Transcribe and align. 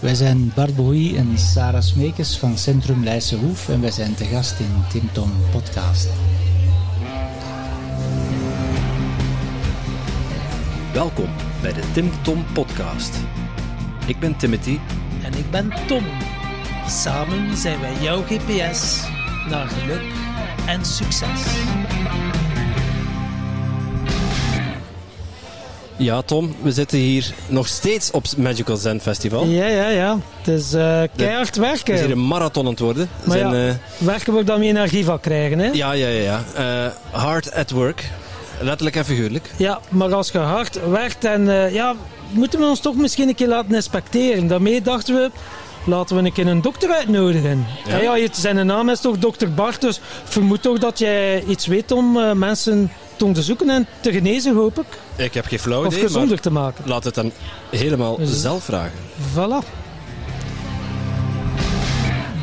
Wij 0.00 0.14
zijn 0.14 0.52
Bart 0.54 0.76
Boei 0.76 1.16
en 1.16 1.38
Sarah 1.38 1.82
Smekes 1.82 2.38
van 2.38 2.58
Centrum 2.58 3.04
Leidse 3.04 3.36
Hoef 3.36 3.68
en 3.68 3.80
wij 3.80 3.90
zijn 3.90 4.14
te 4.14 4.24
gast 4.24 4.58
in 4.58 4.84
Tim 4.90 5.12
Tom 5.12 5.32
Podcast. 5.50 6.08
Welkom 10.92 11.28
bij 11.62 11.72
de 11.72 11.82
Tim 11.92 12.10
Tom 12.22 12.44
Podcast. 12.52 13.16
Ik 14.06 14.18
ben 14.18 14.36
Timothy. 14.36 14.78
En 15.22 15.34
ik 15.34 15.50
ben 15.50 15.72
Tom. 15.86 16.04
Samen 16.86 17.56
zijn 17.56 17.80
wij 17.80 17.94
jouw 18.00 18.22
GPS 18.22 19.04
naar 19.48 19.68
geluk 19.68 20.12
en 20.66 20.84
succes. 20.84 21.42
Ja, 26.00 26.22
Tom, 26.22 26.54
we 26.62 26.72
zitten 26.72 26.98
hier 26.98 27.32
nog 27.46 27.66
steeds 27.66 28.10
op 28.10 28.22
het 28.22 28.36
Magical 28.36 28.76
Zen 28.76 29.00
Festival. 29.00 29.44
Ja, 29.44 29.66
ja, 29.66 29.88
ja. 29.88 30.18
Het 30.38 30.48
is 30.48 30.72
eh, 30.72 31.02
keihard 31.16 31.54
Het 31.54 31.64
is 31.64 31.82
hier 31.82 31.94
werken. 31.96 32.10
een 32.10 32.26
marathon 32.26 32.64
aan 32.64 32.70
het 32.70 32.80
worden. 32.80 33.08
Maar 33.24 33.38
zijn, 33.38 33.54
ja, 33.54 33.68
eh, 33.68 33.74
werken 33.98 34.34
we 34.34 34.44
dan 34.44 34.60
weer 34.60 34.68
energie 34.68 35.04
van 35.04 35.20
krijgen, 35.20 35.58
hè? 35.58 35.70
ja, 35.72 35.92
ja, 35.92 36.08
ja. 36.08 36.22
ja. 36.22 36.42
Eh, 36.54 37.20
hard 37.20 37.54
at 37.54 37.70
work. 37.70 38.04
Letterlijk 38.60 38.96
en 38.96 39.04
figuurlijk. 39.04 39.50
Ja, 39.56 39.80
maar 39.88 40.14
als 40.14 40.30
je 40.30 40.38
hard 40.38 40.88
werkt 40.90 41.24
en 41.24 41.72
ja, 41.72 41.94
moeten 42.30 42.60
we 42.60 42.66
ons 42.66 42.80
toch 42.80 42.94
misschien 42.94 43.28
een 43.28 43.34
keer 43.34 43.48
laten 43.48 43.74
inspecteren. 43.74 44.46
Daarmee 44.46 44.82
dachten 44.82 45.14
we, 45.14 45.30
laten 45.84 46.16
we 46.16 46.22
een 46.22 46.32
keer 46.32 46.46
een 46.46 46.60
dokter 46.60 46.90
uitnodigen. 46.90 47.66
Ja. 47.88 47.96
Ja, 47.98 48.16
ja, 48.16 48.28
zijn 48.32 48.66
naam 48.66 48.88
is 48.88 49.00
toch 49.00 49.18
dokter 49.18 49.54
Bart, 49.54 49.80
dus 49.80 50.00
vermoed 50.24 50.62
toch 50.62 50.78
dat 50.78 50.98
jij 50.98 51.42
iets 51.44 51.66
weet 51.66 51.92
om 51.92 52.16
eh, 52.16 52.32
mensen 52.32 52.92
te 53.16 53.24
onderzoeken 53.24 53.70
en 53.70 53.86
te 54.00 54.12
genezen, 54.12 54.54
hoop 54.54 54.78
ik. 54.78 54.86
Ik 55.24 55.34
heb 55.34 55.46
geen 55.46 55.58
flauw 55.58 55.84
Of 55.84 55.92
idee, 55.92 56.00
gezonder 56.00 56.28
maar 56.28 56.40
te 56.40 56.50
maken. 56.50 56.84
laat 56.86 57.04
het 57.04 57.14
dan 57.14 57.32
helemaal 57.70 58.16
Dus- 58.16 58.40
zelf 58.40 58.64
vragen. 58.64 58.98
Voilà. 59.34 59.78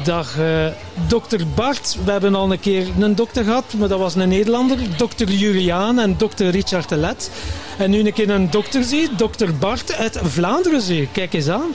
Dag, 0.04 0.38
eh, 0.40 0.66
dokter 1.08 1.48
Bart. 1.56 1.98
We 2.06 2.12
hebben 2.12 2.36
al 2.36 2.52
een 2.52 2.60
keer 2.60 2.88
een 3.00 3.16
dokter 3.16 3.44
gehad, 3.44 3.74
maar 3.78 3.88
dat 3.88 4.00
was 4.00 4.16
een 4.16 4.30
Nederlander. 4.30 4.78
Dokter 4.98 5.30
Juliaan 5.30 6.00
en 6.00 6.16
dokter 6.18 6.50
Richard 6.50 6.90
de 6.90 6.96
Let. 6.98 7.32
En 7.78 7.90
nu 7.90 8.00
een 8.06 8.14
keer 8.14 8.30
een 8.30 8.50
dokter 8.50 8.84
zie, 8.84 9.10
dokter 9.18 9.56
Bart 9.58 9.94
uit 9.96 10.20
Vlaanderen 10.24 10.82
zie. 10.82 11.08
Kijk 11.12 11.34
eens 11.34 11.50
aan. 11.50 11.74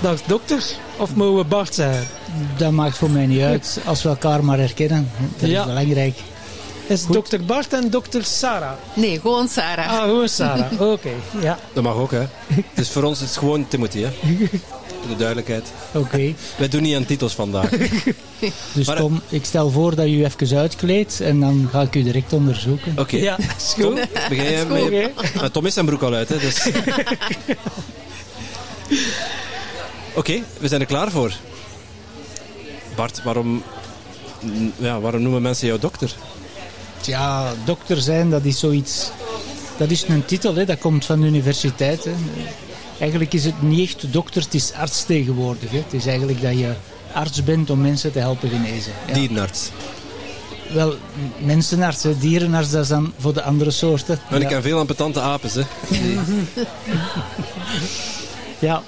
Dag 0.00 0.22
dokter, 0.26 0.62
of 0.96 1.14
mogen 1.14 1.38
we 1.38 1.44
Bart 1.44 1.74
zeggen? 1.74 2.06
Dat 2.56 2.72
maakt 2.72 2.96
voor 2.96 3.10
mij 3.10 3.26
niet 3.26 3.40
uit 3.42 3.80
als 3.84 4.02
we 4.02 4.08
elkaar 4.08 4.44
maar 4.44 4.58
herkennen. 4.58 5.10
Dat 5.38 5.50
Ja. 5.50 5.60
is 5.60 5.66
belangrijk. 5.66 6.18
Is 6.86 7.06
dokter 7.06 7.44
Bart 7.44 7.72
en 7.72 7.90
dokter 7.90 8.24
Sarah? 8.24 8.72
Nee, 8.94 9.20
gewoon 9.20 9.48
Sarah. 9.48 9.88
Ah, 9.92 10.02
gewoon 10.02 10.28
Sarah. 10.28 10.80
Oké, 10.92 11.10
ja. 11.40 11.58
Dat 11.72 11.82
mag 11.82 11.94
ook, 11.94 12.10
hè. 12.10 12.22
Dus 12.74 12.90
voor 12.90 13.02
ons 13.02 13.20
is 13.20 13.28
het 13.28 13.36
gewoon 13.38 13.68
Timothy, 13.68 14.00
hè. 14.02 14.08
Voor 15.00 15.08
de 15.08 15.16
duidelijkheid. 15.16 15.64
Oké. 15.92 16.34
Wij 16.56 16.68
doen 16.68 16.82
niet 16.82 16.96
aan 16.96 17.04
titels 17.04 17.32
vandaag. 17.34 17.68
Dus 18.72 18.86
Maar- 18.86 18.96
Tom, 18.96 19.20
ik 19.28 19.44
stel 19.44 19.70
voor 19.70 19.94
dat 19.94 20.04
je 20.06 20.16
je 20.16 20.24
even 20.24 20.58
uitkleedt 20.58 21.20
en 21.20 21.40
dan 21.40 21.68
ga 21.72 21.80
ik 21.80 21.94
u 21.94 22.02
direct 22.02 22.32
onderzoeken. 22.32 22.92
Oké. 22.98 23.16
Ja, 23.16 23.36
is 23.38 23.74
Tom, 23.78 23.96
goed. 23.96 24.08
begin 24.28 24.44
jij 24.44 24.66
Goed, 24.66 24.90
met... 25.40 25.52
Tom 25.52 25.66
is 25.66 25.74
zijn 25.74 25.86
broek 25.86 26.02
al 26.02 26.14
uit, 26.14 26.28
hè. 26.28 26.38
Dus... 26.38 26.68
Oké, 30.14 30.42
we 30.58 30.68
zijn 30.68 30.80
er 30.80 30.86
klaar 30.86 31.10
voor. 31.10 31.32
Bart, 32.96 33.22
waarom, 33.22 33.62
ja, 34.76 35.00
waarom 35.00 35.22
noemen 35.22 35.42
mensen 35.42 35.66
jou 35.66 35.80
dokter? 35.80 36.14
Ja, 37.02 37.52
dokter 37.64 38.00
zijn, 38.00 38.30
dat 38.30 38.44
is 38.44 38.58
zoiets... 38.58 39.10
Dat 39.76 39.90
is 39.90 40.04
een 40.08 40.24
titel, 40.24 40.54
hè. 40.54 40.64
dat 40.64 40.78
komt 40.78 41.04
van 41.04 41.20
de 41.20 41.26
universiteit. 41.26 42.04
Hè. 42.04 42.12
Eigenlijk 42.98 43.32
is 43.32 43.44
het 43.44 43.62
niet 43.62 43.88
echt 43.88 44.12
dokter, 44.12 44.42
het 44.42 44.54
is 44.54 44.72
arts 44.72 45.04
tegenwoordig. 45.04 45.70
Hè. 45.70 45.76
Het 45.78 45.92
is 45.92 46.06
eigenlijk 46.06 46.42
dat 46.42 46.58
je 46.58 46.72
arts 47.12 47.44
bent 47.44 47.70
om 47.70 47.80
mensen 47.80 48.12
te 48.12 48.18
helpen 48.18 48.48
genezen. 48.50 48.92
Ja. 49.06 49.14
Dierenarts. 49.14 49.70
Wel, 50.72 50.94
mensenarts, 51.38 52.02
hè. 52.02 52.18
dierenarts, 52.18 52.70
dat 52.70 52.82
is 52.82 52.88
dan 52.88 53.12
voor 53.18 53.32
de 53.34 53.42
andere 53.42 53.70
soorten. 53.70 54.18
En 54.28 54.36
ik 54.36 54.42
Ja. 54.42 54.48
ken 54.48 54.62
veel 54.62 54.78
ampetante 54.78 55.20
apes, 55.20 55.54
hè. 55.54 55.62
Ja, 58.58 58.82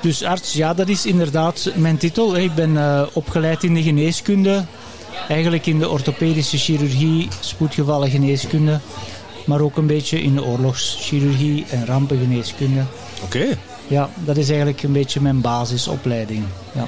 dus 0.00 0.22
arts, 0.22 0.52
ja, 0.52 0.74
dat 0.74 0.88
is 0.88 1.06
inderdaad 1.06 1.70
mijn 1.74 1.96
titel. 1.96 2.36
Ik 2.36 2.54
ben 2.54 2.76
eh, 2.76 3.02
opgeleid 3.12 3.62
in 3.62 3.74
de 3.74 3.82
geneeskunde, 3.82 4.64
eigenlijk 5.28 5.66
in 5.66 5.78
de 5.78 5.88
orthopedische 5.88 6.58
chirurgie, 6.58 7.28
spoedgevallen 7.40 8.10
geneeskunde, 8.10 8.80
maar 9.46 9.60
ook 9.60 9.76
een 9.76 9.86
beetje 9.86 10.22
in 10.22 10.34
de 10.34 10.44
oorlogschirurgie 10.44 11.64
en 11.70 11.86
rampengeneeskunde. 11.86 12.84
Oké. 13.22 13.58
Ja, 13.86 14.10
dat 14.24 14.36
is 14.36 14.48
eigenlijk 14.48 14.82
een 14.82 14.92
beetje 14.92 15.20
mijn 15.20 15.40
basisopleiding. 15.40 16.44
Ja. 16.72 16.86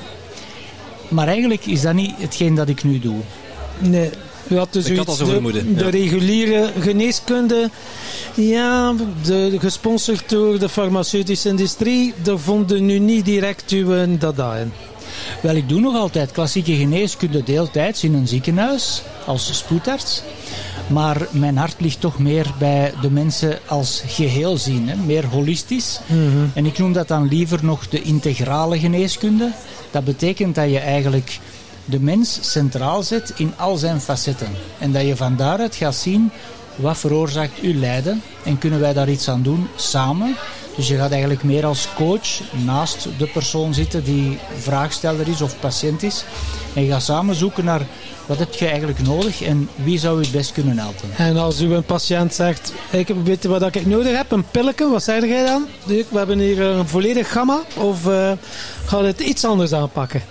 Maar 1.09 1.27
eigenlijk 1.27 1.67
is 1.67 1.81
dat 1.81 1.95
niet 1.95 2.15
hetgeen 2.19 2.55
dat 2.55 2.69
ik 2.69 2.85
nu 2.85 2.99
doe. 2.99 3.21
Nee. 3.79 4.11
U 4.53 4.59
had 4.59 4.73
dus 4.73 4.85
zoiets, 4.85 5.19
de, 5.19 5.75
de 5.75 5.89
reguliere 5.89 6.71
geneeskunde, 6.81 7.71
ja, 8.35 8.95
de, 9.25 9.57
gesponsord 9.59 10.29
door 10.29 10.59
de 10.59 10.69
farmaceutische 10.69 11.49
industrie, 11.49 12.15
daar 12.23 12.39
vonden 12.39 12.85
nu 12.85 12.99
niet 12.99 13.25
direct 13.25 13.71
uw 13.71 14.17
dada 14.19 14.57
in. 14.57 14.73
Wel, 15.43 15.55
ik 15.55 15.69
doe 15.69 15.81
nog 15.81 15.97
altijd 15.97 16.31
klassieke 16.31 16.77
geneeskunde 16.77 17.43
deeltijds 17.43 18.05
in 18.05 18.15
een 18.15 18.29
ziekenhuis 18.29 19.03
als 19.27 19.57
spoedarts. 19.57 20.23
Maar 20.87 21.27
mijn 21.31 21.57
hart 21.57 21.75
ligt 21.79 22.01
toch 22.01 22.19
meer 22.19 22.47
bij 22.59 22.93
de 23.01 23.11
mensen 23.11 23.59
als 23.67 24.03
geheel 24.07 24.57
zien, 24.57 24.89
hè? 24.89 24.97
meer 24.97 25.27
holistisch. 25.27 26.01
En 26.55 26.67
ik 26.67 26.79
noem 26.79 26.93
dat 26.93 27.09
dan 27.09 27.29
liever 27.29 27.59
nog 27.63 27.89
de 27.89 28.03
integrale 28.03 28.79
geneeskunde. 28.79 29.53
Dat 29.91 30.05
betekent 30.05 30.55
dat 30.55 30.71
je 30.71 30.79
eigenlijk 30.79 31.39
de 31.85 32.01
mens 32.01 32.39
centraal 32.41 33.03
zet 33.03 33.33
in 33.37 33.53
al 33.57 33.77
zijn 33.77 34.01
facetten. 34.01 34.49
En 34.79 34.93
dat 34.93 35.07
je 35.07 35.17
van 35.17 35.37
daaruit 35.37 35.75
gaat 35.75 35.95
zien 35.95 36.31
wat 36.77 36.99
veroorzaakt 36.99 37.61
uw 37.61 37.79
lijden 37.79 38.23
en 38.45 38.59
kunnen 38.59 38.81
wij 38.81 38.93
daar 38.93 39.09
iets 39.09 39.29
aan 39.29 39.43
doen 39.43 39.69
samen. 39.77 40.37
Dus 40.77 40.89
je 40.89 40.97
gaat 40.97 41.11
eigenlijk 41.11 41.43
meer 41.43 41.67
als 41.67 41.89
coach 41.95 42.41
naast 42.65 43.09
de 43.19 43.27
persoon 43.27 43.75
zitten 43.75 44.05
die 44.05 44.39
vraagsteller 44.59 45.29
is 45.29 45.41
of 45.41 45.59
patiënt 45.61 46.03
is. 46.03 46.25
En 46.75 46.83
je 46.83 46.91
gaat 46.91 47.03
samen 47.03 47.35
zoeken 47.35 47.65
naar 47.65 47.87
wat 48.27 48.39
heb 48.39 48.55
je 48.55 48.67
eigenlijk 48.67 49.03
nodig 49.03 49.43
en 49.43 49.69
wie 49.75 49.99
zou 49.99 50.19
je 50.19 50.23
het 50.23 50.33
best 50.33 50.53
kunnen 50.53 50.79
helpen. 50.79 51.09
En 51.17 51.37
als 51.37 51.61
u 51.61 51.75
een 51.75 51.85
patiënt 51.85 52.35
zegt, 52.35 52.73
ik 52.91 53.09
weet 53.25 53.45
wat 53.45 53.75
ik 53.75 53.87
nodig 53.87 54.17
heb, 54.17 54.33
een 54.33 54.45
pilletje, 54.51 54.91
wat 54.91 55.03
zeg 55.03 55.25
jij 55.25 55.45
dan? 55.45 55.67
We 55.85 56.05
hebben 56.13 56.39
hier 56.39 56.61
een 56.61 56.89
volledig 56.89 57.33
gamma, 57.33 57.61
of 57.77 58.07
eh 58.07 58.33
gaat 58.85 59.05
het 59.05 59.21
iets 59.21 59.45
anders 59.45 59.73
aanpakken? 59.73 60.23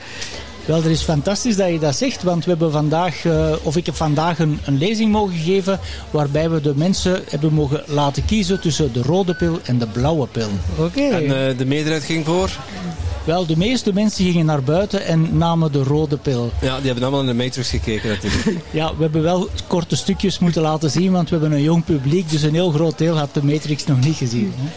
Wel, 0.66 0.84
er 0.84 0.92
is 0.92 1.02
fantastisch 1.02 1.56
dat 1.56 1.70
je 1.70 1.80
dat 1.80 1.96
zegt, 1.96 2.24
want 2.24 2.44
we 2.44 2.50
hebben 2.50 2.72
vandaag, 2.72 3.26
eh, 3.26 3.52
of 3.64 3.78
ik 3.78 3.86
heb 3.86 3.96
vandaag 3.96 4.40
een, 4.40 4.60
een 4.66 4.78
lezing 4.78 5.12
mogen 5.12 5.38
geven 5.38 5.80
waarbij 6.12 6.50
we 6.50 6.62
de 6.62 6.74
mensen 6.76 7.24
hebben 7.30 7.54
mogen 7.54 7.84
laten 7.88 8.26
kiezen 8.26 8.60
tussen 8.60 8.94
de 8.94 9.02
rode 9.02 9.34
pil 9.36 9.60
en 9.64 9.78
de 9.78 9.88
blauwe 9.88 10.28
pil. 10.28 10.50
Oké. 10.78 11.02
En 11.02 11.24
eh, 11.50 11.58
de 11.58 11.66
meerderheid 11.66 12.04
ging 12.04 12.26
voor? 12.26 12.50
Wel, 13.24 13.46
de 13.46 13.58
meeste 13.58 13.94
mensen 13.94 14.26
gingen 14.26 14.46
naar 14.46 14.64
buiten 14.64 15.06
en 15.06 15.38
namen 15.38 15.72
de 15.72 15.84
rode 15.84 16.18
pil. 16.18 16.52
Ja, 16.62 16.76
die 16.78 16.86
hebben 16.86 17.04
allemaal 17.04 17.22
in 17.22 17.38
de 17.38 17.44
Matrix 17.44 17.70
gekeken 17.70 18.10
natuurlijk. 18.10 18.58
Ja, 18.72 18.96
we 18.96 19.02
hebben 19.02 19.22
wel 19.22 19.50
korte 19.68 19.96
stukjes 19.96 20.40
moeten 20.40 20.62
laten 20.62 20.90
zien, 20.92 21.12
want 21.12 21.30
we 21.30 21.38
hebben 21.38 21.58
een 21.58 21.64
jong 21.64 21.84
publiek, 21.86 22.30
dus 22.30 22.42
een 22.42 22.54
heel 22.54 22.72
groot 22.72 22.98
deel 22.98 23.18
had 23.18 23.34
de 23.34 23.44
Matrix 23.44 23.86
nog 23.86 24.00
niet 24.00 24.16
gezien. 24.16 24.54
hè. 24.58 24.70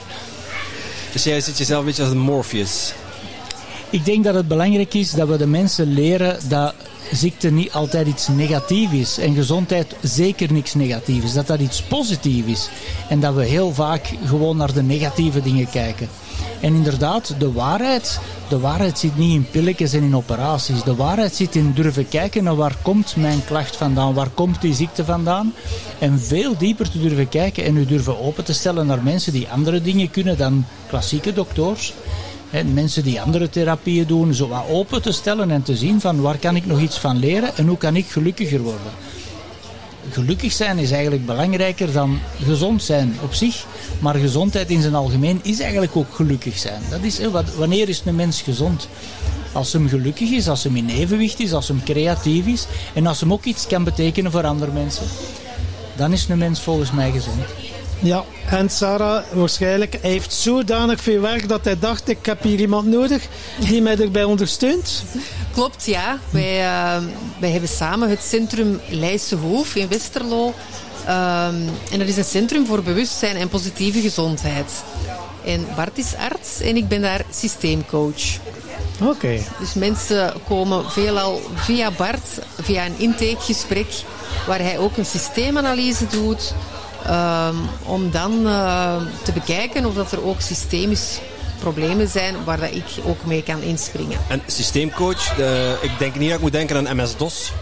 Dus 1.13 1.25
jij 1.25 1.41
ziet 1.41 1.59
jezelf 1.59 1.81
een 1.81 1.87
beetje 1.87 2.03
als 2.03 2.11
een 2.13 2.19
Morpheus. 2.19 2.93
Ik 3.95 4.05
denk 4.05 4.25
dat 4.25 4.35
het 4.35 4.49
belangrijk 4.49 4.95
is 4.95 5.11
dat 5.11 5.29
we 5.29 5.37
de 5.37 5.47
mensen 5.47 5.93
leren 5.93 6.39
dat 6.49 6.75
ziekte 7.13 7.51
niet 7.51 7.73
altijd 7.73 8.07
iets 8.07 8.29
negatiefs 8.29 8.93
is 8.93 9.19
en 9.19 9.35
gezondheid 9.35 9.97
zeker 10.03 10.53
niks 10.53 10.75
negatiefs 10.75 11.25
is. 11.25 11.33
Dat 11.33 11.47
dat 11.47 11.61
iets 11.61 11.83
positiefs 11.83 12.49
is 12.49 12.69
en 13.09 13.21
dat 13.21 13.35
we 13.35 13.45
heel 13.45 13.75
vaak 13.75 14.13
gewoon 14.25 14.57
naar 14.57 14.73
de 14.73 14.83
negatieve 14.83 15.43
dingen 15.43 15.71
kijken. 15.71 16.09
En 16.61 16.75
inderdaad, 16.75 17.35
de 17.39 17.53
waarheid, 17.53 18.21
de 18.49 18.59
waarheid 18.59 18.99
zit 18.99 19.17
niet 19.17 19.35
in 19.35 19.51
pilletjes 19.51 19.93
en 19.93 20.03
in 20.03 20.17
operaties. 20.17 20.83
De 20.83 20.95
waarheid 20.95 21.35
zit 21.35 21.55
in 21.55 21.73
durven 21.73 22.09
kijken 22.09 22.45
naar 22.45 22.57
waar 22.57 22.77
komt 22.83 23.17
mijn 23.17 23.45
klacht 23.45 23.77
vandaan, 23.77 24.15
waar 24.15 24.31
komt 24.35 24.61
die 24.61 24.75
ziekte 24.75 25.05
vandaan. 25.05 25.55
En 25.99 26.21
veel 26.21 26.57
dieper 26.59 26.91
te 26.91 27.01
durven 27.01 27.29
kijken 27.29 27.65
en 27.65 27.77
u 27.77 27.87
durven 27.87 28.21
open 28.21 28.45
te 28.45 28.53
stellen 28.53 28.87
naar 28.87 29.03
mensen 29.03 29.33
die 29.33 29.49
andere 29.49 29.83
dingen 29.83 30.11
kunnen 30.11 30.39
dan 30.39 30.67
klassieke 30.89 31.33
dokters. 31.33 31.95
Mensen 32.63 33.03
die 33.03 33.21
andere 33.21 33.51
therapieën 33.51 34.07
doen, 34.07 34.35
zo 34.35 34.49
wat 34.49 34.65
open 34.69 35.03
te 35.03 35.13
stellen 35.13 35.51
en 35.51 35.63
te 35.63 35.77
zien 35.77 36.01
van 36.01 36.21
waar 36.21 36.39
kan 36.39 36.57
ik 36.57 36.67
nog 36.67 36.81
iets 36.81 36.99
van 36.99 37.17
leren 37.17 37.57
en 37.57 37.67
hoe 37.67 37.79
kan 37.79 37.97
ik 37.97 38.07
gelukkiger 38.07 38.61
worden. 38.61 38.93
Gelukkig 40.11 40.53
zijn 40.53 40.79
is 40.79 40.91
eigenlijk 40.91 41.27
belangrijker 41.27 41.93
dan 41.93 42.19
gezond 42.45 42.83
zijn 42.83 43.17
op 43.23 43.35
zich, 43.35 43.67
maar 43.99 44.15
gezondheid 44.15 44.71
in 44.71 44.83
zijn 44.83 44.95
algemeen 44.95 45.41
is 45.43 45.61
eigenlijk 45.61 45.97
ook 45.97 46.15
gelukkig 46.15 46.59
zijn. 46.59 46.83
Dat 46.91 47.03
is, 47.03 47.27
wat, 47.27 47.55
wanneer 47.55 47.89
is 47.89 48.03
een 48.05 48.15
mens 48.15 48.43
gezond? 48.43 48.89
Als 49.53 49.73
hem 49.73 49.89
gelukkig 49.89 50.31
is, 50.31 50.49
als 50.49 50.65
hem 50.65 50.77
in 50.77 50.89
evenwicht 50.89 51.41
is, 51.41 51.53
als 51.53 51.69
hem 51.69 51.83
creatief 51.85 52.47
is 52.47 52.67
en 52.95 53.07
als 53.07 53.21
hem 53.21 53.33
ook 53.33 53.45
iets 53.45 53.67
kan 53.67 53.85
betekenen 53.85 54.31
voor 54.31 54.47
andere 54.47 54.73
mensen, 54.73 55.07
dan 55.97 56.13
is 56.13 56.29
een 56.29 56.39
mens 56.39 56.61
volgens 56.61 56.93
mij 56.93 57.11
gezond. 57.11 57.74
Ja, 58.05 58.25
en 58.51 58.71
Sarah 58.71 59.25
waarschijnlijk 59.33 59.99
hij 60.01 60.11
heeft 60.11 60.33
zodanig 60.33 61.01
veel 61.01 61.21
werk 61.21 61.49
dat 61.49 61.65
hij 61.65 61.79
dacht, 61.79 62.09
ik 62.09 62.27
heb 62.27 62.43
hier 62.43 62.59
iemand 62.59 62.87
nodig 62.87 63.23
die 63.59 63.83
mij 63.83 63.99
erbij 63.99 64.25
ondersteunt. 64.25 65.05
Klopt, 65.53 65.85
ja. 65.87 66.19
Wij, 66.31 66.61
uh, 66.61 67.03
wij 67.39 67.51
hebben 67.51 67.69
samen 67.69 68.09
het 68.09 68.23
centrum 68.23 68.81
Leijse 68.89 69.37
Hoef 69.37 69.75
in 69.75 69.89
Westerlo. 69.89 70.47
Um, 70.47 70.55
en 71.91 71.99
dat 71.99 72.09
is 72.09 72.17
een 72.17 72.25
centrum 72.25 72.67
voor 72.67 72.83
bewustzijn 72.83 73.37
en 73.37 73.49
positieve 73.49 74.01
gezondheid. 74.01 74.71
En 75.45 75.67
Bart 75.77 75.99
is 75.99 76.15
arts 76.15 76.61
en 76.61 76.77
ik 76.77 76.89
ben 76.89 77.03
daar 77.03 77.25
systeemcoach. 77.31 78.39
Oké. 79.03 79.41
Dus 79.59 79.75
mensen 79.75 80.33
komen 80.49 80.91
veelal 80.91 81.41
via 81.55 81.91
Bart, 81.91 82.29
via 82.61 82.87
een 82.87 82.99
intakegesprek, 82.99 83.93
waar 84.47 84.61
hij 84.61 84.79
ook 84.79 84.97
een 84.97 85.07
systeemanalyse 85.07 86.07
doet, 86.07 86.55
um, 87.11 87.69
om 87.83 88.11
dan 88.11 88.47
uh, 88.47 88.97
te 89.23 89.33
bekijken 89.33 89.87
of 89.87 89.95
dat 89.95 90.13
er 90.13 90.25
ook 90.25 90.41
systemisch 90.41 91.21
problemen 91.59 92.09
zijn 92.09 92.35
waar 92.45 92.61
dat 92.61 92.71
ik 92.71 92.85
ook 93.05 93.25
mee 93.25 93.43
kan 93.43 93.63
inspringen. 93.63 94.19
En 94.29 94.43
systeemcoach, 94.47 95.39
uh, 95.39 95.71
ik 95.71 95.91
denk 95.99 96.15
niet 96.15 96.29
dat 96.29 96.37
ik 96.37 96.43
moet 96.43 96.53
denken 96.53 96.89
aan 96.89 96.97
MS-DOS. 96.97 97.53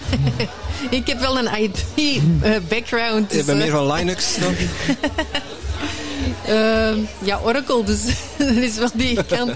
ik 0.98 1.06
heb 1.06 1.20
wel 1.20 1.38
een 1.38 1.48
IT-background. 1.62 3.22
Uh, 3.22 3.28
dus, 3.28 3.38
je 3.38 3.44
bent 3.44 3.58
meer 3.58 3.70
van 3.70 3.92
Linux 3.92 4.36
dan? 4.38 4.54
Uh, 6.48 7.06
ja, 7.28 7.40
Oracle, 7.44 7.84
dus 7.84 8.00
dat 8.38 8.48
is 8.48 8.76
wel 8.76 8.90
die 8.94 9.24
kant. 9.24 9.52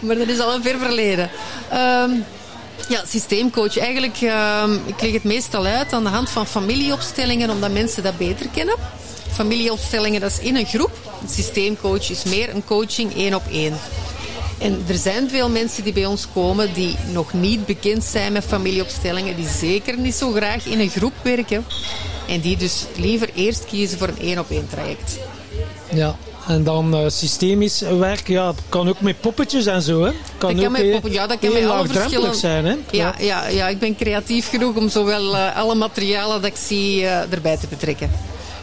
Maar 0.00 0.16
dat 0.16 0.28
is 0.28 0.38
al 0.38 0.54
een 0.54 0.62
ver 0.62 0.78
verleden. 0.78 1.30
Ja, 2.88 3.02
systeemcoach. 3.06 3.78
Eigenlijk, 3.78 4.20
uh, 4.20 4.64
ik 4.86 5.00
leg 5.00 5.12
het 5.12 5.24
meestal 5.24 5.64
uit 5.64 5.92
aan 5.92 6.02
de 6.02 6.08
hand 6.08 6.30
van 6.30 6.46
familieopstellingen, 6.46 7.50
omdat 7.50 7.72
mensen 7.72 8.02
dat 8.02 8.18
beter 8.18 8.46
kennen. 8.48 8.76
Familieopstellingen, 9.32 10.20
dat 10.20 10.30
is 10.30 10.38
in 10.38 10.56
een 10.56 10.66
groep. 10.66 10.90
Systeemcoach 11.28 12.10
is 12.10 12.24
meer 12.24 12.54
een 12.54 12.64
coaching 12.64 13.14
één 13.16 13.34
op 13.34 13.42
één. 13.50 13.78
En 14.58 14.84
er 14.88 14.96
zijn 14.96 15.30
veel 15.30 15.48
mensen 15.48 15.84
die 15.84 15.92
bij 15.92 16.06
ons 16.06 16.26
komen 16.32 16.74
die 16.74 16.96
nog 17.12 17.32
niet 17.32 17.66
bekend 17.66 18.04
zijn 18.04 18.32
met 18.32 18.44
familieopstellingen, 18.44 19.36
die 19.36 19.48
zeker 19.48 19.98
niet 19.98 20.14
zo 20.14 20.32
graag 20.32 20.66
in 20.66 20.80
een 20.80 20.90
groep 20.90 21.12
werken. 21.22 21.64
En 22.28 22.40
die 22.40 22.56
dus 22.56 22.84
liever 22.96 23.30
eerst 23.34 23.64
kiezen 23.64 23.98
voor 23.98 24.08
een 24.08 24.18
één 24.18 24.38
op 24.38 24.50
één 24.50 24.68
traject. 24.70 25.18
Ja, 25.94 26.16
en 26.46 26.64
dan 26.64 26.94
uh, 26.94 27.08
systemisch 27.08 27.80
werk, 27.80 28.28
ja, 28.28 28.52
kan 28.68 28.88
ook 28.88 29.00
met 29.00 29.20
poppetjes 29.20 29.66
en 29.66 29.82
zo. 29.82 30.02
Hè. 30.02 30.10
Kan 30.38 30.56
dat 30.56 30.64
ook 30.64 30.72
kan 30.72 30.72
met 30.72 30.90
poppen, 30.90 31.12
ja, 31.12 31.26
dat 31.26 31.38
kan 31.38 31.52
met 31.52 31.66
alle 31.66 31.88
verschillen 31.88 32.34
zijn. 32.34 32.64
Hè. 32.64 32.76
Ja, 32.90 33.14
ja, 33.18 33.48
ja, 33.48 33.68
ik 33.68 33.78
ben 33.78 33.96
creatief 33.96 34.48
genoeg 34.48 34.76
om 34.76 34.88
zowel 34.88 35.34
uh, 35.34 35.56
alle 35.56 35.74
materialen 35.74 36.42
dat 36.42 36.50
ik 36.50 36.56
zie 36.56 37.00
uh, 37.00 37.32
erbij 37.32 37.56
te 37.56 37.66
betrekken. 37.66 38.10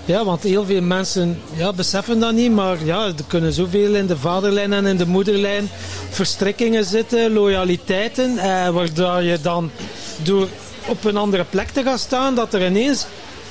Ja, 0.09 0.25
want 0.25 0.43
heel 0.43 0.65
veel 0.65 0.81
mensen 0.81 1.41
ja, 1.55 1.73
beseffen 1.73 2.19
dat 2.19 2.33
niet, 2.33 2.51
maar 2.51 2.85
ja, 2.85 3.05
er 3.05 3.13
kunnen 3.27 3.53
zoveel 3.53 3.95
in 3.95 4.07
de 4.07 4.17
vaderlijn 4.17 4.73
en 4.73 4.85
in 4.85 4.97
de 4.97 5.07
moederlijn 5.07 5.69
verstrikkingen 6.09 6.85
zitten, 6.85 7.33
loyaliteiten, 7.33 8.37
eh, 8.37 8.69
waardoor 8.69 9.21
je 9.21 9.41
dan 9.41 9.71
door 10.23 10.47
op 10.87 11.03
een 11.03 11.17
andere 11.17 11.43
plek 11.43 11.69
te 11.69 11.83
gaan 11.83 11.99
staan, 11.99 12.35
dat 12.35 12.53
er 12.53 12.65
ineens 12.65 13.05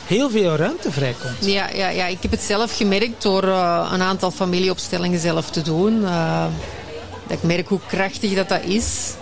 heel 0.08 0.30
veel 0.30 0.56
ruimte 0.56 0.92
vrijkomt. 0.92 1.36
Ja, 1.40 1.68
ja, 1.74 1.88
ja. 1.88 2.06
ik 2.06 2.18
heb 2.20 2.30
het 2.30 2.40
zelf 2.40 2.76
gemerkt 2.76 3.22
door 3.22 3.44
uh, 3.44 3.90
een 3.92 4.02
aantal 4.02 4.30
familieopstellingen 4.30 5.20
zelf 5.20 5.50
te 5.50 5.62
doen. 5.62 6.00
Uh, 6.02 6.44
dat 7.26 7.36
ik 7.36 7.42
merk 7.42 7.68
hoe 7.68 7.80
krachtig 7.86 8.34
dat, 8.34 8.48
dat 8.48 8.62
is. 8.64 9.14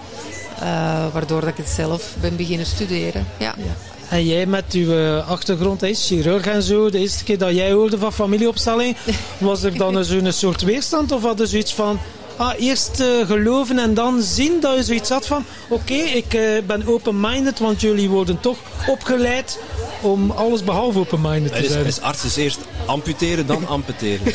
Uh, 0.63 1.07
waardoor 1.13 1.41
dat 1.41 1.51
ik 1.51 1.57
het 1.57 1.69
zelf 1.69 2.15
ben 2.21 2.37
beginnen 2.37 2.67
studeren. 2.67 3.27
Ja. 3.39 3.55
ja. 3.57 3.75
En 4.09 4.25
jij 4.25 4.47
met 4.47 4.73
uw 4.73 5.19
achtergrond 5.21 5.83
als 5.83 6.07
chirurg 6.07 6.47
en 6.47 6.63
zo, 6.63 6.91
de 6.91 6.99
eerste 6.99 7.25
keer 7.25 7.39
dat 7.39 7.55
jij 7.55 7.73
hoorde 7.73 7.99
van 7.99 8.13
familieopstelling, 8.13 8.97
was 9.39 9.63
er 9.63 9.77
dan 9.77 10.05
zo'n 10.05 10.33
soort 10.33 10.63
weerstand 10.63 11.13
of 11.13 11.23
hadden 11.23 11.49
zoiets 11.49 11.75
van 11.75 11.99
ah, 12.37 12.61
eerst 12.61 13.01
uh, 13.01 13.27
geloven 13.27 13.79
en 13.79 13.95
dan 13.95 14.23
zien 14.23 14.61
dat 14.61 14.77
je 14.77 14.83
zoiets 14.83 15.09
had 15.09 15.27
van 15.27 15.45
oké, 15.69 15.93
okay, 15.93 16.07
ik 16.07 16.35
uh, 16.35 16.63
ben 16.67 16.87
open-minded, 16.87 17.59
want 17.59 17.81
jullie 17.81 18.09
worden 18.09 18.41
toch 18.41 18.59
opgeleid 18.87 19.59
om 20.01 20.31
alles 20.31 20.65
behalve 20.65 20.99
open-minded 20.99 21.53
te 21.55 21.69
zijn. 21.69 22.03
Arts 22.03 22.25
is 22.25 22.37
eerst 22.37 22.59
amputeren, 22.87 23.47
dan 23.47 23.67
amputeren. 23.69 24.33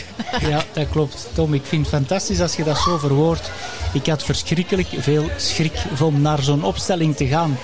ja, 0.50 0.64
dat 0.72 0.88
klopt. 0.90 1.28
Tom, 1.34 1.54
ik 1.54 1.64
vind 1.64 1.86
het 1.86 1.94
fantastisch 1.94 2.40
als 2.40 2.56
je 2.56 2.64
dat 2.64 2.78
zo 2.78 2.98
verwoordt. 2.98 3.50
Ik 3.92 4.06
had 4.06 4.22
verschrikkelijk 4.22 4.88
veel 4.98 5.30
schrik 5.36 5.82
om 6.00 6.20
naar 6.20 6.42
zo'n 6.42 6.64
opstelling 6.64 7.16
te 7.16 7.26
gaan. 7.26 7.58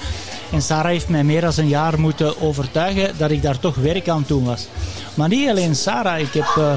En 0.53 0.63
Sarah 0.63 0.91
heeft 0.91 1.09
mij 1.09 1.25
meer 1.25 1.41
dan 1.41 1.53
een 1.57 1.69
jaar 1.69 2.01
moeten 2.01 2.41
overtuigen 2.41 3.15
dat 3.19 3.31
ik 3.31 3.43
daar 3.43 3.59
toch 3.59 3.75
werk 3.75 4.09
aan 4.09 4.25
doen 4.27 4.45
was. 4.45 4.67
Maar 5.15 5.29
niet 5.29 5.49
alleen 5.49 5.77
Sarah. 5.77 6.21
Ik 6.21 6.33
heb, 6.33 6.55
uh, 6.59 6.73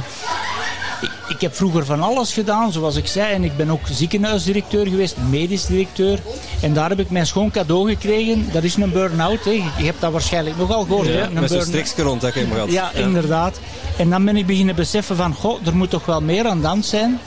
ik, 1.30 1.42
heb 1.42 1.56
vroeger 1.56 1.86
van 1.86 2.02
alles 2.02 2.34
gedaan, 2.34 2.72
zoals 2.72 2.96
ik 2.96 3.08
zei. 3.08 3.34
En 3.34 3.44
ik 3.44 3.58
ben 3.58 3.70
ook 3.70 3.88
ziekenhuisdirecteur 3.92 4.88
geweest, 4.88 5.16
medisch 5.30 5.66
directeur. 5.66 6.20
En 6.62 6.74
daar 6.74 6.90
heb 6.90 7.00
ik 7.00 7.10
mijn 7.10 7.28
schoon 7.28 7.52
cadeau 7.52 7.90
gekregen. 7.90 8.50
Dat 8.52 8.64
is 8.64 8.76
een 8.76 8.92
burn-out. 8.92 9.44
Hè. 9.44 9.52
Je 9.52 9.86
hebt 9.86 10.02
dat 10.02 10.12
waarschijnlijk 10.12 10.58
nogal 10.58 10.84
gehoord. 10.84 11.08
Ja, 11.08 11.14
hè? 11.14 11.24
Een 11.24 11.34
met 11.34 11.52
zo'n 11.52 11.62
strikske 11.62 12.02
rond, 12.02 12.22
dat 12.22 12.34
heb 12.34 12.44
ik 12.44 12.52
gehad. 12.52 12.72
Ja, 12.72 12.92
ja, 12.94 13.00
inderdaad. 13.00 13.60
En 13.98 14.10
dan 14.10 14.26
ben 14.26 14.38
ik 14.38 14.46
beginnen 14.46 14.76
beseffen 14.76 15.16
van, 15.16 15.34
goh, 15.34 15.68
er 15.68 15.76
moet 15.76 15.90
toch 15.90 16.06
wel 16.06 16.22
meer 16.22 16.48
aan 16.48 16.62
dans 16.62 16.90
zijn. 16.90 17.20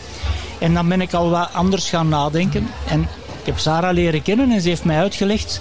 En 0.59 0.75
dan 0.75 0.89
ben 0.89 1.01
ik 1.01 1.13
al 1.13 1.31
wat 1.31 1.49
anders 1.53 1.89
gaan 1.89 2.09
nadenken. 2.09 2.69
En 2.89 3.01
ik 3.41 3.47
heb 3.47 3.59
Sarah 3.59 3.95
leren 3.95 4.23
kennen 4.23 4.51
en 4.51 4.61
ze 4.61 4.69
heeft 4.69 4.85
mij 4.85 4.99
uitgelegd 4.99 5.61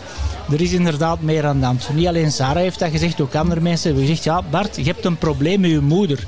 er 0.51 0.61
is 0.61 0.71
inderdaad 0.71 1.21
meer 1.21 1.45
aan 1.45 1.59
de 1.59 1.65
hand. 1.65 1.89
Niet 1.93 2.07
alleen 2.07 2.31
Sarah 2.31 2.61
heeft 2.61 2.79
dat 2.79 2.91
gezegd, 2.91 3.21
ook 3.21 3.35
andere 3.35 3.61
mensen 3.61 3.87
hebben 3.87 4.07
gezegd: 4.07 4.23
Ja, 4.23 4.41
Bart, 4.49 4.75
je 4.75 4.83
hebt 4.83 5.05
een 5.05 5.17
probleem 5.17 5.59
met 5.59 5.69
je 5.69 5.79
moeder. 5.79 6.23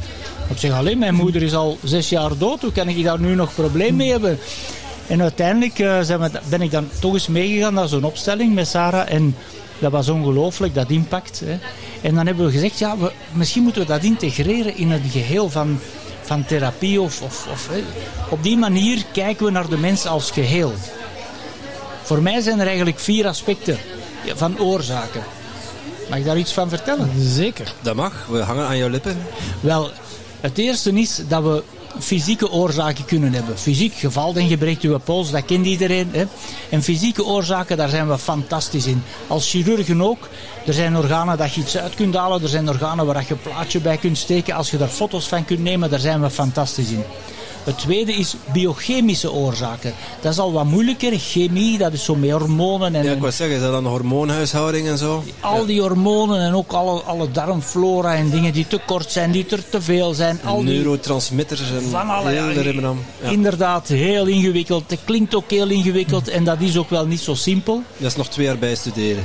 Ik 0.53 0.59
zeg 0.59 0.71
alleen: 0.71 0.97
Mijn 0.97 1.15
moeder 1.15 1.41
is 1.41 1.53
al 1.53 1.77
zes 1.83 2.09
jaar 2.09 2.37
dood, 2.37 2.61
hoe 2.61 2.71
kan 2.71 2.87
ik 2.87 3.03
daar 3.03 3.19
nu 3.19 3.35
nog 3.35 3.55
probleem 3.55 3.95
mee 3.95 4.11
hebben? 4.11 4.39
En 5.07 5.21
uiteindelijk 5.21 5.79
uh, 5.79 6.01
we, 6.01 6.31
ben 6.49 6.61
ik 6.61 6.71
dan 6.71 6.89
toch 6.99 7.13
eens 7.13 7.27
meegegaan 7.27 7.73
naar 7.73 7.87
zo'n 7.87 8.03
opstelling 8.03 8.53
met 8.53 8.67
Sarah. 8.67 9.11
En 9.11 9.35
dat 9.79 9.91
was 9.91 10.09
ongelooflijk, 10.09 10.73
dat 10.73 10.89
impact. 10.89 11.41
Hè. 11.45 11.57
En 12.01 12.15
dan 12.15 12.25
hebben 12.25 12.45
we 12.45 12.51
gezegd: 12.51 12.79
Ja, 12.79 12.97
we, 12.97 13.11
misschien 13.31 13.63
moeten 13.63 13.81
we 13.81 13.87
dat 13.87 14.03
integreren 14.03 14.77
in 14.77 14.91
het 14.91 15.01
geheel 15.11 15.49
van, 15.49 15.79
van 16.21 16.45
therapie. 16.45 17.01
Of, 17.01 17.21
of, 17.21 17.47
of 17.51 17.67
hè. 17.71 17.83
Op 18.29 18.43
die 18.43 18.57
manier 18.57 19.05
kijken 19.13 19.45
we 19.45 19.51
naar 19.51 19.69
de 19.69 19.77
mens 19.77 20.05
als 20.05 20.31
geheel. 20.31 20.73
Voor 22.03 22.21
mij 22.21 22.41
zijn 22.41 22.59
er 22.59 22.67
eigenlijk 22.67 22.99
vier 22.99 23.27
aspecten 23.27 23.77
van 24.35 24.59
oorzaken. 24.59 25.23
Mag 26.09 26.19
ik 26.19 26.25
daar 26.25 26.37
iets 26.37 26.53
van 26.53 26.69
vertellen? 26.69 27.11
Zeker. 27.19 27.73
Dat 27.81 27.95
mag, 27.95 28.25
we 28.29 28.39
hangen 28.39 28.65
aan 28.65 28.77
jouw 28.77 28.89
lippen. 28.89 29.17
Wel, 29.59 29.91
het 30.43 30.57
eerste 30.57 30.91
is 30.91 31.21
dat 31.27 31.43
we 31.43 31.63
fysieke 31.99 32.51
oorzaken 32.51 33.05
kunnen 33.05 33.33
hebben. 33.33 33.57
Fysiek, 33.57 33.93
gevalt 33.93 34.37
en 34.37 34.47
je 34.47 34.77
uw 34.81 34.97
pols, 34.97 35.31
dat 35.31 35.45
kent 35.45 35.65
iedereen. 35.65 36.09
Hè? 36.11 36.25
En 36.69 36.83
fysieke 36.83 37.25
oorzaken, 37.25 37.77
daar 37.77 37.89
zijn 37.89 38.09
we 38.09 38.17
fantastisch 38.17 38.85
in. 38.85 39.03
Als 39.27 39.49
chirurgen 39.49 40.01
ook. 40.01 40.29
Er 40.65 40.73
zijn 40.73 40.97
organen 40.97 41.37
dat 41.37 41.53
je 41.53 41.61
iets 41.61 41.77
uit 41.77 41.95
kunt 41.95 42.15
halen. 42.15 42.41
Er 42.41 42.47
zijn 42.47 42.69
organen 42.69 43.05
waar 43.05 43.25
je 43.27 43.33
een 43.33 43.41
plaatje 43.41 43.79
bij 43.79 43.97
kunt 43.97 44.17
steken. 44.17 44.55
Als 44.55 44.71
je 44.71 44.77
daar 44.77 44.87
foto's 44.87 45.27
van 45.27 45.45
kunt 45.45 45.63
nemen, 45.63 45.89
daar 45.89 45.99
zijn 45.99 46.21
we 46.21 46.29
fantastisch 46.29 46.89
in. 46.89 47.03
Het 47.63 47.77
tweede 47.77 48.13
is 48.13 48.35
biochemische 48.53 49.31
oorzaken. 49.31 49.93
Dat 50.21 50.31
is 50.31 50.39
al 50.39 50.51
wat 50.51 50.65
moeilijker. 50.65 51.19
Chemie, 51.19 51.77
dat 51.77 51.93
is 51.93 52.03
zo 52.03 52.15
met 52.15 52.31
hormonen. 52.31 52.95
En, 52.95 53.03
ja, 53.03 53.11
ik 53.11 53.19
wou 53.19 53.31
zeggen, 53.31 53.55
is 53.55 53.61
dat 53.61 53.71
dan 53.71 53.85
hormoonhuishouding 53.85 54.87
en 54.87 54.97
zo? 54.97 55.23
Al 55.39 55.65
die 55.65 55.81
hormonen 55.81 56.41
en 56.41 56.53
ook 56.53 56.71
alle, 56.71 57.01
alle 57.01 57.31
darmflora 57.31 58.15
en 58.15 58.29
dingen 58.29 58.53
die 58.53 58.67
te 58.67 58.79
kort 58.85 59.11
zijn, 59.11 59.31
die 59.31 59.45
er 59.49 59.69
te 59.69 59.81
veel 59.81 60.13
zijn. 60.13 60.39
Al 60.43 60.63
die 60.63 60.73
neurotransmitters 60.73 61.61
en 61.61 61.89
van 61.91 62.09
alle, 62.09 62.29
heel 62.29 62.49
ja, 62.49 63.29
Inderdaad, 63.29 63.87
heel 63.87 64.25
ingewikkeld. 64.25 64.89
Het 64.89 64.99
klinkt 65.03 65.35
ook 65.35 65.49
heel 65.49 65.69
ingewikkeld 65.69 66.27
en 66.27 66.43
dat 66.43 66.61
is 66.61 66.77
ook 66.77 66.89
wel 66.89 67.05
niet 67.05 67.19
zo 67.19 67.33
simpel. 67.33 67.83
Dat 67.97 68.09
is 68.09 68.15
nog 68.15 68.27
twee 68.27 68.45
jaar 68.45 68.57
bij 68.57 68.75
studeren. 68.75 69.23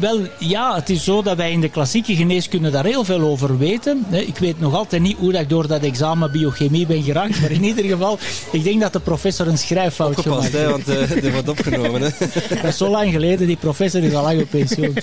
Wel, 0.00 0.20
ja, 0.38 0.74
het 0.74 0.90
is 0.90 1.04
zo 1.04 1.22
dat 1.22 1.36
wij 1.36 1.52
in 1.52 1.60
de 1.60 1.68
klassieke 1.68 2.16
geneeskunde 2.16 2.70
daar 2.70 2.84
heel 2.84 3.04
veel 3.04 3.20
over 3.20 3.58
weten. 3.58 4.06
Ik 4.10 4.38
weet 4.38 4.60
nog 4.60 4.74
altijd 4.74 5.02
niet 5.02 5.16
hoe 5.16 5.32
ik 5.32 5.48
door 5.48 5.66
dat 5.66 5.82
examen 5.82 6.30
biochemie 6.30 6.86
ben 6.86 7.02
geraakt. 7.02 7.40
Maar 7.40 7.50
in 7.50 7.64
ieder 7.70 7.84
geval, 7.84 8.18
ik 8.52 8.64
denk 8.64 8.80
dat 8.80 8.92
de 8.92 9.00
professor 9.00 9.46
een 9.46 9.58
schrijffout 9.58 10.20
gemaakt 10.20 10.52
heeft. 10.52 10.70
want 10.70 10.88
uh, 10.88 11.24
er 11.24 11.32
wordt 11.32 11.48
opgenomen. 11.48 12.02
Hè. 12.02 12.08
Dat 12.62 12.64
is 12.64 12.76
zo 12.76 12.88
lang 12.88 13.12
geleden, 13.12 13.46
die 13.46 13.56
professor 13.56 14.02
is 14.02 14.14
al 14.14 14.22
lang 14.22 14.40
op 14.40 14.50
pensioen. 14.50 14.96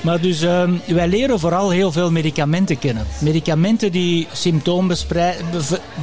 Maar 0.00 0.20
dus 0.20 0.42
uh, 0.42 0.70
wij 0.86 1.08
leren 1.08 1.40
vooral 1.40 1.70
heel 1.70 1.92
veel 1.92 2.10
medicamenten 2.10 2.78
kennen. 2.78 3.06
Medicamenten 3.18 3.92
die 3.92 4.26
symptomen 4.32 4.96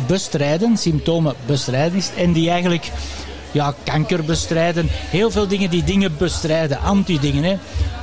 bestrijden, 0.07 0.77
symptomen 0.77 1.33
bestrijden 1.45 2.01
en 2.17 2.33
die 2.33 2.49
eigenlijk 2.49 2.91
ja, 3.51 3.73
kanker 3.83 4.25
bestrijden. 4.25 4.87
Heel 4.89 5.31
veel 5.31 5.47
dingen 5.47 5.69
die 5.69 5.83
dingen 5.83 6.17
bestrijden. 6.17 6.79
Anti-dingen, 6.79 7.43
hè. 7.43 7.57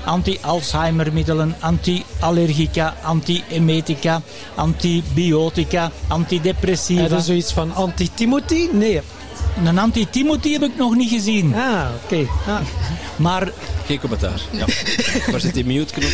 Anti-Alzheimer-middelen, 0.04 1.54
anti-allergica, 1.60 2.94
anti-emetica, 3.02 4.22
antibiotica, 4.54 5.90
antidepressiva. 6.08 7.04
Is 7.04 7.10
er 7.10 7.20
zoiets 7.20 7.52
van 7.52 7.74
anti-Timothy? 7.74 8.68
Nee. 8.72 9.00
Een 9.64 9.78
anti-Timothy 9.78 10.52
heb 10.52 10.62
ik 10.62 10.76
nog 10.76 10.94
niet 10.94 11.10
gezien. 11.10 11.54
Ah, 11.54 11.86
oké. 12.04 12.26
Ah. 12.46 12.60
Maar 13.16 13.52
Geen 13.88 14.00
commentaar. 14.00 14.40
Ja. 14.50 14.64
Waar 15.30 15.40
zit 15.40 15.54
die 15.54 15.64
mute-knop? 15.64 16.10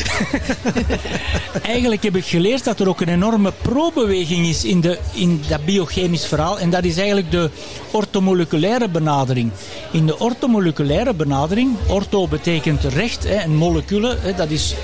eigenlijk 1.62 2.02
heb 2.02 2.16
ik 2.16 2.24
geleerd 2.24 2.64
dat 2.64 2.80
er 2.80 2.88
ook 2.88 3.00
een 3.00 3.08
enorme 3.08 3.52
pro-beweging 3.62 4.46
is 4.46 4.64
in, 4.64 4.80
de, 4.80 4.98
in 5.12 5.42
dat 5.48 5.64
biochemisch 5.64 6.26
verhaal. 6.26 6.58
En 6.58 6.70
dat 6.70 6.84
is 6.84 6.96
eigenlijk 6.96 7.30
de 7.30 7.50
ortomoleculaire 7.90 8.88
benadering. 8.88 9.50
In 9.90 10.06
de 10.06 10.18
ortomoleculaire 10.18 11.14
benadering, 11.14 11.76
ortho 11.88 12.28
betekent 12.28 12.84
recht, 12.84 13.24
hè, 13.24 13.34
en 13.34 13.54
moleculen, 13.54 14.20
hè, 14.20 14.34
dat 14.34 14.50
is 14.50 14.74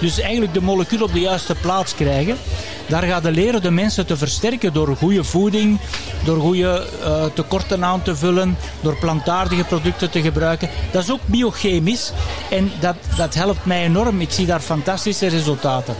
dus 0.00 0.20
eigenlijk 0.20 0.54
de 0.54 0.60
moleculen 0.62 1.04
op 1.04 1.12
de 1.12 1.20
juiste 1.20 1.54
plaats 1.54 1.94
krijgen. 1.94 2.36
Daar 2.86 3.02
gaat 3.02 3.22
de 3.22 3.30
leren 3.30 3.62
de 3.62 3.70
mensen 3.70 4.06
te 4.06 4.16
versterken 4.16 4.72
door 4.72 4.96
goede 4.96 5.24
voeding, 5.24 5.78
door 6.24 6.40
goede 6.40 6.86
eh, 7.02 7.24
tekorten 7.34 7.84
aan 7.84 8.02
te 8.02 8.16
vullen, 8.16 8.56
door 8.80 8.96
plantaardige 8.96 9.64
producten 9.64 10.10
te 10.10 10.20
gebruiken. 10.20 10.68
Dat 10.92 11.02
is 11.02 11.10
ook 11.10 11.20
biochemisch 11.24 12.12
en 12.50 12.72
dat, 12.80 12.96
dat 13.16 13.34
helpt 13.34 13.64
mij 13.64 13.84
enorm. 13.84 14.20
Ik 14.20 14.30
zie 14.32 14.46
daar 14.46 14.60
fantastische 14.60 15.26
resultaten. 15.26 15.94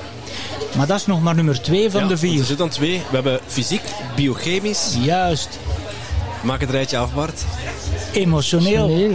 Maar 0.76 0.86
dat 0.86 0.98
is 0.98 1.06
nog 1.06 1.22
maar 1.22 1.34
nummer 1.34 1.62
twee 1.62 1.90
van 1.90 2.00
Ja, 2.00 2.06
de 2.06 2.12
Er 2.12 2.18
vier. 2.18 2.36
zitten 2.36 2.56
dan 2.56 2.68
twee. 2.68 2.98
We 3.08 3.14
hebben 3.14 3.40
fysiek, 3.46 3.82
biochemisch. 4.16 4.94
Juist. 5.02 5.58
Maak 6.42 6.60
het 6.60 6.70
rijtje 6.70 6.96
af, 6.98 7.14
Bart. 7.14 7.44
Emotioneel 8.12 9.10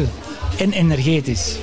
en 0.57 0.71
energetisch. 0.71 1.55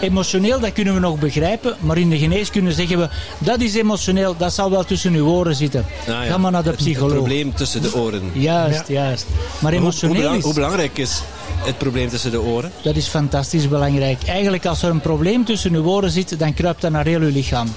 Emotioneel, 0.00 0.60
dat 0.60 0.72
kunnen 0.72 0.94
we 0.94 1.00
nog 1.00 1.18
begrijpen, 1.18 1.76
maar 1.80 1.98
in 1.98 2.10
de 2.10 2.18
geneeskunde 2.18 2.72
zeggen 2.72 2.98
we 2.98 3.08
dat 3.38 3.60
is 3.60 3.74
emotioneel, 3.74 4.34
dat 4.36 4.52
zal 4.52 4.70
wel 4.70 4.84
tussen 4.84 5.14
uw 5.14 5.26
oren 5.26 5.54
zitten. 5.54 5.84
Ah, 6.00 6.06
ja. 6.06 6.22
Ga 6.22 6.38
maar 6.38 6.50
naar 6.50 6.62
de 6.62 6.68
Het- 6.70 6.78
Het 6.78 6.88
psycholoog. 6.88 7.14
probleem 7.16 7.54
tussen 7.54 7.82
de 7.82 7.94
oren. 7.94 8.22
Juist, 8.32 8.88
juist. 8.88 9.26
Maar 9.28 9.38
Hoe, 9.60 9.70
hoe, 9.70 9.78
emotioneel 9.80 10.16
belang- 10.16 10.36
is, 10.38 10.44
hoe 10.44 10.54
belangrijk 10.54 10.98
is 10.98 11.22
het 11.58 11.78
probleem 11.78 12.08
tussen 12.08 12.30
de 12.30 12.40
oren? 12.40 12.72
dat 12.82 12.96
is 12.96 13.06
fantastisch 13.06 13.68
belangrijk. 13.68 14.22
Eigenlijk 14.26 14.66
als 14.66 14.82
er 14.82 14.90
een 14.90 15.00
probleem 15.00 15.44
tussen 15.44 15.74
uw 15.74 15.84
oren 15.84 16.10
zit, 16.10 16.38
dan 16.38 16.54
kruipt 16.54 16.80
dat 16.80 16.90
naar 16.90 17.06
heel 17.06 17.20
uw 17.20 17.30
lichaam. 17.32 17.68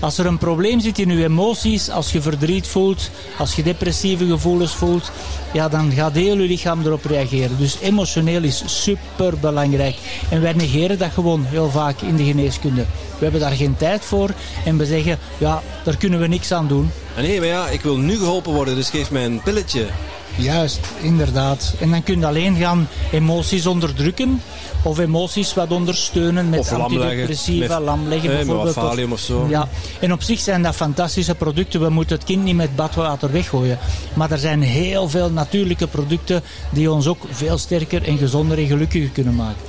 Als 0.00 0.18
er 0.18 0.26
een 0.26 0.38
probleem 0.38 0.80
zit 0.80 0.98
in 0.98 1.10
uw 1.10 1.22
emoties, 1.24 1.90
als 1.90 2.12
je 2.12 2.22
verdriet 2.22 2.66
voelt, 2.66 3.10
als 3.38 3.54
je 3.54 3.62
depressieve 3.62 4.26
gevoelens 4.26 4.74
voelt, 4.74 5.10
ja, 5.52 5.68
dan 5.68 5.92
gaat 5.92 6.14
heel 6.14 6.36
uw 6.36 6.46
lichaam 6.46 6.86
erop 6.86 7.04
reageren. 7.04 7.58
Dus 7.58 7.78
emotioneel 7.80 8.42
is 8.42 8.62
super 8.66 9.38
belangrijk. 9.38 9.96
En 10.30 10.40
wij 10.40 10.52
negeren 10.52 10.98
dat 10.98 11.10
gewoon 11.12 11.44
heel 11.44 11.70
vaak 11.70 12.00
in 12.00 12.16
de 12.16 12.24
geneeskunde. 12.24 12.84
We 13.18 13.22
hebben 13.22 13.40
daar 13.40 13.52
geen 13.52 13.76
tijd 13.76 14.04
voor 14.04 14.30
en 14.64 14.76
we 14.76 14.86
zeggen, 14.86 15.18
ja, 15.38 15.62
daar 15.84 15.96
kunnen 15.96 16.20
we 16.20 16.26
niks 16.26 16.52
aan 16.52 16.68
doen. 16.68 16.90
Ah, 17.16 17.22
nee, 17.22 17.38
maar 17.38 17.48
ja, 17.48 17.68
ik 17.68 17.80
wil 17.80 17.96
nu 17.96 18.16
geholpen 18.16 18.52
worden, 18.52 18.74
dus 18.74 18.90
geef 18.90 19.10
mij 19.10 19.24
een 19.24 19.42
pilletje. 19.42 19.86
Juist, 20.36 20.80
inderdaad. 21.00 21.74
En 21.80 21.90
dan 21.90 22.02
kun 22.02 22.20
je 22.20 22.26
alleen 22.26 22.56
gaan 22.56 22.88
emoties 23.12 23.66
onderdrukken 23.66 24.42
of 24.82 24.98
emoties 24.98 25.54
wat 25.54 25.70
ondersteunen 25.72 26.48
met 26.48 26.60
Of 26.60 26.72
antidepressiva, 26.72 27.78
met- 27.78 27.86
lam 27.86 28.08
leggen 28.08 28.30
eh, 28.30 28.36
met 28.36 28.46
bijvoorbeeld. 28.46 28.76
of- 28.76 28.82
valium 28.84 29.12
of 29.12 29.20
zo. 29.20 29.46
Ja, 29.48 29.68
en 30.00 30.12
op 30.12 30.22
zich 30.22 30.40
zijn 30.40 30.62
dat 30.62 30.74
fantastische 30.74 31.34
producten. 31.34 31.80
We 31.80 31.88
moeten 31.88 32.16
het 32.16 32.24
kind 32.24 32.44
niet 32.44 32.56
met 32.56 32.76
badwater 32.76 33.32
weggooien. 33.32 33.78
Maar 34.14 34.30
er 34.30 34.38
zijn 34.38 34.62
heel 34.62 35.08
veel 35.08 35.30
natuurlijke 35.30 35.86
producten 35.86 36.42
die 36.70 36.90
ons 36.92 37.06
ook 37.06 37.18
veel 37.30 37.58
sterker 37.58 38.02
en 38.02 38.18
gezonder 38.18 38.58
en 38.58 38.66
gelukkiger 38.66 39.08
kunnen 39.08 39.34
maken. 39.34 39.60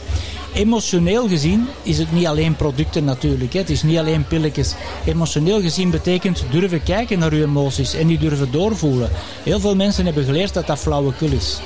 Emotioneel 0.54 1.28
gezien 1.28 1.68
is 1.84 1.98
het 1.98 2.12
niet 2.12 2.28
alleen 2.28 2.56
producten 2.56 3.04
natuurlijk. 3.04 3.54
Hè. 3.54 3.60
Het 3.60 3.70
is 3.70 3.84
niet 3.84 3.98
alleen 3.98 4.28
pilletjes. 4.28 4.76
Emotioneel 5.06 5.62
gezien 5.62 5.90
betekent 5.90 6.44
durven 6.52 6.84
kijken 6.84 7.20
naar 7.20 7.32
uw 7.32 7.44
emoties 7.44 7.94
en 7.94 8.08
die 8.08 8.18
durven 8.18 8.52
doorvoelen. 8.52 9.10
Heel 9.44 9.60
veel 9.60 9.76
mensen 9.76 10.06
hebben 10.06 10.24
geleerd 10.26 10.54
dat 10.54 10.68
dat 10.68 10.80
flauwekul 10.80 11.30
is. 11.32 11.60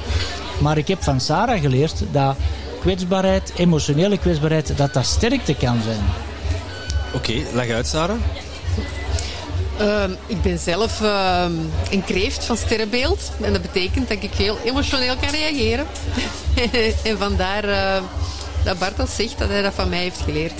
Maar 0.59 0.77
ik 0.77 0.87
heb 0.87 1.03
van 1.03 1.19
Sarah 1.21 1.61
geleerd 1.61 2.03
dat 2.11 2.35
kwetsbaarheid, 2.83 3.51
emotionele 3.55 4.17
kwetsbaarheid, 4.17 4.77
dat 4.77 4.93
dat 4.93 5.05
sterkte 5.05 5.55
kan 5.55 5.81
zijn. 5.81 6.03
Oké, 7.13 7.33
leg 7.53 7.69
uit, 7.69 7.87
Sarah. 7.87 8.17
Ehm, 9.77 10.11
ik 10.27 10.41
ben 10.41 10.59
zelf 10.59 11.01
ehm, 11.01 11.51
een 11.91 12.03
kreeft 12.03 12.45
van 12.45 12.57
sterrenbeeld. 12.57 13.31
En 13.41 13.53
dat 13.53 13.61
betekent 13.61 14.07
dat 14.07 14.23
ik 14.23 14.33
heel 14.33 14.57
emotioneel 14.63 15.15
kan 15.15 15.29
reageren. 15.29 15.85
en 17.09 17.17
vandaar 17.17 17.63
eh, 17.63 18.03
dat 18.63 18.79
Bart 18.79 18.97
dat 18.97 19.09
zegt, 19.09 19.39
dat 19.39 19.49
hij 19.49 19.61
dat 19.61 19.73
van 19.73 19.89
mij 19.89 19.99
heeft 19.99 20.21
geleerd. 20.21 20.59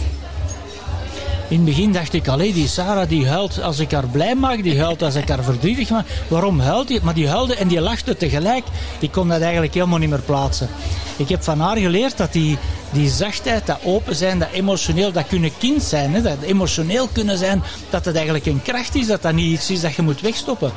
In 1.54 1.60
het 1.60 1.68
begin 1.68 1.92
dacht 1.92 2.14
ik, 2.14 2.28
allee, 2.28 2.54
die 2.54 2.68
Sarah 2.68 3.10
die 3.10 3.28
huilt 3.28 3.62
als 3.62 3.80
ik 3.80 3.92
haar 3.92 4.08
blij 4.08 4.36
maak, 4.36 4.64
die 4.64 4.80
huilt 4.80 5.02
als 5.02 5.16
ik 5.16 5.30
haar 5.30 5.44
verdrietig 5.44 5.90
maak. 5.90 6.06
Waarom 6.28 6.60
huilt 6.60 6.88
die? 6.88 7.00
Maar 7.04 7.14
die 7.14 7.28
huilde 7.28 7.56
en 7.56 7.68
die 7.68 7.82
lachte 7.82 8.18
tegelijk. 8.18 8.64
Ik 9.00 9.12
kon 9.12 9.28
dat 9.28 9.42
eigenlijk 9.42 9.74
helemaal 9.74 9.98
niet 9.98 10.10
meer 10.10 10.22
plaatsen. 10.22 10.70
Ik 11.18 11.30
heb 11.30 11.44
van 11.44 11.60
haar 11.60 11.78
geleerd 11.78 12.18
dat 12.18 12.34
die, 12.34 12.58
die 12.92 13.10
zachtheid, 13.10 13.66
dat 13.66 13.80
open 13.84 14.16
zijn, 14.16 14.40
dat 14.40 14.48
emotioneel, 14.52 15.12
dat 15.12 15.28
kunnen 15.28 15.52
kind 15.58 15.84
zijn. 15.84 16.14
Hè, 16.14 16.22
dat 16.22 16.42
emotioneel 16.42 17.08
kunnen 17.08 17.38
zijn, 17.38 17.64
dat 17.90 18.06
het 18.06 18.16
eigenlijk 18.16 18.46
een 18.46 18.62
kracht 18.62 18.96
is, 18.96 19.08
dat 19.08 19.22
dat 19.22 19.34
niet 19.34 19.52
iets 19.52 19.70
is 19.70 19.82
dat 19.82 19.96
je 19.96 20.02
moet 20.02 20.22
wegstoppen. 20.22 20.72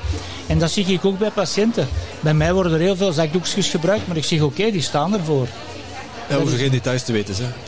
En 0.46 0.58
dat 0.58 0.70
zie 0.70 0.86
ik 0.86 1.04
ook 1.04 1.18
bij 1.18 1.30
patiënten. 1.30 1.88
Bij 2.20 2.34
mij 2.34 2.52
worden 2.52 2.72
er 2.72 2.80
heel 2.80 2.96
veel 2.96 3.12
zakdoekjes 3.12 3.68
gebruikt, 3.68 4.06
maar 4.06 4.16
ik 4.16 4.24
zeg 4.24 4.40
oké, 4.40 4.70
die 4.70 4.82
staan 4.82 5.14
ervoor. 5.14 5.46
Ja, 6.28 6.36
hoeven 6.36 6.58
geen 6.58 6.70
details 6.70 7.02
te 7.02 7.12
weten. 7.12 7.34
Hè. 7.34 7.65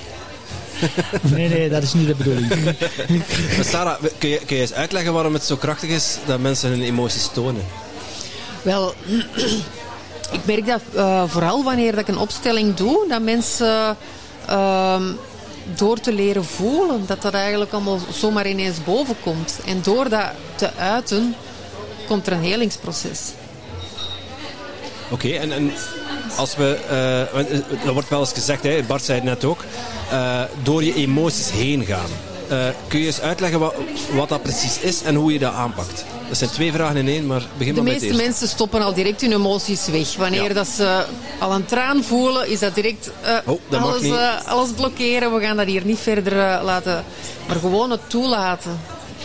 Nee, 1.35 1.49
nee, 1.49 1.68
dat 1.68 1.82
is 1.82 1.92
niet 1.92 2.06
de 2.06 2.14
bedoeling. 2.14 2.49
Maar 3.56 3.64
Sarah, 3.64 4.02
kun 4.18 4.28
je, 4.28 4.38
kun 4.47 4.56
je 4.56 4.62
eens 4.62 4.73
uitleggen 4.73 5.12
waarom 5.12 5.32
het 5.32 5.44
zo 5.44 5.56
krachtig 5.56 5.90
is 5.90 6.16
dat 6.26 6.40
mensen 6.40 6.70
hun 6.70 6.82
emoties 6.82 7.28
tonen? 7.32 7.64
Wel, 8.62 8.94
ik 10.38 10.44
merk 10.44 10.66
dat 10.66 10.80
eh, 10.94 11.23
vooral 11.26 11.64
wanneer 11.64 11.90
dat 11.90 12.00
ik 12.00 12.08
een 12.08 12.18
opstelling 12.18 12.75
doe, 12.75 13.04
dat 13.08 13.23
mensen 13.23 13.97
ehm, 14.47 15.02
door 15.75 16.00
te 16.00 16.12
leren 16.12 16.44
voelen, 16.44 17.06
dat 17.06 17.23
dat 17.23 17.35
eigenlijk 17.35 17.73
allemaal 17.73 17.99
zomaar 18.12 18.49
ineens 18.49 18.85
boven 18.85 19.16
komt. 19.23 19.61
En 19.66 19.82
door 19.82 20.08
dat 20.08 20.30
te 20.54 20.75
uiten, 20.75 21.35
komt 22.06 22.26
er 22.26 22.32
een 22.32 22.42
helingsproces. 22.42 23.20
Oké, 25.11 25.29
en, 25.29 25.53
en 25.53 25.73
als 26.37 26.57
we, 26.57 26.79
dat 27.85 27.93
wordt 27.95 28.09
wel 28.09 28.21
eens 28.21 28.33
gezegd, 28.33 28.62
hè, 28.62 28.83
Bart 28.87 29.05
zei 29.05 29.19
het 29.19 29.27
net 29.29 29.45
ook, 29.45 29.65
eh, 30.11 30.41
door 30.62 30.85
je 30.85 30.95
emoties 30.95 31.50
heen 31.50 31.85
gaan. 31.85 32.11
Kun 32.88 33.00
je 33.00 33.07
eens 33.07 33.21
uitleggen 33.21 33.59
wat, 33.61 33.75
wat 34.15 34.29
dat 34.29 34.43
precies 34.43 34.79
is 34.81 35.03
en 35.03 35.15
hoe 35.15 35.33
je 35.33 35.38
dat 35.38 35.53
aanpakt? 35.53 36.05
Dat 36.29 36.38
zijn 36.38 36.50
twee 36.50 36.73
vragen 36.73 36.97
in 36.97 37.09
één, 37.09 37.27
maar 37.27 37.43
begin 37.59 37.75
De 37.75 37.81
maar 37.81 37.93
met 37.93 37.93
het 37.93 38.03
meeste 38.03 38.07
eerste. 38.07 38.23
mensen 38.23 38.49
stoppen 38.49 38.83
al 38.83 38.95
direct 38.95 39.21
hun 39.21 39.33
emoties 39.33 39.87
weg. 39.87 40.17
Wanneer 40.17 40.43
Ja. 40.49 40.53
dat 40.55 40.67
ze 40.69 41.05
al 41.38 41.53
een 41.53 41.65
traan 41.65 42.05
voelen, 42.05 42.49
is 42.49 42.59
dat 42.59 42.75
direct 42.75 43.11
Oh, 43.47 43.61
dat 43.69 43.81
alles, 43.81 44.11
alles 44.47 44.71
blokkeren. 44.71 45.35
We 45.35 45.41
gaan 45.41 45.57
dat 45.57 45.67
hier 45.67 45.85
niet 45.85 45.99
verder 45.99 46.33
laten, 46.65 47.05
maar 47.47 47.57
gewoon 47.57 47.91
het 47.91 48.00
toelaten. 48.07 48.81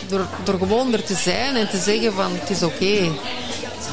Door, 0.08 0.26
door 0.44 0.58
gewoon 0.58 0.92
er 0.92 1.04
te 1.04 1.14
zijn 1.14 1.56
en 1.56 1.68
te 1.68 1.78
zeggen 1.78 2.12
van 2.12 2.30
het 2.40 2.50
is 2.50 2.62
oké. 2.62 3.08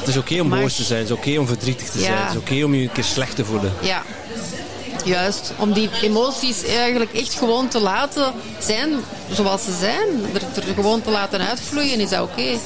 Het 0.02 0.10
is 0.10 0.16
oké 0.16 0.40
om 0.40 0.48
Maar- 0.48 0.60
boos 0.60 0.76
te 0.76 0.82
zijn, 0.82 0.98
het 1.00 1.08
is 1.10 1.16
oké 1.16 1.38
om 1.38 1.46
verdrietig 1.46 1.88
te 1.90 1.98
zijn, 1.98 2.16
het 2.18 2.30
is 2.30 2.36
oké 2.36 2.64
om 2.64 2.74
je 2.74 2.82
een 2.82 2.92
keer 2.92 3.04
slecht 3.04 3.36
te 3.36 3.44
voelen. 3.44 3.72
Ja, 3.80 4.02
juist. 5.04 5.52
Om 5.58 5.72
die 5.72 5.90
emoties 6.02 6.64
eigenlijk 6.64 7.12
echt 7.12 7.34
gewoon 7.34 7.68
te 7.68 7.80
laten 7.80 8.32
zijn 8.58 8.90
zoals 9.32 9.64
ze 9.64 9.72
zijn. 9.80 10.06
Er, 10.34 10.62
er 10.68 10.74
gewoon 10.74 11.02
te 11.02 11.10
laten 11.10 11.40
uitvloeien, 11.48 12.00
is 12.00 12.08
dat 12.10 12.20
oké. 12.20 12.58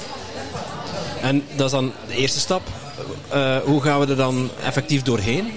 En 1.21 1.43
dat 1.57 1.67
is 1.67 1.73
dan 1.73 1.93
de 2.09 2.15
eerste 2.15 2.39
stap. 2.39 2.63
Eh, 3.29 3.57
hoe 3.65 3.83
gaan 3.83 4.01
we 4.01 4.07
er 4.07 4.17
dan 4.17 4.51
effectief 4.65 5.03
doorheen? 5.03 5.53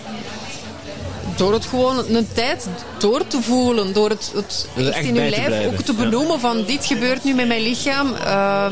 Door 1.36 1.54
het 1.54 1.66
gewoon 1.66 1.98
een 2.16 2.28
tijd 2.34 2.68
door 2.98 3.28
te 3.28 3.42
voelen. 3.42 3.94
Door 3.94 4.10
het, 4.10 4.32
het 4.36 4.68
echt 4.78 4.88
echt 4.90 5.06
in 5.08 5.14
je 5.16 5.30
lijf 5.30 5.46
blijven, 5.46 5.72
ook 5.72 5.82
te 5.82 5.92
ja. 5.92 5.98
benoemen 5.98 6.40
van 6.40 6.64
dit 6.66 6.86
gebeurt 6.86 7.24
nu 7.24 7.34
met 7.34 7.48
mijn 7.48 7.62
lichaam. 7.62 8.14
eh, 8.14 8.66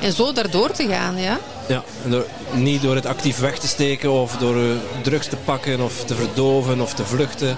en 0.00 0.12
zo 0.12 0.32
daardoor 0.32 0.70
te 0.70 0.86
gaan, 0.88 1.16
ja. 1.18 1.38
Ja, 1.68 1.82
en 2.04 2.10
door, 2.10 2.26
niet 2.54 2.82
door 2.82 2.94
het 2.94 3.06
actief 3.06 3.38
weg 3.38 3.58
te 3.58 3.68
steken 3.68 4.12
of 4.12 4.36
door 4.36 4.56
eh, 4.56 4.62
drugs 5.02 5.26
te 5.26 5.36
pakken 5.36 5.80
of 5.80 6.04
te 6.04 6.14
verdoven 6.14 6.80
of 6.80 6.94
te 6.94 7.04
vluchten, 7.04 7.56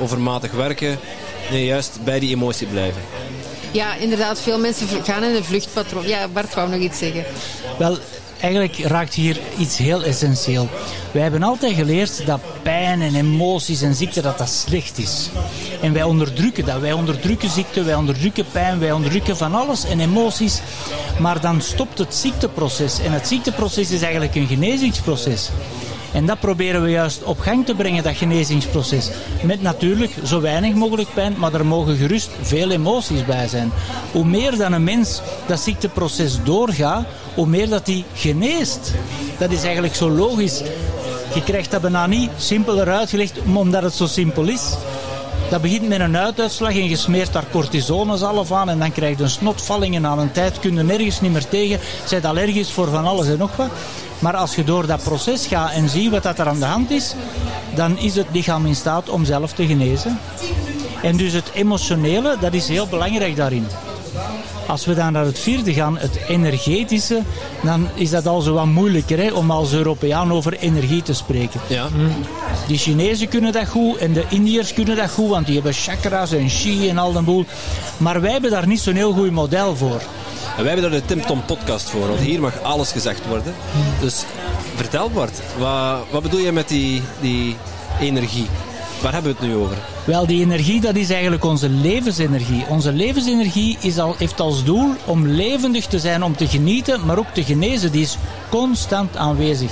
overmatig 0.00 0.52
werken. 0.52 0.98
Nee, 1.50 1.64
juist 1.64 1.98
bij 2.04 2.18
die 2.18 2.30
emotie 2.30 2.66
blijven. 2.66 3.02
Ja, 3.70 3.94
inderdaad, 3.94 4.40
veel 4.40 4.58
mensen 4.58 5.04
gaan 5.04 5.24
in 5.24 5.34
een 5.34 5.44
vluchtpatroon. 5.44 6.08
Ja, 6.08 6.28
Bart 6.28 6.54
wou 6.54 6.70
nog 6.70 6.80
iets 6.80 6.98
zeggen. 6.98 7.24
Wel, 7.78 7.98
eigenlijk 8.42 8.78
raakt 8.78 9.14
hier 9.14 9.40
iets 9.58 9.76
heel 9.76 10.02
essentieel. 10.02 10.68
Wij 11.12 11.22
hebben 11.22 11.42
altijd 11.42 11.74
geleerd 11.74 12.26
dat 12.26 12.40
pijn 12.62 13.02
en 13.02 13.14
emoties 13.14 13.82
en 13.82 13.94
ziekte 13.94 14.22
dat 14.22 14.38
dat 14.38 14.50
slecht 14.50 14.98
is. 14.98 15.30
En 15.82 15.92
wij 15.92 16.02
onderdrukken 16.02 16.64
dat. 16.64 16.80
Wij 16.80 16.92
onderdrukken 16.92 17.50
ziekte, 17.50 17.82
wij 17.82 17.94
onderdrukken 17.94 18.44
pijn, 18.52 18.78
wij 18.78 18.92
onderdrukken 18.92 19.36
van 19.36 19.54
alles 19.54 19.84
en 19.84 20.00
emoties. 20.00 20.60
Maar 21.20 21.40
dan 21.40 21.60
stopt 21.60 21.98
het 21.98 22.14
ziekteproces. 22.14 22.98
En 22.98 23.12
het 23.12 23.26
ziekteproces 23.26 23.90
is 23.90 24.02
eigenlijk 24.02 24.34
een 24.34 24.46
genezingsproces. 24.46 25.50
En 26.12 26.26
dat 26.26 26.40
proberen 26.40 26.82
we 26.82 26.90
juist 26.90 27.22
op 27.22 27.40
gang 27.40 27.66
te 27.66 27.74
brengen, 27.74 28.02
dat 28.02 28.16
genezingsproces. 28.16 29.10
Met 29.42 29.62
natuurlijk 29.62 30.12
zo 30.24 30.40
weinig 30.40 30.74
mogelijk 30.74 31.14
pijn, 31.14 31.34
maar 31.38 31.54
er 31.54 31.66
mogen 31.66 31.96
gerust 31.96 32.30
veel 32.40 32.70
emoties 32.70 33.24
bij 33.24 33.48
zijn. 33.48 33.72
Hoe 34.12 34.24
meer 34.24 34.56
dan 34.56 34.72
een 34.72 34.84
mens 34.84 35.20
dat 35.46 35.60
ziekteproces 35.60 36.38
doorgaat, 36.44 37.06
hoe 37.34 37.46
meer 37.46 37.68
dat 37.68 37.86
hij 37.86 38.04
geneest. 38.14 38.92
Dat 39.38 39.50
is 39.50 39.62
eigenlijk 39.62 39.94
zo 39.94 40.10
logisch. 40.10 40.62
Je 41.34 41.42
krijgt 41.44 41.70
dat 41.70 41.80
bijna 41.80 42.06
niet 42.06 42.30
simpeler 42.36 42.90
uitgelegd 42.90 43.38
omdat 43.54 43.82
het 43.82 43.94
zo 43.94 44.06
simpel 44.06 44.48
is. 44.48 44.74
Dat 45.52 45.62
begint 45.62 45.88
met 45.88 46.00
een 46.00 46.16
uituitslag 46.16 46.70
en 46.70 46.88
je 46.88 46.96
smeert 46.96 47.32
daar 47.32 47.44
cortisonezalf 47.50 48.52
aan 48.52 48.68
en 48.68 48.78
dan 48.78 48.92
krijg 48.92 49.16
je 49.16 49.22
een 49.22 49.30
snotvalling 49.30 49.94
en 49.94 50.06
aan 50.06 50.18
een 50.18 50.32
tijd 50.32 50.58
kun 50.58 50.76
je 50.76 50.82
nergens 50.82 51.20
niet 51.20 51.32
meer 51.32 51.48
tegen. 51.48 51.80
Zijt 52.04 52.24
allergisch 52.24 52.72
voor 52.72 52.88
van 52.88 53.06
alles 53.06 53.26
en 53.26 53.38
nog 53.38 53.56
wat. 53.56 53.68
Maar 54.18 54.36
als 54.36 54.54
je 54.54 54.64
door 54.64 54.86
dat 54.86 55.02
proces 55.02 55.46
gaat 55.46 55.72
en 55.72 55.88
ziet 55.88 56.10
wat 56.10 56.22
dat 56.22 56.38
er 56.38 56.48
aan 56.48 56.58
de 56.58 56.64
hand 56.64 56.90
is, 56.90 57.14
dan 57.74 57.98
is 57.98 58.14
het 58.14 58.26
lichaam 58.32 58.66
in 58.66 58.74
staat 58.74 59.08
om 59.08 59.24
zelf 59.24 59.52
te 59.52 59.66
genezen. 59.66 60.18
En 61.02 61.16
dus 61.16 61.32
het 61.32 61.50
emotionele, 61.54 62.36
dat 62.40 62.52
is 62.52 62.68
heel 62.68 62.86
belangrijk 62.86 63.36
daarin. 63.36 63.66
Als 64.66 64.84
we 64.84 64.94
dan 64.94 65.12
naar 65.12 65.24
het 65.24 65.38
vierde 65.38 65.72
gaan, 65.72 65.98
het 65.98 66.18
energetische, 66.28 67.22
dan 67.62 67.88
is 67.94 68.10
dat 68.10 68.26
al 68.26 68.40
zo 68.40 68.52
wat 68.52 68.66
moeilijker 68.66 69.18
hè, 69.18 69.32
om 69.32 69.50
als 69.50 69.72
Europeaan 69.72 70.32
over 70.32 70.52
energie 70.52 71.02
te 71.02 71.14
spreken. 71.14 71.60
Ja. 71.66 71.88
Die 72.66 72.78
Chinezen 72.78 73.28
kunnen 73.28 73.52
dat 73.52 73.68
goed 73.68 73.96
en 73.96 74.12
de 74.12 74.24
Indiërs 74.28 74.72
kunnen 74.72 74.96
dat 74.96 75.10
goed, 75.10 75.28
want 75.28 75.46
die 75.46 75.54
hebben 75.54 75.72
chakras 75.72 76.32
en 76.32 76.48
chi 76.48 76.88
en 76.88 76.98
al 76.98 77.12
den 77.12 77.24
boel. 77.24 77.44
Maar 77.96 78.20
wij 78.20 78.32
hebben 78.32 78.50
daar 78.50 78.66
niet 78.66 78.80
zo'n 78.80 78.94
heel 78.94 79.12
goed 79.12 79.30
model 79.30 79.76
voor. 79.76 80.00
En 80.56 80.64
wij 80.64 80.72
hebben 80.72 80.90
daar 80.90 81.00
de 81.00 81.06
Tim 81.06 81.26
Tom 81.26 81.44
podcast 81.44 81.90
voor, 81.90 82.06
want 82.08 82.20
hier 82.20 82.40
mag 82.40 82.62
alles 82.62 82.92
gezegd 82.92 83.26
worden. 83.26 83.54
Dus 84.00 84.24
vertel 84.74 85.10
Bart, 85.10 85.40
wat, 85.58 85.98
wat 86.10 86.22
bedoel 86.22 86.40
je 86.40 86.52
met 86.52 86.68
die, 86.68 87.02
die 87.20 87.56
energie? 88.00 88.46
Waar 89.02 89.12
hebben 89.12 89.32
we 89.32 89.38
het 89.38 89.48
nu 89.48 89.56
over? 89.56 89.76
Wel, 90.04 90.26
die 90.26 90.40
energie, 90.40 90.80
dat 90.80 90.96
is 90.96 91.10
eigenlijk 91.10 91.44
onze 91.44 91.68
levensenergie. 91.68 92.64
Onze 92.68 92.92
levensenergie 92.92 93.76
is 93.80 93.98
al, 93.98 94.14
heeft 94.18 94.40
als 94.40 94.64
doel 94.64 94.94
om 95.04 95.26
levendig 95.26 95.86
te 95.86 95.98
zijn, 95.98 96.22
om 96.22 96.36
te 96.36 96.46
genieten, 96.46 97.06
maar 97.06 97.18
ook 97.18 97.34
te 97.34 97.44
genezen. 97.44 97.92
Die 97.92 98.02
is 98.02 98.16
constant 98.50 99.16
aanwezig. 99.16 99.70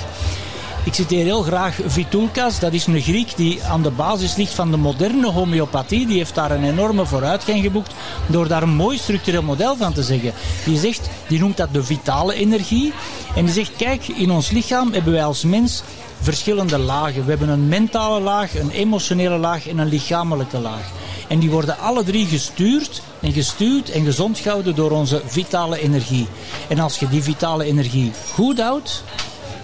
Ik 0.83 0.93
citeer 0.93 1.23
heel 1.23 1.41
graag 1.41 1.79
Vitulkas, 1.85 2.59
dat 2.59 2.73
is 2.73 2.85
een 2.85 3.01
Griek 3.01 3.35
die 3.35 3.63
aan 3.63 3.81
de 3.81 3.91
basis 3.91 4.35
ligt 4.35 4.53
van 4.53 4.71
de 4.71 4.77
moderne 4.77 5.31
homeopathie. 5.31 6.07
Die 6.07 6.17
heeft 6.17 6.35
daar 6.35 6.51
een 6.51 6.63
enorme 6.63 7.05
vooruitgang 7.05 7.61
geboekt 7.61 7.93
door 8.27 8.47
daar 8.47 8.63
een 8.63 8.75
mooi 8.75 8.97
structureel 8.97 9.43
model 9.43 9.75
van 9.75 9.93
te 9.93 10.03
zeggen. 10.03 10.33
Die 10.65 10.79
zegt, 10.79 11.09
die 11.27 11.39
noemt 11.39 11.57
dat 11.57 11.73
de 11.73 11.83
vitale 11.83 12.33
energie. 12.33 12.93
En 13.35 13.45
die 13.45 13.53
zegt, 13.53 13.71
kijk, 13.77 14.07
in 14.07 14.31
ons 14.31 14.49
lichaam 14.49 14.93
hebben 14.93 15.13
wij 15.13 15.23
als 15.23 15.43
mens 15.43 15.83
verschillende 16.21 16.77
lagen. 16.77 17.23
We 17.23 17.29
hebben 17.29 17.49
een 17.49 17.67
mentale 17.67 18.19
laag, 18.19 18.59
een 18.59 18.71
emotionele 18.71 19.37
laag 19.37 19.67
en 19.67 19.77
een 19.77 19.87
lichamelijke 19.87 20.59
laag. 20.59 20.91
En 21.27 21.39
die 21.39 21.49
worden 21.49 21.77
alle 21.77 22.03
drie 22.03 22.25
gestuurd 22.25 23.01
en 23.19 23.31
gestuurd 23.31 23.91
en 23.91 24.03
gezond 24.03 24.39
gehouden 24.39 24.75
door 24.75 24.91
onze 24.91 25.21
vitale 25.25 25.79
energie. 25.79 26.27
En 26.67 26.79
als 26.79 26.99
je 26.99 27.09
die 27.09 27.23
vitale 27.23 27.63
energie 27.63 28.11
goed 28.33 28.59
houdt, 28.59 29.03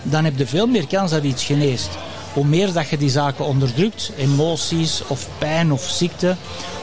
dan 0.03 0.23
heb 0.23 0.37
je 0.37 0.47
veel 0.47 0.67
meer 0.67 0.87
kans 0.87 1.11
dat 1.11 1.23
iets 1.23 1.43
geneest. 1.43 1.89
Hoe 2.33 2.45
meer 2.45 2.73
dat 2.73 2.89
je 2.89 2.97
die 2.97 3.09
zaken 3.09 3.45
onderdrukt, 3.45 4.11
emoties 4.17 5.01
of 5.07 5.27
pijn 5.37 5.71
of 5.71 5.83
ziekte, 5.83 6.35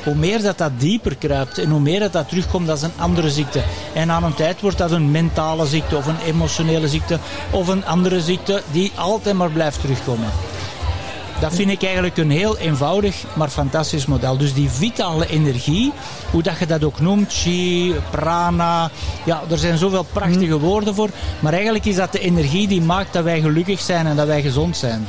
hoe 0.04 0.14
meer 0.14 0.42
dat 0.42 0.58
dat 0.58 0.80
dieper 0.80 1.16
kruipt 1.16 1.58
en 1.58 1.70
hoe 1.70 1.80
meer 1.80 2.00
dat 2.00 2.12
dat 2.12 2.28
terugkomt 2.28 2.68
als 2.68 2.82
een 2.82 2.92
andere 2.98 3.30
ziekte. 3.30 3.62
En 3.92 4.10
aan 4.10 4.24
een 4.24 4.34
tijd 4.34 4.60
wordt 4.60 4.78
dat 4.78 4.90
een 4.90 5.10
mentale 5.10 5.66
ziekte 5.66 5.96
of 5.96 6.06
een 6.06 6.20
emotionele 6.26 6.88
ziekte 6.88 7.18
of 7.50 7.68
een 7.68 7.86
andere 7.86 8.20
ziekte 8.20 8.62
die 8.70 8.92
altijd 8.94 9.36
maar 9.36 9.50
blijft 9.50 9.80
terugkomen. 9.80 10.28
Dat 11.40 11.54
vind 11.54 11.70
ik 11.70 11.82
eigenlijk 11.82 12.16
een 12.16 12.30
heel 12.30 12.58
eenvoudig, 12.58 13.24
maar 13.34 13.48
fantastisch 13.48 14.06
model. 14.06 14.36
Dus 14.36 14.54
die 14.54 14.70
vitale 14.70 15.26
energie, 15.26 15.92
hoe 16.30 16.42
dat 16.42 16.58
je 16.58 16.66
dat 16.66 16.84
ook 16.84 17.00
noemt, 17.00 17.32
chi, 17.32 17.94
prana, 18.10 18.90
ja, 19.24 19.42
er 19.50 19.58
zijn 19.58 19.78
zoveel 19.78 20.06
prachtige 20.12 20.58
woorden 20.58 20.94
voor. 20.94 21.08
Maar 21.40 21.52
eigenlijk 21.52 21.84
is 21.84 21.96
dat 21.96 22.12
de 22.12 22.18
energie 22.18 22.68
die 22.68 22.82
maakt 22.82 23.12
dat 23.12 23.24
wij 23.24 23.40
gelukkig 23.40 23.80
zijn 23.80 24.06
en 24.06 24.16
dat 24.16 24.26
wij 24.26 24.42
gezond 24.42 24.76
zijn. 24.76 25.06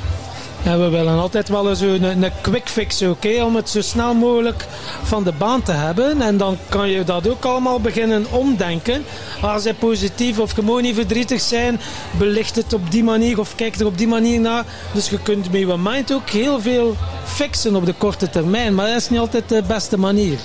We 0.65 0.89
willen 0.89 1.19
altijd 1.19 1.49
wel 1.49 1.75
zo 1.75 1.85
een, 1.85 2.23
een 2.23 2.31
quick 2.41 2.69
fix 2.69 3.01
oké, 3.01 3.43
om 3.43 3.55
het 3.55 3.69
zo 3.69 3.81
snel 3.81 4.13
mogelijk 4.13 4.65
van 5.03 5.23
de 5.23 5.31
baan 5.31 5.61
te 5.61 5.71
hebben. 5.71 6.21
En 6.21 6.37
dan 6.37 6.57
kan 6.69 6.89
je 6.89 7.03
dat 7.03 7.29
ook 7.29 7.45
allemaal 7.45 7.79
beginnen 7.79 8.25
omdenken. 8.31 9.03
Als 9.41 9.63
zij 9.63 9.73
positief 9.73 10.39
of 10.39 10.51
gewoon 10.51 10.81
niet 10.81 10.95
verdrietig 10.95 11.41
zijn, 11.41 11.79
belicht 12.17 12.55
het 12.55 12.73
op 12.73 12.91
die 12.91 13.03
manier 13.03 13.39
of 13.39 13.55
kijk 13.55 13.75
er 13.75 13.85
op 13.85 13.97
die 13.97 14.07
manier 14.07 14.39
naar. 14.39 14.65
Dus 14.93 15.09
je 15.09 15.19
kunt 15.21 15.51
met 15.51 15.59
je 15.59 15.77
mind 15.77 16.13
ook 16.13 16.29
heel 16.29 16.61
veel 16.61 16.95
fixen 17.23 17.75
op 17.75 17.85
de 17.85 17.93
korte 17.93 18.29
termijn. 18.29 18.75
Maar 18.75 18.87
dat 18.87 18.95
is 18.95 19.09
niet 19.09 19.19
altijd 19.19 19.49
de 19.49 19.63
beste 19.67 19.97
manier. 19.97 20.39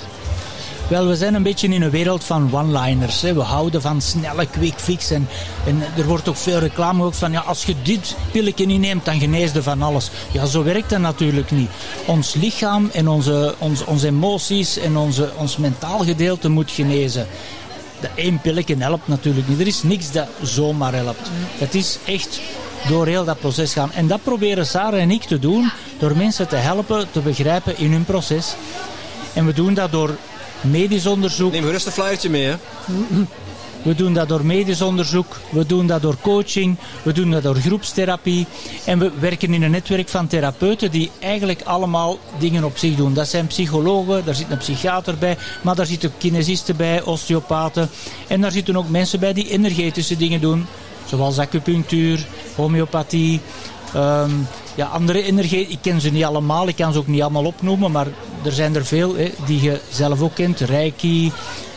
Wel, 0.90 1.07
we 1.07 1.16
zijn 1.16 1.35
een 1.35 1.42
beetje 1.42 1.68
in 1.68 1.83
een 1.83 1.90
wereld 1.90 2.24
van 2.24 2.50
one-liners. 2.53 3.20
We 3.20 3.40
houden 3.40 3.83
van 3.83 4.00
snelle 4.00 4.46
quick 4.46 4.74
fix. 4.76 5.11
En, 5.11 5.29
en 5.66 5.83
er 5.96 6.07
wordt 6.07 6.29
ook 6.29 6.37
veel 6.37 6.59
reclame 6.59 7.05
ook 7.05 7.14
van, 7.14 7.33
ja, 7.33 7.40
als 7.40 7.64
je 7.64 7.74
dit 7.83 8.16
pilletje 8.33 8.66
niet 8.66 8.81
neemt, 8.81 9.05
dan 9.05 9.20
genees 9.20 9.53
je 9.53 9.62
van 9.62 9.83
alles. 9.83 10.11
Ja, 10.33 10.46
zo 10.46 10.62
werkt 10.62 10.90
dat 10.90 10.98
natuurlijk 10.98 11.50
niet. 11.50 11.70
Ons 12.07 12.35
lichaam 12.35 12.90
en 12.92 13.09
onze, 13.09 13.55
onze, 13.59 13.87
onze 13.87 14.07
emoties 14.07 14.79
en 14.79 14.96
onze, 14.96 15.31
ons 15.37 15.57
mentaal 15.57 15.98
gedeelte 15.98 16.48
moet 16.48 16.70
genezen. 16.70 17.26
Dat 18.00 18.11
één 18.14 18.40
pilletje 18.40 18.76
helpt 18.79 19.09
natuurlijk 19.09 19.48
niet. 19.48 19.61
Er 19.61 19.66
is 19.66 19.83
niks 19.83 20.12
dat 20.12 20.29
zomaar 20.42 20.94
helpt. 20.94 21.31
Het 21.59 21.74
is 21.74 21.98
echt 22.07 22.40
door 22.88 23.07
heel 23.07 23.24
dat 23.24 23.40
proces 23.40 23.72
gaan. 23.72 23.92
En 23.92 24.07
dat 24.07 24.22
proberen 24.22 24.66
Sarah 24.66 25.00
en 25.00 25.11
ik 25.11 25.22
te 25.22 25.38
doen 25.38 25.70
door 25.98 26.16
mensen 26.16 26.48
te 26.48 26.57
helpen 26.57 27.11
te 27.11 27.20
begrijpen 27.20 27.79
in 27.79 27.92
hun 27.92 28.05
proces. 28.05 28.55
En 29.33 29.46
we 29.46 29.53
doen 29.53 29.74
dat 29.74 29.92
door 29.92 30.16
medisch 30.61 31.07
onderzoek. 31.07 31.53
Neem 31.53 31.64
gerust 31.64 31.87
een 31.87 31.92
flyertje 31.92 32.31
mee, 32.31 32.44
hè? 32.44 32.57
We 33.83 33.94
doen 33.94 34.14
dat 34.14 34.29
door 34.29 34.44
medisch 34.46 34.83
onderzoek, 34.83 35.37
we 35.51 35.66
doen 35.66 35.87
dat 35.87 36.03
door 36.03 36.16
coaching, 36.20 36.77
we 37.03 37.12
doen 37.12 37.31
dat 37.31 37.42
door 37.42 37.57
groepstherapie. 37.57 38.46
En 38.85 38.99
we 38.99 39.11
werken 39.18 39.55
in 39.55 39.62
een 39.62 39.70
netwerk 39.70 40.09
van 40.09 40.27
therapeuten 40.27 40.90
die 40.90 41.11
eigenlijk 41.18 41.62
allemaal 41.62 42.18
dingen 42.38 42.64
op 42.64 42.79
zich 42.79 42.96
doen. 42.96 43.14
Dat 43.14 43.29
zijn 43.29 43.46
psychologen, 43.46 44.25
daar 44.25 44.35
zit 44.35 44.51
een 44.51 44.59
psychiater 44.59 45.18
bij, 45.18 45.37
maar 45.62 45.75
daar 45.75 45.87
zitten 45.87 46.12
kinesisten 46.18 46.77
bij, 46.77 47.03
osteopaten. 47.03 47.90
En 48.27 48.40
daar 48.40 48.53
zitten 48.53 48.77
ook 48.77 48.88
mensen 48.88 49.20
bij 49.20 49.33
die 49.33 49.51
energetische 49.51 50.16
dingen 50.16 50.40
doen, 50.40 50.66
zoals 51.07 51.38
acupunctuur, 51.38 52.27
homeopathie. 52.57 53.40
ehm, 53.94 54.31
ja, 54.74 54.87
andere 54.87 55.22
energie, 55.22 55.66
ik 55.68 55.78
ken 55.83 56.00
ze 56.00 56.11
niet 56.11 56.24
allemaal, 56.24 56.68
ik 56.68 56.76
kan 56.76 56.92
ze 56.92 56.98
ook 56.98 57.06
niet 57.06 57.22
allemaal 57.22 57.44
opnoemen, 57.44 57.90
maar 57.90 58.06
er 58.44 58.52
zijn 58.52 58.74
er 58.74 58.85
veel 58.87 59.14
hè, 59.16 59.30
die 59.46 59.62
je 59.62 59.80
zelf 59.90 60.20
ook 60.22 60.35
kent. 60.35 60.61
Reiki, 60.61 61.33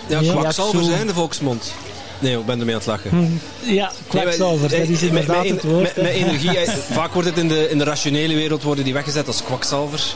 Ja, 0.08 0.19
Ja, 0.19 0.32
kwakzalver 0.34 0.84
zo. 0.84 0.89
zijn 0.89 1.08
de 1.08 1.13
volksmond. 1.13 1.73
Nee, 2.19 2.38
ik 2.38 2.45
ben 2.45 2.60
ermee 2.60 2.73
aan 2.75 2.79
het 2.79 2.89
lachen. 2.89 3.41
ja, 3.62 3.91
kwakzalver, 4.08 4.69
dat 4.69 4.79
is 4.79 4.88
maar- 4.99 5.03
inderdaad 5.10 5.43
met- 5.43 5.49
het 5.51 5.63
woord. 5.63 5.95
Met, 5.95 6.06
energie, 6.06 6.58
eh, 6.60 6.73
vaak 6.99 7.13
wordt 7.13 7.27
het 7.29 7.38
in 7.38 7.47
de, 7.47 7.69
in 7.69 7.77
de 7.77 7.84
rationele 7.84 8.34
wereld 8.36 8.63
worden 8.63 8.84
die 8.84 8.93
weggezet 8.93 9.27
als 9.27 9.43
kwakzalvers. 9.43 10.15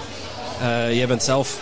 Eh, 0.62 0.94
jij 0.96 1.08
bent 1.08 1.24
zelf 1.24 1.58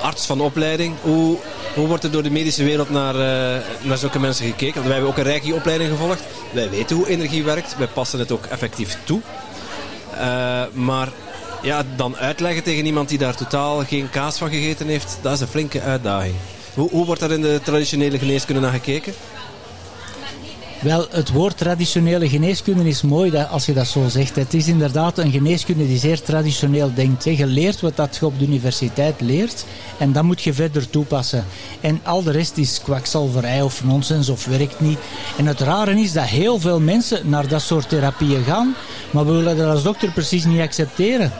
arts 0.00 0.26
van 0.26 0.40
opleiding. 0.40 0.94
Hoe, 1.02 1.36
hoe 1.74 1.86
wordt 1.86 2.04
er 2.04 2.10
door 2.10 2.22
de 2.22 2.30
medische 2.30 2.64
wereld 2.64 2.90
naar, 2.90 3.14
eh, 3.14 3.60
naar 3.82 3.98
zulke 3.98 4.18
mensen 4.20 4.44
gekeken? 4.46 4.74
Want 4.74 4.84
wij 4.86 4.92
hebben 4.94 5.10
ook 5.10 5.16
een 5.18 5.24
Reiki-opleiding 5.24 5.90
gevolgd. 5.90 6.22
Wij 6.52 6.70
weten 6.70 6.96
hoe 6.96 7.08
energie 7.08 7.44
werkt. 7.44 7.76
Wij 7.78 7.86
passen 7.86 8.18
het 8.18 8.32
ook 8.32 8.44
effectief 8.46 8.96
toe. 9.04 9.20
Eh, 10.18 10.62
maar 10.72 11.08
ja, 11.62 11.82
dan 11.96 12.16
uitleggen 12.16 12.62
tegen 12.62 12.86
iemand 12.86 13.08
die 13.08 13.18
daar 13.18 13.36
totaal 13.36 13.84
geen 13.84 14.10
kaas 14.10 14.38
van 14.38 14.50
gegeten 14.50 14.86
heeft, 14.86 15.18
dat 15.22 15.32
is 15.32 15.40
een 15.40 15.46
flinke 15.46 15.80
uitdaging. 15.80 16.34
Hoe, 16.74 16.90
hoe 16.90 17.06
wordt 17.06 17.20
daar 17.20 17.30
in 17.30 17.40
de 17.40 17.60
traditionele 17.64 18.18
geneeskunde 18.18 18.60
naar 18.60 18.72
gekeken? 18.72 19.14
Wel, 20.84 21.06
het 21.10 21.30
woord 21.30 21.56
traditionele 21.56 22.28
geneeskunde 22.28 22.88
is 22.88 23.02
mooi 23.02 23.30
dat, 23.30 23.48
als 23.48 23.66
je 23.66 23.72
dat 23.72 23.86
zo 23.86 24.08
zegt. 24.08 24.36
Het 24.36 24.54
is 24.54 24.68
inderdaad 24.68 25.18
een 25.18 25.30
geneeskunde 25.30 25.86
die 25.86 25.98
zeer 25.98 26.22
traditioneel 26.22 26.94
denkt. 26.94 27.24
Je 27.24 27.46
leert 27.46 27.80
wat 27.80 27.96
dat 27.96 28.16
je 28.16 28.26
op 28.26 28.38
de 28.38 28.44
universiteit 28.44 29.20
leert 29.20 29.64
en 29.98 30.12
dat 30.12 30.22
moet 30.22 30.42
je 30.42 30.52
verder 30.52 30.90
toepassen. 30.90 31.44
En 31.80 32.00
al 32.02 32.22
de 32.22 32.30
rest 32.30 32.56
is 32.56 32.80
kwakzalverij 32.82 33.62
of 33.62 33.84
nonsens 33.84 34.28
of 34.28 34.44
werkt 34.44 34.80
niet. 34.80 34.98
En 35.36 35.46
het 35.46 35.60
rare 35.60 36.00
is 36.00 36.12
dat 36.12 36.24
heel 36.24 36.60
veel 36.60 36.80
mensen 36.80 37.28
naar 37.30 37.48
dat 37.48 37.62
soort 37.62 37.88
therapieën 37.88 38.44
gaan, 38.44 38.74
maar 39.10 39.26
we 39.26 39.32
willen 39.32 39.56
dat 39.56 39.68
als 39.68 39.82
dokter 39.82 40.10
precies 40.10 40.44
niet 40.44 40.60
accepteren. 40.60 41.32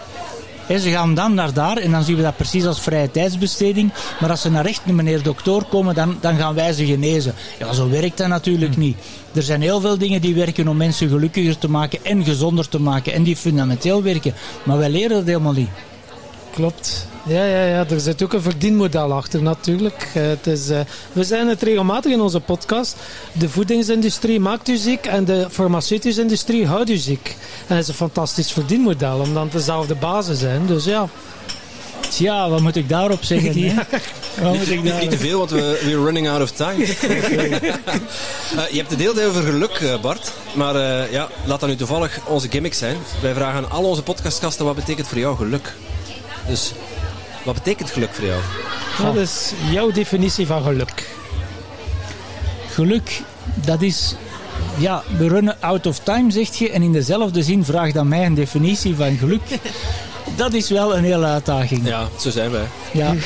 Ze 0.68 0.90
gaan 0.90 1.14
dan 1.14 1.34
naar 1.34 1.52
daar 1.52 1.76
en 1.76 1.90
dan 1.90 2.04
zien 2.04 2.16
we 2.16 2.22
dat 2.22 2.36
precies 2.36 2.66
als 2.66 2.80
vrije 2.80 3.10
tijdsbesteding. 3.10 3.92
Maar 4.20 4.30
als 4.30 4.40
ze 4.40 4.50
naar 4.50 4.64
echt 4.64 4.80
een 4.86 4.94
meneer 4.94 5.22
dokter 5.22 5.64
komen, 5.64 5.94
dan, 5.94 6.16
dan 6.20 6.36
gaan 6.36 6.54
wij 6.54 6.72
ze 6.72 6.86
genezen. 6.86 7.34
Ja, 7.58 7.72
zo 7.72 7.88
werkt 7.88 8.18
dat 8.18 8.28
natuurlijk 8.28 8.76
niet. 8.76 8.96
Er 9.32 9.42
zijn 9.42 9.62
heel 9.62 9.80
veel 9.80 9.98
dingen 9.98 10.20
die 10.20 10.34
werken 10.34 10.68
om 10.68 10.76
mensen 10.76 11.08
gelukkiger 11.08 11.58
te 11.58 11.70
maken 11.70 11.98
en 12.02 12.24
gezonder 12.24 12.68
te 12.68 12.80
maken. 12.80 13.12
En 13.12 13.22
die 13.22 13.36
fundamenteel 13.36 14.02
werken. 14.02 14.34
Maar 14.62 14.78
wij 14.78 14.90
leren 14.90 15.16
dat 15.16 15.26
helemaal 15.26 15.52
niet. 15.52 15.70
Klopt. 16.52 17.06
Ja, 17.26 17.44
ja, 17.44 17.64
ja, 17.64 17.86
er 17.88 18.00
zit 18.00 18.22
ook 18.22 18.32
een 18.32 18.42
verdienmodel 18.42 19.12
achter 19.12 19.42
natuurlijk. 19.42 20.10
Eh, 20.14 20.22
het 20.22 20.46
is, 20.46 20.68
eh, 20.68 20.80
we 21.12 21.24
zijn 21.24 21.48
het 21.48 21.62
regelmatig 21.62 22.12
in 22.12 22.20
onze 22.20 22.40
podcast. 22.40 22.96
De 23.32 23.48
voedingsindustrie 23.48 24.40
maakt 24.40 24.68
u 24.68 24.76
ziek 24.76 25.06
en 25.06 25.24
de 25.24 25.46
farmaceutische 25.50 26.20
industrie 26.20 26.66
houdt 26.66 26.90
u 26.90 26.96
ziek. 26.96 27.36
En 27.66 27.74
dat 27.74 27.78
is 27.78 27.88
een 27.88 27.94
fantastisch 27.94 28.52
verdienmodel, 28.52 29.18
omdat 29.18 29.42
het 29.42 29.52
dezelfde 29.52 29.94
basis 29.94 30.38
zijn. 30.38 30.66
Dus 30.66 30.84
ja, 30.84 31.08
Tja, 32.08 32.48
wat 32.48 32.60
moet 32.60 32.76
ik 32.76 32.88
daarop 32.88 33.24
zeggen? 33.24 33.68
hè? 33.68 33.74
Wat 34.42 34.56
moet 34.56 34.70
ik 34.70 34.82
Niet, 34.82 35.00
niet 35.00 35.10
te 35.10 35.18
veel, 35.18 35.38
want 35.38 35.50
we 35.50 35.80
we're 35.84 36.04
running 36.04 36.28
out 36.28 36.42
of 36.42 36.50
time. 36.50 36.86
Eh, 38.56 38.70
je 38.70 38.76
hebt 38.76 38.90
het 38.90 38.98
deelde 38.98 39.26
over 39.26 39.42
geluk, 39.42 39.70
eh, 39.70 40.00
Bart. 40.00 40.32
Maar 40.52 40.76
eh, 40.76 41.12
ja, 41.12 41.28
laat 41.44 41.60
dat 41.60 41.68
nu 41.68 41.76
toevallig 41.76 42.20
onze 42.26 42.48
gimmick 42.50 42.74
zijn. 42.74 42.96
Wij 43.22 43.34
vragen 43.34 43.56
aan 43.64 43.70
al 43.70 43.84
onze 43.84 44.02
podcastgasten 44.02 44.64
wat 44.64 44.74
betekent 44.74 45.06
voor 45.06 45.18
jou 45.18 45.36
geluk. 45.36 45.74
Dus 46.46 46.72
wat 47.44 47.54
betekent 47.54 47.90
geluk 47.90 48.14
voor 48.14 48.24
jou? 48.24 48.40
Wat 49.02 49.16
is 49.16 49.52
jouw 49.70 49.90
definitie 49.90 50.46
van 50.46 50.62
geluk? 50.62 51.10
Geluk, 52.68 53.22
dat 53.54 53.82
is... 53.82 54.14
Ja, 54.78 55.02
we 55.18 55.28
runnen 55.28 55.56
out 55.60 55.86
of 55.86 55.98
time, 55.98 56.30
zegt 56.30 56.56
je. 56.56 56.70
En 56.70 56.82
in 56.82 56.92
dezelfde 56.92 57.42
zin 57.42 57.64
vraagt 57.64 57.96
aan 57.96 58.08
mij 58.08 58.26
een 58.26 58.34
definitie 58.34 58.94
van 58.94 59.16
geluk. 59.16 59.42
Dat 60.36 60.52
is 60.52 60.68
wel 60.68 60.96
een 60.96 61.04
hele 61.04 61.26
uitdaging. 61.26 61.86
Ja, 61.86 62.08
zo 62.18 62.30
zijn 62.30 62.50
wij. 62.50 62.66
Ja. 62.92 63.14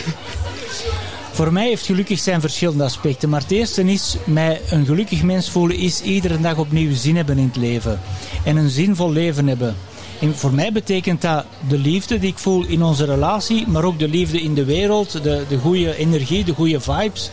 Voor 1.38 1.52
mij 1.52 1.66
heeft 1.66 1.86
gelukkig 1.86 2.18
zijn 2.18 2.40
verschillende 2.40 2.84
aspecten. 2.84 3.28
Maar 3.28 3.40
het 3.40 3.50
eerste 3.50 3.82
is, 3.82 4.16
mij 4.24 4.60
een 4.70 4.86
gelukkig 4.86 5.22
mens 5.22 5.50
voelen 5.50 5.76
is 5.76 6.00
iedere 6.00 6.40
dag 6.40 6.56
opnieuw 6.56 6.94
zin 6.94 7.16
hebben 7.16 7.38
in 7.38 7.46
het 7.46 7.56
leven. 7.56 8.00
En 8.44 8.56
een 8.56 8.70
zinvol 8.70 9.12
leven 9.12 9.46
hebben. 9.46 9.76
En 10.20 10.36
voor 10.36 10.52
mij 10.52 10.72
betekent 10.72 11.20
dat 11.20 11.44
de 11.68 11.78
liefde 11.78 12.18
die 12.18 12.30
ik 12.30 12.38
voel 12.38 12.64
in 12.64 12.82
onze 12.82 13.04
relatie, 13.04 13.68
maar 13.68 13.84
ook 13.84 13.98
de 13.98 14.08
liefde 14.08 14.42
in 14.42 14.54
de 14.54 14.64
wereld, 14.64 15.22
de, 15.22 15.44
de 15.48 15.58
goede 15.58 15.96
energie, 15.96 16.44
de 16.44 16.54
goede 16.54 16.80
vibes. 16.80 17.30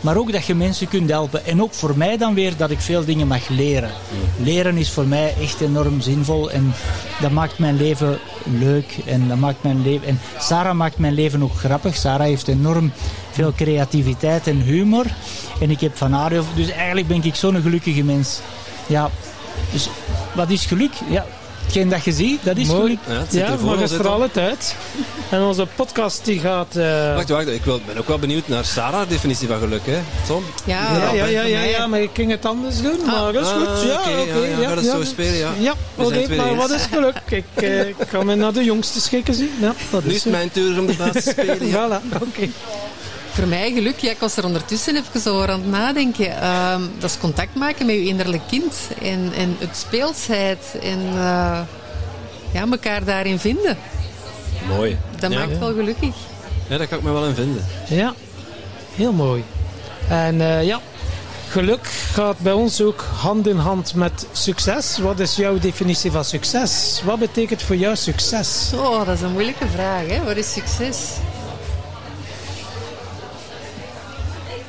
Maar 0.00 0.16
ook 0.16 0.32
dat 0.32 0.46
je 0.46 0.54
mensen 0.54 0.88
kunt 0.88 1.10
helpen. 1.10 1.44
En 1.44 1.62
ook 1.62 1.74
voor 1.74 1.96
mij 1.96 2.16
dan 2.16 2.34
weer 2.34 2.56
dat 2.56 2.70
ik 2.70 2.80
veel 2.80 3.04
dingen 3.04 3.26
mag 3.26 3.48
leren. 3.48 3.90
Leren 4.42 4.76
is 4.76 4.90
voor 4.90 5.06
mij 5.06 5.34
echt 5.40 5.60
enorm 5.60 6.00
zinvol. 6.00 6.50
En 6.50 6.72
dat 7.20 7.30
maakt 7.30 7.58
mijn 7.58 7.76
leven 7.76 8.18
leuk. 8.58 8.98
En 9.06 9.28
dat 9.28 9.38
maakt 9.38 9.62
mijn 9.62 9.82
leven. 9.82 10.06
En 10.06 10.20
Sarah 10.38 10.74
maakt 10.74 10.98
mijn 10.98 11.14
leven 11.14 11.42
ook 11.42 11.56
grappig. 11.56 11.96
Sarah 11.96 12.26
heeft 12.26 12.48
enorm 12.48 12.92
veel 13.30 13.52
creativiteit 13.52 14.46
en 14.46 14.60
humor. 14.60 15.06
En 15.60 15.70
ik 15.70 15.80
heb 15.80 15.96
van 15.96 16.12
haar. 16.12 16.32
Dus 16.54 16.70
eigenlijk 16.70 17.08
ben 17.08 17.24
ik 17.24 17.34
zo'n 17.34 17.62
gelukkige 17.62 18.04
mens. 18.04 18.40
Ja. 18.86 19.10
Dus 19.72 19.88
wat 20.34 20.50
is 20.50 20.66
geluk? 20.66 20.92
Ja. 21.10 21.26
Hetgeen 21.68 21.88
dat 21.88 22.04
je 22.04 22.12
ziet, 22.12 22.40
dat 22.44 22.56
is 22.56 22.66
Mooi. 22.68 22.98
Ja, 23.08 23.12
het 23.18 23.32
Ja, 23.32 23.56
voor 23.58 23.66
maar 23.68 23.78
ons, 23.78 23.90
is 23.90 23.96
voor 23.96 24.08
alle 24.08 24.30
tijd. 24.30 24.74
En 25.30 25.42
onze 25.42 25.66
podcast 25.76 26.24
die 26.24 26.38
gaat... 26.40 26.76
eh, 26.76 27.14
Wacht, 27.14 27.28
wacht. 27.28 27.48
Ik 27.48 27.64
wil, 27.64 27.80
ben 27.86 27.98
ook 27.98 28.08
wel 28.08 28.18
benieuwd 28.18 28.48
naar 28.48 28.64
Sarah's 28.64 29.08
definitie 29.08 29.48
van 29.48 29.58
geluk, 29.58 29.80
hè? 29.84 29.98
Tom? 30.26 30.44
Ja, 30.64 31.12
ja, 31.12 31.24
ja, 31.24 31.42
ja, 31.42 31.62
ja, 31.62 31.86
maar 31.86 32.00
ik 32.00 32.10
ging 32.14 32.30
het 32.30 32.44
anders 32.46 32.82
doen. 32.82 32.96
Maar 33.06 33.32
dat 33.32 33.44
is 33.44 33.50
Ah, 33.50 33.56
goed. 33.56 33.82
Ja, 33.88 34.00
oké, 34.00 34.20
oké. 34.20 34.60
ja, 34.60 34.74
het 34.74 34.84
zo 34.84 35.04
spelen, 35.04 35.34
ja. 35.36 35.50
Ja, 35.58 35.74
oké, 35.94 36.26
maar 36.36 36.46
eens. 36.48 36.56
wat 36.56 36.70
is 36.70 36.82
geluk? 36.92 37.20
Ik, 37.30 37.44
eh, 37.54 37.88
ik 37.88 37.94
ga 38.08 38.22
me 38.22 38.34
naar 38.34 38.52
de 38.52 38.64
jongste 38.64 39.00
schikken 39.00 39.34
zien. 39.34 39.50
Ja, 39.60 39.74
dat 39.90 40.04
Nu 40.04 40.14
is 40.14 40.24
mijn 40.24 40.50
tur 40.50 40.78
om 40.78 40.86
de 40.86 40.94
baas 40.94 41.12
te 41.12 41.20
spelen. 41.20 41.66
Ja. 41.66 41.76
Voilà, 42.00 42.14
oké. 42.22 42.48
Voor 43.38 43.48
mij 43.48 43.72
geluk, 43.72 43.98
ja, 43.98 44.10
ik 44.10 44.18
was 44.18 44.36
er 44.36 44.44
ondertussen 44.44 44.96
even 44.96 45.20
zo 45.20 45.34
over 45.34 45.50
aan 45.50 45.60
het 45.60 45.70
nadenken. 45.70 46.40
Ehm, 46.40 46.82
dat 46.98 47.10
is 47.10 47.18
contact 47.18 47.54
maken 47.54 47.86
met 47.86 47.94
je 47.94 48.04
innerlijk 48.04 48.42
kind. 48.48 48.74
En, 49.02 49.32
en 49.36 49.56
het 49.58 49.76
speelsheid. 49.76 50.76
En 50.82 50.98
eh, 50.98 51.60
ja, 52.52 52.66
elkaar 52.70 53.04
daarin 53.04 53.38
vinden. 53.38 53.76
Mooi. 54.68 54.98
Dat 55.18 55.32
ja. 55.32 55.38
maakt 55.38 55.58
wel 55.58 55.74
gelukkig. 55.74 56.14
Ja, 56.68 56.78
daar 56.78 56.86
kan 56.86 56.98
ik 56.98 57.04
me 57.04 57.12
wel 57.12 57.26
in 57.26 57.34
vinden. 57.34 57.64
Ja, 57.88 58.14
heel 58.94 59.12
mooi. 59.12 59.44
En 60.08 60.40
eh, 60.40 60.64
ja, 60.64 60.80
geluk 61.48 61.86
gaat 62.12 62.38
bij 62.38 62.52
ons 62.52 62.80
ook 62.80 63.04
hand 63.16 63.46
in 63.46 63.58
hand 63.58 63.94
met 63.94 64.26
succes. 64.32 64.98
Wat 64.98 65.20
is 65.20 65.36
jouw 65.36 65.58
definitie 65.58 66.10
van 66.10 66.24
succes? 66.24 67.02
Wat 67.04 67.18
betekent 67.18 67.62
voor 67.62 67.76
jou 67.76 67.96
succes? 67.96 68.70
Oh, 68.74 69.06
dat 69.06 69.14
is 69.14 69.20
een 69.20 69.32
moeilijke 69.32 69.66
vraag. 69.68 70.06
Hè? 70.06 70.24
Wat 70.24 70.36
is 70.36 70.52
succes? 70.52 70.96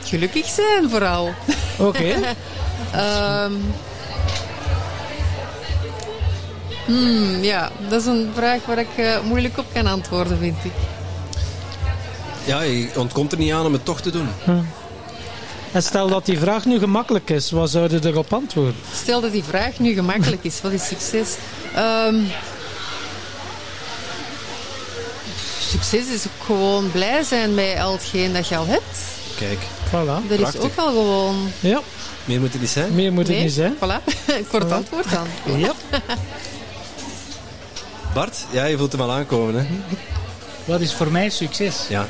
Gelukkig 0.09 0.45
zijn 0.45 0.89
vooral. 0.89 1.33
Oké, 1.77 2.13
Ehm 2.93 3.53
hmm, 6.85 7.43
ja, 7.43 7.71
dat 7.89 8.01
is 8.01 8.07
een 8.07 8.29
vraag 8.35 8.65
waar 8.65 8.77
ik 8.77 8.97
eh, 8.97 9.21
moeilijk 9.21 9.57
op 9.57 9.65
kan 9.73 9.87
antwoorden, 9.87 10.37
vind 10.37 10.57
ik. 10.63 10.71
Ja, 12.45 12.61
je 12.61 12.89
ontkomt 12.95 13.31
er 13.31 13.37
niet 13.37 13.51
aan 13.51 13.65
om 13.65 13.73
het 13.73 13.85
toch 13.85 14.01
te 14.01 14.11
doen. 14.11 14.27
en 15.71 15.83
stel 15.83 16.07
dat 16.07 16.25
die 16.25 16.39
vraag 16.39 16.65
nu 16.65 16.79
gemakkelijk 16.79 17.29
is, 17.29 17.51
wat 17.51 17.69
zou 17.69 17.89
je 17.89 17.99
erop 18.07 18.33
antwoorden? 18.33 18.81
Stel 18.93 19.21
dat 19.21 19.31
die 19.31 19.43
vraag 19.43 19.79
nu 19.79 19.93
gemakkelijk 19.93 20.43
is. 20.43 20.61
Wat 20.61 20.71
is 20.71 20.87
succes? 20.87 21.35
Ehm, 21.75 22.15
succes 25.59 26.07
is 26.07 26.25
ook 26.25 26.45
gewoon 26.45 26.91
blij 26.91 27.23
zijn 27.23 27.53
met 27.53 27.79
al 27.79 27.91
hetgeen 27.91 28.33
dat 28.33 28.47
je 28.47 28.57
al 28.57 28.65
hebt. 28.65 28.99
Kijk, 29.37 29.59
Voilà. 29.89 30.27
Dat 30.27 30.37
Prachtig. 30.37 30.61
is 30.61 30.65
ook 30.65 30.75
wel 30.75 30.87
gewoon... 30.87 31.51
Ja, 31.59 31.81
meer 32.25 32.39
moet 32.39 32.51
het 32.51 32.61
niet 32.61 32.69
zijn. 32.69 32.95
meer 32.95 33.11
moet 33.13 33.27
het 33.27 33.35
Nee, 33.35 33.43
niet 33.45 33.53
zijn. 33.53 33.75
Voilà, 33.75 34.03
kort 34.51 34.65
Voilà. 34.65 34.71
antwoord 34.73 35.05
dan. 35.11 35.59
Ja. 35.59 35.71
Bart, 38.13 38.45
ja, 38.51 38.65
je 38.65 38.77
voelt 38.77 38.91
hem 38.91 39.01
al 39.01 39.11
aankomen, 39.11 39.55
hè? 39.55 39.65
Wat 40.65 40.79
is 40.81 40.93
voor 40.93 41.11
mij 41.11 41.29
succes? 41.29 41.75
Ja. 41.89 42.07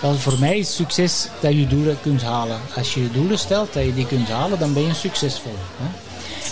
Wel, 0.00 0.14
voor 0.14 0.38
mij 0.38 0.58
is 0.58 0.74
succes 0.74 1.28
dat 1.40 1.52
je 1.52 1.66
doelen 1.66 1.98
kunt 2.02 2.22
halen. 2.22 2.60
Als 2.76 2.94
je 2.94 3.02
je 3.02 3.10
doelen 3.10 3.38
stelt, 3.38 3.72
dat 3.72 3.84
je 3.84 3.94
die 3.94 4.06
kunt 4.06 4.28
halen, 4.28 4.58
dan 4.58 4.72
ben 4.72 4.86
je 4.86 4.94
succesvol. 4.94 5.54
Hè? 5.76 5.86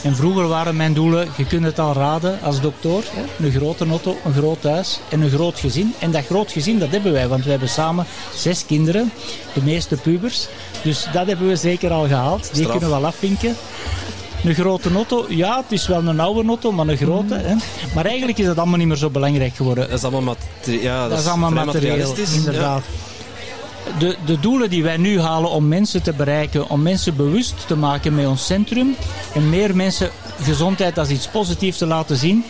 En 0.03 0.17
vroeger 0.17 0.49
waren 0.49 0.77
mijn 0.77 0.95
doelen, 0.95 1.29
je 1.37 1.47
kunt 1.47 1.65
het 1.65 1.79
al 1.79 1.93
raden 1.93 2.39
als 2.43 2.61
dokter, 2.61 3.05
een 3.39 3.51
grote 3.53 3.87
auto, 3.89 4.17
een 4.25 4.33
groot 4.33 4.63
huis 4.63 5.01
en 5.09 5.21
een 5.21 5.31
groot 5.31 5.59
gezin. 5.59 5.95
En 5.99 6.11
dat 6.11 6.25
groot 6.25 6.53
gezin, 6.53 6.79
dat 6.79 6.91
hebben 6.91 7.13
wij, 7.13 7.29
want 7.29 7.45
we 7.45 7.51
hebben 7.51 7.69
samen 7.69 8.07
zes 8.35 8.67
kinderen, 8.67 9.13
de 9.53 9.63
meeste 9.63 9.97
pubers. 9.97 10.47
Dus 10.83 11.07
dat 11.13 11.27
hebben 11.27 11.49
we 11.49 11.57
zeker 11.57 11.91
al 11.91 12.07
gehaald. 12.07 12.43
Die 12.43 12.51
Straf. 12.55 12.71
kunnen 12.71 12.89
we 12.89 12.95
wel 12.95 13.07
afvinken. 13.07 13.57
Een 14.45 14.55
grote 14.55 14.91
auto, 14.95 15.27
ja, 15.29 15.57
het 15.57 15.73
is 15.73 15.87
wel 15.87 16.07
een 16.07 16.21
oude 16.21 16.49
auto, 16.49 16.73
maar 16.73 16.87
een 16.89 16.97
grote. 16.97 17.35
Hè? 17.35 17.55
Maar 17.95 18.05
eigenlijk 18.05 18.39
is 18.39 18.47
dat 18.47 18.57
allemaal 18.57 18.79
niet 18.79 18.87
meer 18.87 18.97
zo 18.97 19.11
belangrijk 19.11 19.55
geworden. 19.55 19.89
Dat 19.89 19.99
is 19.99 20.05
allemaal, 20.05 20.37
ja, 20.65 21.01
dat 21.01 21.11
Dat 21.11 21.19
is 21.19 21.27
allemaal 21.27 21.51
materieel, 21.51 21.97
materialistisch. 21.97 22.37
inderdaad. 22.37 22.83
De, 23.99 24.17
de 24.27 24.41
doelen 24.41 24.71
die 24.71 24.83
wij 24.83 24.97
nu 24.97 25.21
halen 25.21 25.51
om 25.51 25.69
mensen 25.69 26.03
te 26.03 26.13
bereiken, 26.13 26.69
om 26.69 26.83
mensen 26.83 27.17
bewust 27.17 27.55
te 27.67 27.77
maken 27.77 28.15
met 28.15 28.27
ons 28.27 28.47
centrum 28.47 28.97
en 29.35 29.49
meer 29.49 29.77
mensen 29.77 30.11
gezondheid 30.43 30.99
als 30.99 31.09
iets 31.09 31.29
positiefs 31.29 31.79
te 31.79 31.87
laten 31.87 32.17
zien 32.17 32.45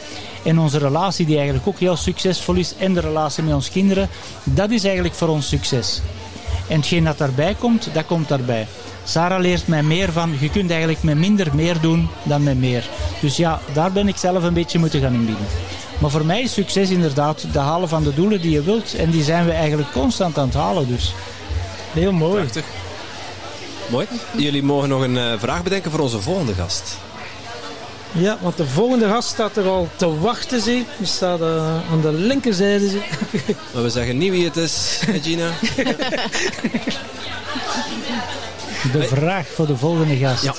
en 0.44 0.58
onze 0.58 0.78
relatie 0.78 1.26
die 1.26 1.36
eigenlijk 1.36 1.66
ook 1.66 1.78
heel 1.78 1.96
succesvol 1.96 2.54
is 2.54 2.74
en 2.78 2.94
de 2.94 3.00
relatie 3.00 3.42
met 3.42 3.54
onze 3.54 3.70
kinderen, 3.70 4.08
dat 4.44 4.70
is 4.70 4.84
eigenlijk 4.84 5.14
voor 5.14 5.28
ons 5.28 5.48
succes. 5.48 6.00
En 6.68 6.76
hetgeen 6.76 7.04
dat 7.04 7.18
daarbij 7.18 7.54
komt, 7.58 7.88
dat 7.92 8.06
komt 8.06 8.28
daarbij. 8.28 8.66
Sarah 9.04 9.40
leert 9.40 9.66
mij 9.66 9.82
meer 9.82 10.12
van, 10.12 10.36
je 10.40 10.50
kunt 10.50 10.70
eigenlijk 10.70 11.02
met 11.02 11.16
minder 11.16 11.54
meer 11.54 11.80
doen 11.80 12.08
dan 12.22 12.42
met 12.42 12.58
meer. 12.58 12.88
Dus 13.20 13.36
ja, 13.36 13.60
daar 13.72 13.92
ben 13.92 14.08
ik 14.08 14.16
zelf 14.16 14.42
een 14.42 14.54
beetje 14.54 14.78
moeten 14.78 15.00
gaan 15.00 15.14
inbieden. 15.14 15.46
Maar 15.98 16.10
voor 16.10 16.24
mij 16.24 16.42
is 16.42 16.52
succes 16.52 16.90
inderdaad 16.90 17.44
de 17.52 17.58
halen 17.58 17.88
van 17.88 18.02
de 18.02 18.14
doelen 18.14 18.40
die 18.40 18.50
je 18.50 18.62
wilt. 18.62 18.94
En 18.94 19.10
die 19.10 19.22
zijn 19.22 19.44
we 19.44 19.52
eigenlijk 19.52 19.92
constant 19.92 20.38
aan 20.38 20.46
het 20.46 20.54
halen. 20.54 20.88
Dus 20.88 21.14
Heel 21.92 22.12
mooi. 22.12 22.40
Prachtig. 22.40 22.64
Mooi. 23.86 24.06
Jullie 24.36 24.62
mogen 24.62 24.88
nog 24.88 25.02
een 25.02 25.16
eh, 25.16 25.32
vraag 25.38 25.62
bedenken 25.62 25.90
voor 25.90 26.00
onze 26.00 26.20
volgende 26.20 26.54
gast. 26.54 26.96
Ja, 28.12 28.38
want 28.40 28.56
de 28.56 28.66
volgende 28.66 29.08
gast 29.08 29.28
staat 29.28 29.56
er 29.56 29.68
al 29.68 29.88
te 29.96 30.18
wachten. 30.18 30.60
Zie. 30.60 30.86
Die 30.96 31.06
staat 31.06 31.40
eh, 31.40 31.90
aan 31.92 32.00
de 32.00 32.12
linkerzijde. 32.12 32.88
Zie. 32.88 33.02
Maar 33.72 33.82
we 33.82 33.90
zeggen 33.90 34.18
niet 34.18 34.30
wie 34.30 34.44
het 34.44 34.56
is, 34.56 35.00
Gina. 35.22 35.50
de 38.92 39.06
vraag 39.06 39.46
voor 39.46 39.66
de 39.66 39.76
volgende 39.76 40.16
gast. 40.16 40.42
Ja. 40.42 40.54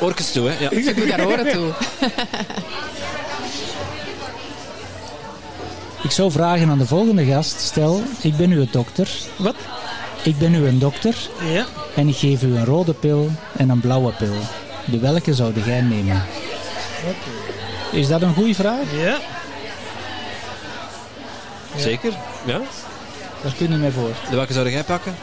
Oorkens 0.00 0.32
toe, 0.32 0.48
hè? 0.48 0.58
Ja. 0.64 0.70
Ik 0.70 0.96
moet 0.96 1.08
daar 1.08 1.20
horen 1.20 1.52
toe. 1.52 1.72
Ik 6.02 6.10
zou 6.10 6.30
vragen 6.30 6.70
aan 6.70 6.78
de 6.78 6.86
volgende 6.86 7.24
gast. 7.24 7.60
Stel, 7.60 8.02
ik 8.20 8.36
ben 8.36 8.50
uw 8.50 8.66
dokter. 8.70 9.08
Wat? 9.36 9.54
Ik 10.22 10.38
ben 10.38 10.54
uw 10.54 10.78
dokter. 10.78 11.14
Ja. 11.52 11.66
En 11.94 12.08
ik 12.08 12.16
geef 12.16 12.42
u 12.42 12.56
een 12.56 12.64
rode 12.64 12.92
pil 12.92 13.30
en 13.56 13.68
een 13.68 13.80
blauwe 13.80 14.12
pil. 14.12 14.34
De 14.84 14.98
welke 14.98 15.34
zou 15.34 15.52
jij 15.64 15.80
nemen? 15.80 16.22
Is 17.92 18.08
dat 18.08 18.22
een 18.22 18.34
goede 18.34 18.54
vraag? 18.54 18.92
Ja. 19.02 19.18
Zeker? 21.76 22.12
Ja? 22.44 22.60
Daar 23.42 23.54
kun 23.56 23.70
je 23.70 23.76
mij 23.76 23.90
voor. 23.90 24.10
De 24.30 24.36
welke 24.36 24.52
zou 24.52 24.70
jij 24.70 24.84
pakken? 24.84 25.16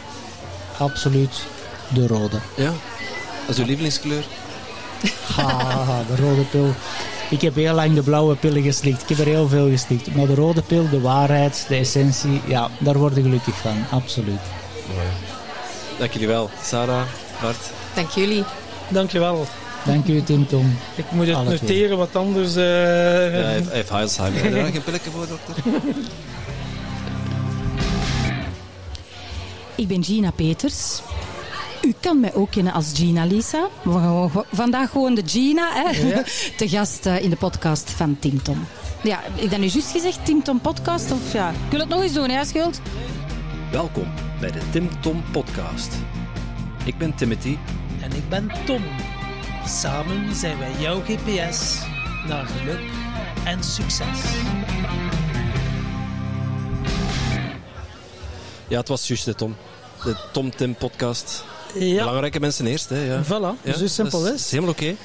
Absoluut 0.78 1.42
de 1.88 2.08
rode. 2.08 2.38
Ja. 2.56 2.72
Dat 3.46 3.56
is 3.56 3.58
uw 3.58 3.66
lievelingskleur? 3.66 4.24
Ha, 5.36 6.04
de 6.08 6.16
rode 6.22 6.42
pil. 6.42 6.74
Ik 7.30 7.42
heb 7.42 7.56
heel 7.56 7.74
lang 7.74 7.94
de 7.96 8.02
blauwe 8.02 8.36
pillen 8.36 8.62
geslikt. 8.64 9.02
Ik 9.02 9.10
heb 9.10 9.18
er 9.18 9.26
heel 9.26 9.48
veel 9.48 9.70
geslikt. 9.70 10.16
Maar 10.16 10.26
de 10.28 10.36
rode 10.36 10.62
pil, 10.62 10.90
de 10.90 11.02
waarheid, 11.02 11.66
de 11.68 11.76
essentie, 11.76 12.42
ja, 12.48 12.70
daar 12.80 12.98
word 12.98 13.18
ik 13.18 13.24
gelukkig 13.24 13.56
van. 13.56 13.86
Absoluut. 13.92 14.40
Mooi. 14.94 15.08
Dank 16.00 16.12
jullie 16.12 16.28
wel. 16.28 16.50
Sarah, 16.64 17.02
Bart. 17.42 17.58
Dank 17.94 18.10
jullie. 18.10 18.44
Dankjewel. 18.90 19.46
Dank 19.86 20.08
u, 20.08 20.24
Tim 20.24 20.48
Tom. 20.48 20.78
Ik 20.96 21.06
moet 21.12 21.28
het 21.28 21.36
Alle 21.36 21.46
twee. 21.56 21.60
noteren, 21.70 21.98
wat 21.98 22.16
anders... 22.16 22.56
eh, 22.56 22.64
Ja, 22.64 22.70
hij 23.42 23.54
heeft, 23.54 23.68
hij 23.68 23.76
heeft 23.76 23.92
Alzheimer. 23.92 24.42
Heb 24.44 24.50
je 24.54 24.62
daar 24.62 24.72
geen 24.72 24.84
pilletje 24.84 25.10
voor, 25.12 25.28
dokter? 25.28 25.56
Ik 29.76 29.88
ben 29.88 30.04
Gina 30.04 30.32
Peters. 30.32 31.02
U 31.88 31.94
kan 32.00 32.20
mij 32.20 32.34
ook 32.34 32.52
kennen 32.52 32.74
als 32.74 32.92
Gina 32.94 33.26
Lisa. 33.26 33.68
Vandaag 34.52 34.90
gewoon 34.90 35.16
de 35.16 35.22
Gina, 35.26 35.70
hè? 35.74 36.22
te 36.58 36.70
gast 36.70 37.06
eh, 37.06 37.24
in 37.24 37.30
de 37.30 37.36
podcast 37.36 37.90
van 37.90 38.18
Tim 38.20 38.44
Tom. 38.44 38.68
Ja, 39.02 39.20
ik 39.36 39.50
dat 39.50 39.60
nu 39.60 39.66
juist 39.66 39.92
gezegd, 39.92 40.26
Tim 40.26 40.44
Tom 40.44 40.62
podcast? 40.62 41.12
Of 41.12 41.34
ja, 41.34 41.50
ik 41.50 41.56
wil 41.70 41.80
het 41.80 41.90
nog 41.90 42.02
eens 42.02 42.14
doen, 42.14 42.30
hè, 42.30 42.46
Schuld? 42.46 42.82
Welkom 43.72 44.08
bij 44.40 44.52
de 44.52 44.60
Tim 44.72 45.02
Tom 45.02 45.24
Podcast. 45.32 45.94
Ik 46.86 46.98
ben 46.98 47.16
Timothy. 47.16 47.58
En 48.02 48.12
ik 48.12 48.30
ben 48.30 48.52
Tom. 48.66 48.84
Samen 49.66 50.36
zijn 50.36 50.58
wij 50.58 50.72
jouw 50.80 51.02
GPS 51.02 51.80
naar 52.28 52.46
geluk 52.46 52.90
en 53.46 53.64
succes. 53.64 54.22
Ja, 58.68 58.80
het 58.80 58.88
was 58.88 59.08
juist 59.08 59.26
de 59.26 59.36
Tom. 59.36 59.56
De 60.04 60.16
Tom 60.32 60.56
Tim 60.56 60.76
Podcast. 60.76 61.44
Ja, 61.74 61.98
Belangrijke 62.04 62.40
mensen 62.40 62.68
eerst, 62.68 62.90
hè? 62.90 63.04
Ja. 63.06 63.24
voilà. 63.24 63.62
Ja, 63.64 63.78
zo 63.78 63.88
simpel 63.88 64.24
dat 64.24 64.34
is. 64.34 64.42
is 64.42 64.52
helemaal 64.52 64.72
oké. 64.72 64.86
Eh, 64.86 64.96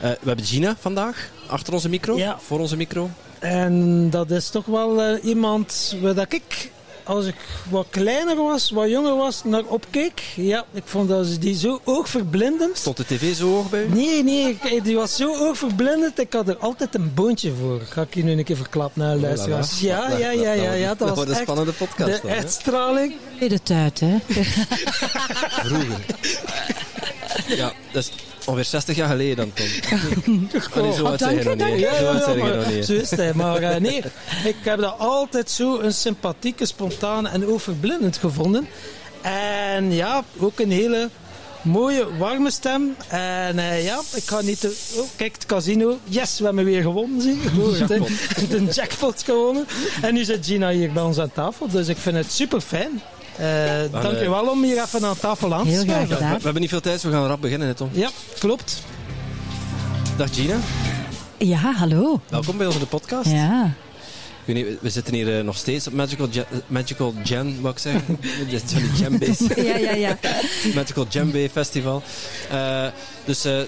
we 0.00 0.26
hebben 0.26 0.44
Gina 0.44 0.76
vandaag, 0.80 1.30
achter 1.46 1.72
onze 1.72 1.88
micro, 1.88 2.16
Ja. 2.16 2.38
voor 2.46 2.60
onze 2.60 2.76
micro. 2.76 3.10
En 3.38 4.10
dat 4.10 4.30
is 4.30 4.48
toch 4.50 4.66
wel 4.66 5.02
eh, 5.02 5.24
iemand 5.24 5.96
waar 6.02 6.14
dat 6.14 6.32
ik, 6.32 6.70
als 7.04 7.26
ik 7.26 7.34
wat 7.70 7.86
kleiner 7.90 8.36
was, 8.36 8.70
wat 8.70 8.88
jonger 8.90 9.16
was, 9.16 9.44
naar 9.44 9.62
opkeek. 9.64 10.22
Ja, 10.36 10.64
ik 10.72 10.82
vond 10.84 11.08
dat 11.08 11.26
ze 11.26 11.38
die 11.38 11.54
zo 11.58 11.80
oogverblindend. 11.84 12.76
Stond 12.78 12.96
de 12.96 13.04
tv 13.06 13.34
zo 13.34 13.48
hoog 13.48 13.70
bij 13.70 13.84
u? 13.84 13.88
Nee, 13.88 14.22
nee, 14.24 14.58
ik- 14.62 14.84
die 14.84 14.96
was 14.96 15.16
zo 15.16 15.36
oogverblindend. 15.36 16.18
Ik 16.20 16.32
had 16.32 16.48
er 16.48 16.56
altijd 16.56 16.94
een 16.94 17.14
boontje 17.14 17.52
voor. 17.60 17.80
Ga 17.80 18.02
ik 18.02 18.14
je 18.14 18.24
nu 18.24 18.30
een 18.38 18.44
keer 18.44 18.56
verklappen 18.56 19.02
naar 19.02 19.16
luisteraars. 19.16 19.80
Ja, 19.80 20.10
ja, 20.10 20.30
ja, 20.30 20.52
ja, 20.52 20.72
ja. 20.72 20.88
Dat 20.88 20.98
Dat 20.98 21.08
was 21.08 21.16
wordt 21.16 21.30
een 21.30 21.36
echt 21.36 21.44
spannende 21.44 21.72
podcast. 21.72 22.22
de 22.22 22.28
uitstraling. 22.28 23.14
De 23.48 23.62
tijd, 23.62 24.00
hè? 24.00 24.16
Vroeger. 25.66 26.00
Ja, 27.46 27.72
dat 27.92 28.02
is 28.02 28.10
ongeveer 28.44 28.64
60 28.64 28.96
jaar 28.96 29.08
geleden 29.08 29.36
dan, 29.36 29.52
Tom. 29.52 29.66
Oh, 30.76 30.82
nee, 30.82 30.92
zo 30.92 31.12
je 32.36 32.54
nog 32.54 32.70
niet. 32.70 32.84
Zo 32.86 32.92
is 32.92 33.10
het. 33.10 33.34
Maar 33.34 33.62
eh, 33.62 33.80
nee, 33.80 34.02
ik 34.44 34.56
heb 34.62 34.80
dat 34.80 34.98
altijd 34.98 35.50
zo 35.50 35.78
een 35.78 35.92
sympathieke, 35.92 36.66
spontane 36.66 37.28
en 37.28 37.46
overblindend 37.46 38.16
gevonden. 38.16 38.68
En 39.22 39.92
ja, 39.92 40.24
ook 40.38 40.58
een 40.58 40.70
hele 40.70 41.10
mooie, 41.62 42.16
warme 42.18 42.50
stem. 42.50 42.96
En 43.08 43.58
eh, 43.58 43.84
ja, 43.84 44.00
ik 44.14 44.22
ga 44.24 44.40
niet 44.40 44.60
te... 44.60 44.76
Oh, 44.96 45.08
kijk, 45.16 45.32
het 45.32 45.46
casino. 45.46 45.98
Yes, 46.04 46.38
we 46.38 46.44
hebben 46.44 46.64
weer 46.64 46.82
gewonnen, 46.82 47.20
zie 47.20 47.36
je. 47.42 47.76
Jackpot. 47.78 48.10
Een 48.58 48.66
jackpot 48.66 49.22
gewonnen. 49.22 49.66
En 50.02 50.14
nu 50.14 50.24
zit 50.24 50.46
Gina 50.46 50.70
hier 50.70 50.92
bij 50.92 51.02
ons 51.02 51.18
aan 51.18 51.32
tafel. 51.32 51.68
Dus 51.68 51.88
ik 51.88 51.96
vind 51.96 52.16
het 52.16 52.32
super 52.32 52.60
fijn. 52.60 53.02
Dank 53.90 54.18
je 54.18 54.26
wel 54.30 54.48
om 54.50 54.62
hier 54.62 54.82
even 54.82 55.04
aan 55.04 55.18
tafel 55.18 55.54
aan 55.54 55.64
te 55.64 55.68
Heel 55.70 55.82
graag. 55.82 56.06
We, 56.08 56.14
gedaan. 56.14 56.36
we 56.36 56.42
hebben 56.42 56.60
niet 56.60 56.70
veel 56.70 56.80
tijd, 56.80 56.94
dus 56.94 57.10
we 57.10 57.16
gaan 57.16 57.26
rap 57.26 57.40
beginnen, 57.40 57.68
hè, 57.68 57.74
Tom. 57.74 57.88
Ja, 57.92 58.10
klopt. 58.38 58.82
Dag 60.16 60.34
Gina, 60.34 60.56
Ja, 61.38 61.72
hallo. 61.72 62.20
welkom 62.28 62.56
bij 62.56 62.66
ons 62.66 62.74
in 62.74 62.80
de 62.80 62.86
podcast. 62.86 63.30
Ja. 63.30 63.74
Ik 64.44 64.54
weet 64.54 64.64
niet, 64.66 64.76
we 64.80 64.90
zitten 64.90 65.14
hier 65.14 65.38
eh, 65.38 65.44
nog 65.44 65.56
steeds 65.56 65.86
op 65.86 65.92
Magical, 65.92 66.28
Ja- 66.30 66.44
Magical 66.66 67.14
Jam, 67.24 67.60
wat 67.60 67.72
ik 67.72 67.78
zeggen. 67.78 68.18
Dit 68.50 68.62
is 68.62 68.72
van 68.72 68.82
die 68.82 68.92
Jambase. 69.02 69.62
Ja, 69.64 69.76
ja, 69.76 69.92
ja. 69.94 70.18
Magical 70.74 71.06
Djembe 71.08 71.48
Festival. 71.52 72.02
Eh, 72.50 72.86
dus 73.24 73.44
eh, 73.44 73.60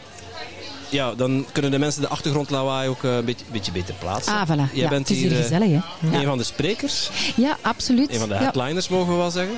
ja, 0.94 1.14
dan 1.14 1.46
kunnen 1.52 1.70
de 1.70 1.78
mensen 1.78 2.00
de 2.02 2.08
achtergrondlawaai 2.08 2.88
ook 2.88 3.04
eh, 3.04 3.16
een 3.16 3.24
beetje, 3.24 3.44
beetje 3.52 3.72
beter 3.72 3.94
plaatsen. 3.94 4.32
Ah, 4.32 4.48
voilà. 4.48 4.72
Jij 4.72 4.82
ja, 4.82 4.88
bent 4.88 5.08
het 5.08 5.16
is 5.16 5.22
hier 5.22 5.28
hier 5.30 5.38
eh, 5.38 5.42
gezellig, 5.44 5.68
hè? 6.00 6.18
een 6.18 6.24
van 6.24 6.38
de 6.38 6.44
sprekers, 6.44 7.10
ja 7.36 7.56
absoluut. 7.60 8.10
een 8.12 8.18
van 8.18 8.28
de 8.28 8.34
headliners 8.34 8.88
mogen 8.88 9.12
we 9.12 9.18
wel 9.18 9.30
zeggen. 9.30 9.54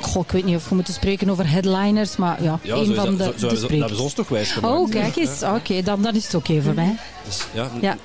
Goh, 0.00 0.22
ik 0.22 0.30
weet 0.30 0.44
niet 0.44 0.56
of 0.56 0.68
we 0.68 0.74
moeten 0.74 0.94
spreken 0.94 1.30
over 1.30 1.50
headliners, 1.50 2.16
maar 2.16 2.42
ja, 2.42 2.58
Ja, 2.62 2.74
een 2.74 2.94
van 2.94 3.16
dat, 3.16 3.18
de, 3.18 3.24
zo, 3.24 3.30
zo, 3.30 3.30
de 3.30 3.38
zo- 3.38 3.40
dat 3.40 3.50
hebben 3.50 3.58
sprekers. 3.68 3.96
ze 3.96 4.02
ons 4.02 4.12
toch 4.14 4.28
wijs 4.28 4.50
gemaakt. 4.52 4.74
Oh, 4.78 4.90
kijk 4.90 5.16
eens. 5.16 5.42
Oké, 5.42 5.82
dan, 5.82 6.02
dan 6.02 6.14
is 6.14 6.24
het 6.24 6.34
oké 6.34 6.62
voor 6.62 6.74
mij. 6.74 6.96
Dus, 7.26 7.38
ja, 7.52 7.70
Ja. 7.80 7.96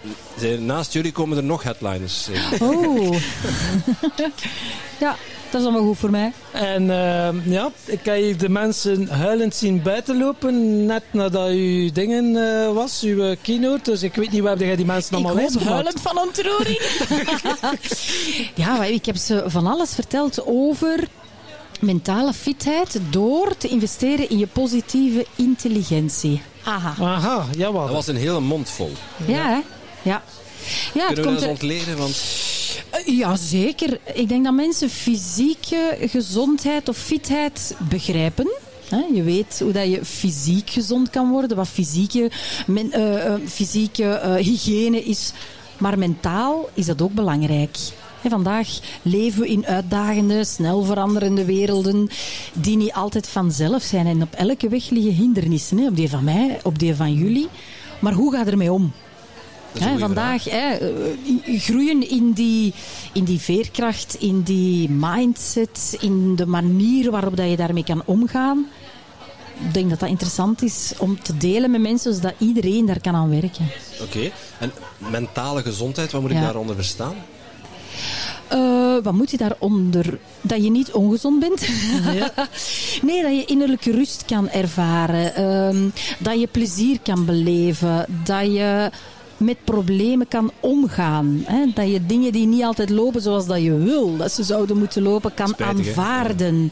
Naast 0.60 0.94
jullie 0.94 1.12
komen 1.12 1.38
er 1.38 1.44
nog 1.44 1.64
headliners. 1.64 2.28
in. 2.30 2.62
Oh. 2.62 3.16
ja, 5.00 5.16
dat 5.52 5.62
is 5.62 5.68
allemaal 5.68 5.88
goed 5.88 5.98
voor 5.98 6.10
mij. 6.10 6.32
En 6.52 6.82
eh, 6.90 7.46
ja, 7.46 7.72
ik 7.86 8.00
heb 8.06 8.16
hier 8.16 8.38
de 8.38 8.50
mensen 8.50 9.08
huilend 9.08 9.56
zien 9.56 9.82
buitenlopen, 9.82 10.86
net 10.86 11.04
nadat 11.12 11.48
uw 11.50 11.92
dingen 11.92 12.36
eh, 12.64 12.74
was, 12.74 13.02
uw 13.04 13.36
keynote. 13.42 13.92
Dus 13.92 14.04
ik 14.04 14.16
weet 14.16 14.32
niet 14.32 14.42
waar 14.42 14.58
jij 14.58 14.76
die 14.76 14.86
mensen 14.86 15.18
Ik 15.18 15.26
allemaal 15.26 15.36
wijs 15.36 15.52
gemaakt. 15.52 15.70
huilend 15.70 16.02
van 16.02 16.18
ontroering. 16.18 16.82
ja, 18.66 18.78
maar 18.78 18.90
ik 18.90 19.06
heb 19.06 19.16
ze 19.16 19.44
van 19.46 19.68
alles 19.68 19.94
verteld 19.94 20.46
over 20.46 21.08
mentale 21.80 22.34
fitheid 22.34 23.00
door 23.10 23.58
te 23.58 23.68
investeren 23.68 24.30
in 24.30 24.38
je 24.38 24.48
positieve 24.48 25.26
intelligentie. 25.36 26.42
Aha. 26.64 26.94
Aha, 27.06 27.46
jawel. 27.58 27.86
Dat 27.86 27.96
was 27.96 28.08
een 28.08 28.16
hele 28.16 28.40
mond 28.40 28.70
vol. 28.70 28.92
Ja, 29.26 29.48
hè? 29.50 29.60
Ja. 30.02 30.24
Ja, 30.94 31.06
het 31.08 31.14
Kunnen 31.14 31.24
we 31.26 31.32
dat 31.34 31.42
er- 31.44 31.50
ontleden? 31.50 31.98
Want 31.98 32.22
Eh, 32.90 33.18
Ja, 33.18 33.36
zeker. 33.36 34.00
Ik 34.14 34.30
denk 34.30 34.44
dat 34.44 34.54
mensen 34.54 34.90
fysieke 34.90 35.98
gezondheid 36.02 36.90
of 36.90 36.98
fitheid 36.98 37.76
begrijpen. 37.90 38.48
Je 39.14 39.24
weet 39.24 39.60
hoe 39.64 39.72
dat 39.72 39.92
je 39.92 40.06
fysiek 40.06 40.70
gezond 40.70 41.10
kan 41.10 41.30
worden, 41.30 41.58
wat 41.58 41.68
fysieke, 41.68 42.32
men- 42.68 42.92
eh, 42.92 43.26
eh, 43.26 43.34
fysieke 43.48 44.38
hygiëne 44.42 45.04
is. 45.04 45.32
Maar 45.78 45.98
mentaal 45.98 46.70
is 46.74 46.86
dat 46.86 47.02
ook 47.02 47.14
belangrijk. 47.14 47.78
Vandaag 48.30 48.68
leven 49.02 49.42
we 49.42 49.48
in 49.48 49.66
uitdagende, 49.66 50.46
snel 50.46 50.84
veranderende 50.84 51.46
werelden 51.46 52.10
die 52.54 52.78
niet 52.78 52.94
altijd 52.94 53.28
vanzelf 53.28 53.84
zijn. 53.84 54.08
En 54.08 54.22
op 54.22 54.34
elke 54.34 54.70
weg 54.70 54.90
liggen 54.90 55.14
hindernissen. 55.14 55.80
Op 55.80 55.96
die 55.96 56.10
van 56.10 56.24
mij, 56.24 56.60
op 56.64 56.80
die 56.80 56.96
van 56.96 57.14
jullie. 57.14 57.48
Maar 58.00 58.14
hoe 58.14 58.32
ga 58.34 58.40
je 58.44 58.52
ermee 58.52 58.72
om? 58.72 58.92
Hè, 59.80 59.98
vandaag 59.98 60.44
hè, 60.44 60.74
eh, 60.76 61.60
groeien 61.60 62.10
in 62.10 62.32
die, 62.32 62.74
in 63.14 63.24
die 63.24 63.40
veerkracht, 63.40 64.16
in 64.20 64.42
die 64.42 64.90
mindset, 64.90 65.98
in 66.00 66.36
de 66.36 66.46
manier 66.46 67.12
waarop 67.12 67.38
dat 67.38 67.50
je 67.50 67.56
daarmee 67.58 67.84
kan 67.84 68.02
omgaan. 68.06 68.68
Ik 69.68 69.74
denk 69.74 69.90
dat 69.90 70.00
dat 70.00 70.10
interessant 70.10 70.62
is 70.62 70.94
om 70.98 71.22
te 71.22 71.38
delen 71.38 71.72
met 71.72 71.82
mensen, 71.82 72.14
zodat 72.14 72.34
iedereen 72.38 72.86
daar 72.86 73.02
kan 73.02 73.16
aan 73.16 73.30
werken. 73.30 73.66
Oké. 74.02 74.32
En 74.60 74.72
mentale 74.98 75.62
gezondheid, 75.62 76.12
wat 76.12 76.22
moet 76.22 76.30
ik 76.32 76.38
Ja. 76.38 76.44
daaronder 76.44 76.76
verstaan? 76.76 77.16
Eh, 78.48 78.98
wat 79.04 79.14
moet 79.14 79.32
je 79.32 79.38
daaronder? 79.38 80.20
Dat 80.42 80.64
je 80.64 80.70
niet 80.72 80.92
ongezond 80.92 81.40
bent? 81.40 81.68
nee, 83.02 83.22
dat 83.28 83.32
je 83.36 83.44
innerlijke 83.46 83.92
rust 83.92 84.24
kan 84.26 84.50
ervaren. 84.50 85.36
ehm, 85.36 85.90
dat 86.20 86.40
je 86.40 86.48
plezier 86.48 87.00
kan 87.04 87.26
beleven. 87.26 88.06
Dat 88.24 88.46
je 88.46 88.92
met 89.38 89.58
problemen 89.64 90.28
kan 90.28 90.52
omgaan. 90.60 91.44
Hè? 91.46 91.66
Dat 91.74 91.92
je 91.92 92.06
dingen 92.06 92.32
die 92.32 92.48
niet 92.48 92.64
altijd 92.64 92.90
lopen 92.90 93.22
zoals 93.22 93.46
dat 93.46 93.62
je 93.62 93.78
wil, 93.78 94.18
dat 94.18 94.32
ze 94.32 94.44
zouden 94.44 94.78
moeten 94.78 95.02
lopen, 95.02 95.34
kan 95.34 95.48
Spijtig, 95.48 95.88
aanvaarden. 95.88 96.72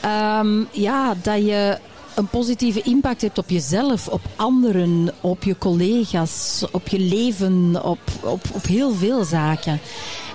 Ehm, 0.00 0.62
ja, 0.70 1.14
dat 1.22 1.36
je 1.36 1.78
een 2.14 2.28
positieve 2.28 2.82
impact 2.82 3.22
hebt 3.22 3.38
op 3.38 3.50
jezelf, 3.50 4.08
op 4.08 4.20
anderen, 4.36 5.10
op 5.20 5.42
je 5.42 5.58
collega's, 5.58 6.64
op 6.72 6.88
je 6.88 6.98
leven, 6.98 7.84
op, 7.84 7.98
op, 8.22 8.42
op 8.52 8.66
heel 8.66 8.92
veel 8.94 9.24
zaken. 9.24 9.80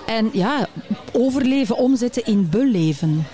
En 0.06 0.30
ja, 0.32 0.68
overleven, 1.12 1.76
omzetten 1.76 2.24
in 2.24 2.48
beleven. 2.50 3.26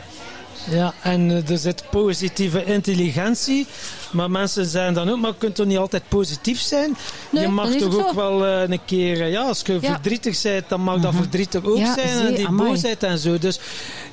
Ja, 0.71 0.95
en 1.03 1.31
eh, 1.31 1.51
er 1.51 1.59
zit 1.59 1.85
positieve 1.91 2.65
intelligentie. 2.65 3.67
Maar 4.13 4.31
mensen 4.31 4.67
zijn 4.67 4.95
dan 4.95 5.09
ook, 5.11 5.19
maar 5.21 5.31
je 5.31 5.37
kunt 5.39 5.55
toch 5.55 5.67
niet 5.67 5.79
altijd 5.79 6.03
positief 6.09 6.61
zijn? 6.61 6.97
Nee, 7.31 7.43
je 7.43 7.49
mag 7.49 7.71
toch 7.71 7.99
ook 7.99 8.09
zo. 8.09 8.15
wel 8.15 8.47
eh, 8.47 8.69
een 8.71 8.81
keer, 8.85 9.21
eh, 9.21 9.31
ja, 9.31 9.43
als 9.43 9.63
je 9.67 9.73
Ja. 9.73 9.79
Mhm. 9.79 9.91
verdrietig 9.93 10.43
bent, 10.43 10.69
dan 10.69 10.81
mag 10.81 11.01
dat 11.01 11.15
verdrietig 11.15 11.65
ook 11.65 11.77
Ja, 11.77 11.95
zijn. 11.95 12.27
en 12.27 12.35
die 12.35 12.47
amai. 12.47 12.69
boosheid 12.69 13.03
en 13.03 13.19
zo. 13.19 13.39
Dus, 13.39 13.59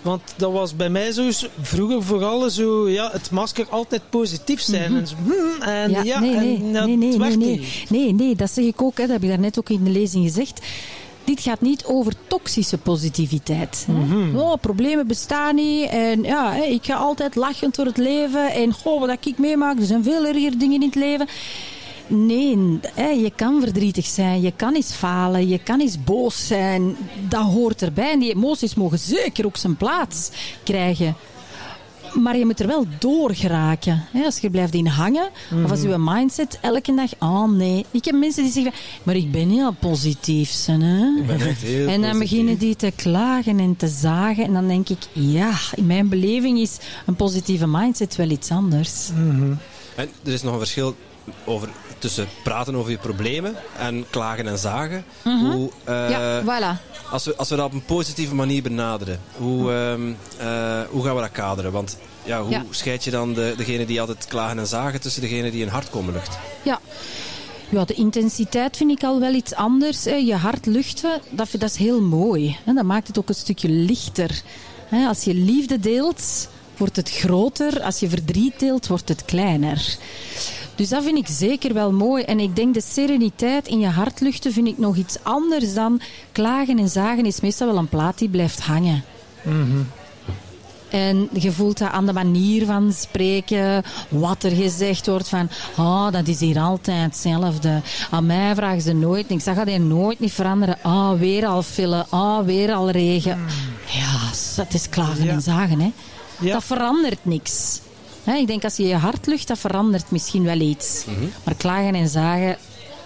want 0.02 0.22
dat 0.36 0.52
was 0.52 0.76
bij 0.76 0.90
mij 0.90 1.12
zo, 1.12 1.30
vroeger 1.62 2.04
vooral 2.04 2.50
zo, 2.50 2.90
ja, 2.90 3.10
het 3.12 3.32
masker 3.32 3.66
altijd 3.70 4.02
positief 4.10 4.62
zijn. 4.62 4.96
En, 4.96 5.08
zo, 5.08 5.16
hmm, 5.24 5.62
en 5.62 5.90
ja, 5.92 5.98
Mhm. 6.00 6.08
Ja, 6.08 6.20
nee, 6.20 6.36
nee, 6.36 6.56
en, 6.56 6.72
nee, 6.72 6.98
nee, 6.98 6.98
nee, 6.98 7.18
werkt 7.18 7.38
nee. 7.38 7.60
niet. 7.60 7.90
Nee, 7.90 8.14
nee, 8.14 8.36
dat 8.36 8.52
zeg 8.52 8.66
ik 8.66 8.82
ook. 8.82 8.98
Hè. 8.98 9.04
Dat 9.04 9.12
heb 9.14 9.24
ik 9.24 9.30
daarnet 9.30 9.60
ook 9.60 9.70
in 9.70 9.84
de 9.84 9.90
lezing 9.90 10.24
gezegd. 10.26 10.60
Dit 11.24 11.42
gaat 11.42 11.62
niet 11.62 11.86
over 11.86 12.14
toxische 12.28 12.78
positiviteit. 12.78 13.86
Mhm. 13.90 14.36
Oh, 14.36 14.54
problemen 14.62 15.08
bestaan 15.08 15.56
niet. 15.56 15.90
En 15.90 16.24
ja, 16.24 16.54
ik 16.64 16.86
ga 16.86 16.96
altijd 16.96 17.36
lachend 17.36 17.76
door 17.76 17.86
het 17.86 17.98
leven. 17.98 18.52
En 18.52 18.74
goh, 18.74 19.00
wat 19.00 19.26
ik 19.26 19.38
meemaak, 19.38 19.80
er 19.80 19.86
zijn 19.86 20.04
veel 20.04 20.26
erger 20.26 20.58
dingen 20.58 20.82
in 20.82 20.88
het 20.88 20.96
leven. 20.96 21.28
Nee, 22.08 22.80
hè, 22.94 23.08
je 23.08 23.32
kan 23.36 23.62
verdrietig 23.62 24.06
zijn, 24.06 24.42
je 24.42 24.54
kan 24.56 24.76
eens 24.76 24.92
falen, 24.92 25.48
je 25.48 25.60
kan 25.60 25.80
eens 25.80 26.04
boos 26.04 26.48
zijn. 26.48 26.96
Dat 27.30 27.42
hoort 27.44 27.82
erbij. 27.82 28.12
En 28.12 28.20
die 28.20 28.34
emoties 28.34 28.76
mogen 28.76 29.00
zeker 29.00 29.46
ook 29.46 29.58
zijn 29.58 29.76
plaats 29.76 30.30
krijgen. 30.64 31.16
Maar 32.14 32.38
je 32.38 32.46
moet 32.46 32.60
er 32.60 32.68
wel 32.68 32.86
door 33.00 33.36
geraken. 33.36 34.06
Hè? 34.12 34.24
Als 34.26 34.38
je 34.38 34.50
blijft 34.50 34.74
in 34.74 34.88
hangen, 34.88 35.30
of 35.64 35.72
als 35.72 35.82
je 35.82 35.96
mindset 36.00 36.60
elke 36.62 36.96
dag, 36.96 37.12
oh 37.20 37.52
nee. 37.52 37.86
Ik 37.92 38.06
heb 38.06 38.16
mensen 38.16 38.44
die 38.44 38.52
zeggen, 38.52 38.74
maar 39.04 39.16
ik 39.16 39.32
ben 39.32 39.50
heel 39.50 39.72
positief. 39.72 40.66
Hè? 40.66 41.20
Ik 41.20 41.28
ben 41.28 41.42
echt 41.42 41.62
heel 41.62 41.88
En 41.88 42.02
dan 42.02 42.12
positief. 42.12 42.20
beginnen 42.30 42.58
die 42.58 42.76
te 42.76 42.92
klagen 42.96 43.60
en 43.60 43.76
te 43.76 43.88
zagen. 43.88 44.44
En 44.44 44.54
dan 44.54 44.68
denk 44.68 44.90
ik, 44.90 44.98
ja, 45.14 45.52
in 45.76 45.86
mijn 45.86 46.10
beleving 46.10 46.60
is 46.60 46.78
een 47.06 47.16
positieve 47.16 47.68
mindset 47.68 48.16
wel 48.16 48.30
iets 48.30 48.52
anders. 48.52 49.10
En 49.96 50.10
er 50.24 50.32
is 50.34 50.42
nog 50.42 50.54
een 50.54 50.60
verschil 50.60 50.96
over, 51.46 51.70
tussen 52.02 52.28
praten 52.44 52.76
over 52.76 52.92
je 52.92 52.98
problemen 52.98 53.56
en 53.78 54.06
klagen 54.10 54.48
en 54.48 54.58
zagen. 54.58 55.04
Hoe, 55.24 55.70
eh, 55.84 55.94
Mhm. 55.94 56.12
ja, 56.12 56.42
voilà. 56.44 56.82
als, 57.12 57.26
we, 57.26 57.36
als 57.36 57.50
we 57.50 57.56
dat 57.56 57.66
op 57.66 57.74
een 57.74 57.86
positieve 57.86 58.36
manier 58.36 58.62
benaderen, 58.62 59.20
hoe, 59.38 59.72
ehm, 59.74 60.12
eh, 60.38 60.82
hoe 60.90 61.04
gaan 61.06 61.16
we 61.16 61.22
dat 61.22 61.32
kaderen? 61.32 61.72
Want 61.72 61.98
ja, 62.24 62.42
hoe 62.42 62.52
Ja. 62.52 62.64
scheid 62.70 63.04
je 63.04 63.12
dan 63.12 63.34
de, 63.34 63.54
degene 63.58 63.86
die 63.86 64.00
altijd 64.02 64.26
klagen 64.28 64.60
en 64.60 64.68
zagen 64.68 65.02
tussen 65.02 65.22
degene 65.22 65.52
die 65.52 65.64
een 65.64 65.70
hart 65.70 65.90
komen 65.90 66.14
lucht? 66.14 66.38
Ja. 66.64 66.80
Ja, 67.70 67.86
de 67.86 67.94
intensiteit 67.94 68.78
vind 68.78 68.92
ik 68.92 69.04
al 69.04 69.20
wel 69.20 69.34
iets 69.34 69.54
anders. 69.54 70.04
Je 70.04 70.36
hart 70.36 70.66
luchten, 70.66 71.22
dat, 71.30 71.48
dat 71.52 71.70
is 71.70 71.76
heel 71.76 72.02
mooi. 72.02 72.58
Dat 72.66 72.84
maakt 72.84 73.08
het 73.08 73.18
ook 73.18 73.30
een 73.30 73.36
stukje 73.36 73.70
lichter. 73.70 74.42
Als 75.08 75.24
je 75.24 75.34
liefde 75.34 75.80
deelt, 75.80 76.48
wordt 76.78 76.96
het 76.96 77.12
groter. 77.12 77.82
Als 77.82 78.00
je 78.00 78.10
verdriet 78.10 78.60
deelt, 78.60 78.88
wordt 78.88 79.10
het 79.10 79.26
kleiner. 79.26 79.96
Dus 80.76 80.90
dat 80.90 81.04
vind 81.04 81.18
ik 81.18 81.28
zeker 81.28 81.74
wel 81.74 81.92
mooi. 81.92 82.24
En 82.24 82.40
ik 82.40 82.56
denk 82.56 82.74
de 82.74 82.82
sereniteit 82.82 83.68
in 83.68 83.80
je 83.80 83.88
hart 83.88 84.20
luchten 84.20 84.54
vind 84.54 84.68
ik 84.68 84.78
nog 84.78 84.96
iets 84.96 85.18
anders 85.24 85.74
dan 85.74 86.02
klagen 86.32 86.80
en 86.80 86.90
zagen 86.90 87.26
is 87.26 87.42
meestal 87.42 87.68
wel 87.68 87.78
een 87.78 87.90
plaat 87.90 88.18
die 88.18 88.30
blijft 88.30 88.60
hangen. 88.60 89.04
En 90.90 91.30
je 91.34 91.52
voelt 91.52 91.78
dat 91.78 91.92
aan 91.92 92.06
de 92.06 92.14
manier 92.14 92.66
van 92.66 92.94
spreken, 92.94 93.84
wat 94.10 94.44
er 94.44 94.52
gezegd 94.52 95.08
wordt 95.08 95.30
van, 95.30 95.50
ah, 95.76 96.12
dat 96.12 96.28
is 96.28 96.40
hier 96.40 96.60
altijd 96.60 97.02
hetzelfde. 97.02 97.82
Aan 98.10 98.26
mij 98.26 98.56
vragen 98.56 98.82
ze 98.82 98.94
nooit 98.94 99.30
niks. 99.30 99.44
Dat 99.44 99.56
gaat 99.56 99.68
hier 99.68 99.80
nooit 99.80 100.20
niet 100.20 100.34
veranderen. 100.34 100.78
Ah, 100.82 101.20
weer 101.20 101.46
al 101.46 101.64
file. 101.64 102.06
Ah, 102.10 102.46
weer 102.46 102.74
al 102.74 102.90
regen. 102.90 103.40
Ja, 103.86 104.20
dat 104.56 104.74
is 104.74 104.90
klagen 104.90 105.24
Ja. 105.24 105.32
en 105.32 105.42
zagen, 105.42 105.80
hè. 105.80 105.92
Ja. 106.40 106.54
Dat 106.54 106.64
verandert 106.64 107.20
niks. 107.26 107.80
Hè, 108.24 108.36
ik 108.38 108.48
denk 108.48 108.64
als 108.64 108.76
je 108.76 108.88
je 108.88 108.96
hart 108.96 109.26
lucht, 109.28 109.48
dat 109.48 109.60
verandert 109.60 110.12
misschien 110.12 110.44
wel 110.44 110.60
iets. 110.60 111.06
Maar 111.44 111.56
klagen 111.56 111.96
en 111.96 112.08
zagen, 112.08 112.58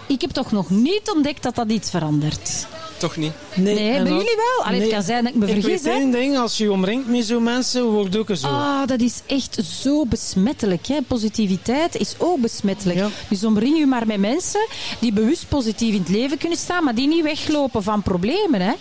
ik 0.06 0.20
heb 0.20 0.30
toch 0.30 0.52
nog 0.52 0.70
niet 0.70 1.10
ontdekt 1.14 1.42
dat 1.42 1.54
dat 1.54 1.70
iets 1.70 1.90
verandert. 1.90 2.66
Toch 2.98 3.16
niet? 3.16 3.32
Nee, 3.54 3.78
hebben 3.78 4.12
als- 4.12 4.22
jullie 4.22 4.36
wel? 4.36 4.66
Allee, 4.66 4.80
het 4.80 4.90
kan 4.90 5.02
zijn 5.02 5.24
dat 5.24 5.32
ik 5.32 5.38
me 5.38 5.46
Ik 5.46 5.52
vergis, 5.52 5.82
weet 5.82 5.84
hè. 5.92 5.98
één 5.98 6.10
ding, 6.10 6.38
als 6.38 6.56
je 6.56 6.64
je 6.64 6.72
omringt 6.72 7.06
met 7.08 7.24
zo'n 7.24 7.42
mensen, 7.42 7.84
wordt 7.84 8.16
ook 8.16 8.28
zo. 8.36 8.46
Ah, 8.46 8.86
dat 8.86 9.00
is 9.00 9.20
echt 9.26 9.58
zo 9.82 10.06
besmettelijk. 10.06 10.86
Hè? 10.86 10.96
Positiviteit 11.06 11.94
is 11.96 12.14
ook 12.18 12.40
besmettelijk. 12.40 12.98
Ja. 12.98 13.08
Dus 13.28 13.44
omring 13.44 13.78
je 13.78 13.86
maar 13.86 14.06
met 14.06 14.18
mensen 14.20 14.66
die 14.98 15.12
bewust 15.12 15.48
positief 15.48 15.94
in 15.94 16.00
het 16.00 16.08
leven 16.08 16.38
kunnen 16.38 16.58
staan, 16.58 16.84
maar 16.84 16.94
die 16.94 17.08
niet 17.08 17.22
weglopen 17.22 17.82
van 17.82 18.02
problemen. 18.02 18.60
Hè? 18.60 18.72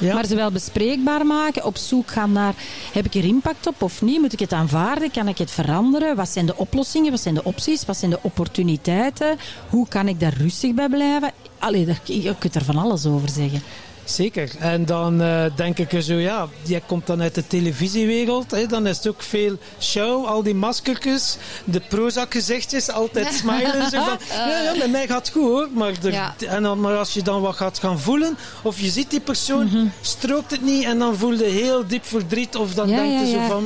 Maar 0.00 0.26
ze 0.26 0.34
wel 0.34 0.50
bespreekbaar 0.50 1.26
maken, 1.26 1.64
op 1.64 1.76
zoek 1.76 2.10
gaan 2.10 2.32
naar, 2.32 2.54
heb 2.92 3.04
ik 3.04 3.14
er 3.14 3.24
impact 3.24 3.66
op 3.66 3.82
of 3.82 4.02
niet? 4.02 4.20
Moet 4.20 4.32
ik 4.32 4.38
het 4.38 4.52
aanvaarden? 4.52 5.10
Kan 5.10 5.28
ik 5.28 5.38
het 5.38 5.50
veranderen? 5.50 6.16
Wat 6.16 6.28
zijn 6.28 6.46
de 6.46 6.56
oplossingen? 6.56 7.10
Wat 7.10 7.20
zijn 7.20 7.34
de 7.34 7.44
opties? 7.44 7.84
Wat 7.84 7.96
zijn 7.96 8.10
de 8.10 8.18
opportuniteiten? 8.22 9.38
Hoe 9.68 9.88
kan 9.88 10.08
ik 10.08 10.20
daar 10.20 10.34
rustig 10.36 10.74
bij 10.74 10.88
blijven? 10.88 11.32
Allee, 11.58 11.96
je 12.04 12.34
kunt 12.38 12.54
er 12.54 12.64
van 12.64 12.76
alles 12.76 13.06
over 13.06 13.28
zeggen. 13.28 13.62
Zeker. 14.04 14.50
En 14.58 14.84
dan 14.84 15.22
eh, 15.22 15.44
denk 15.56 15.78
ik 15.78 15.92
er 15.92 16.02
zo, 16.02 16.14
ja, 16.14 16.48
jij 16.62 16.82
komt 16.86 17.06
dan 17.06 17.22
uit 17.22 17.34
de 17.34 17.46
televisiewereld. 17.46 18.50
Hè, 18.50 18.66
dan 18.66 18.86
is 18.86 18.96
het 18.96 19.08
ook 19.08 19.22
veel 19.22 19.56
show, 19.80 20.26
al 20.26 20.42
die 20.42 20.54
maskertjes, 20.54 21.36
de 21.64 21.80
Prozac-gezichtjes, 21.88 22.90
altijd 22.90 23.34
smilen. 23.40 23.90
Zo 23.90 24.04
van, 24.04 24.18
ja, 24.28 24.62
ja, 24.62 24.74
met 24.78 24.90
mij 24.90 25.06
gaat 25.06 25.26
het 25.26 25.34
goed 25.36 25.42
hoor. 25.42 25.68
Maar, 25.74 25.92
er- 26.02 26.12
Ja. 26.12 26.34
en 26.48 26.62
dan, 26.62 26.80
maar 26.80 26.96
als 26.96 27.12
je 27.14 27.22
dan 27.22 27.40
wat 27.40 27.56
gaat 27.56 27.78
gaan 27.78 27.98
voelen, 28.00 28.36
of 28.62 28.80
je 28.80 28.90
ziet 28.90 29.10
die 29.10 29.20
persoon, 29.20 29.90
strookt 30.00 30.50
het 30.50 30.62
niet 30.62 30.84
en 30.84 30.98
dan 30.98 31.16
voel 31.16 31.32
je 31.34 31.44
heel 31.44 31.86
diep 31.86 32.04
verdriet. 32.06 32.56
Of 32.56 32.74
dan 32.74 32.88
Ja, 32.88 32.96
denk 32.96 33.20
je 33.26 33.30
zo 33.32 33.46
van, 33.48 33.64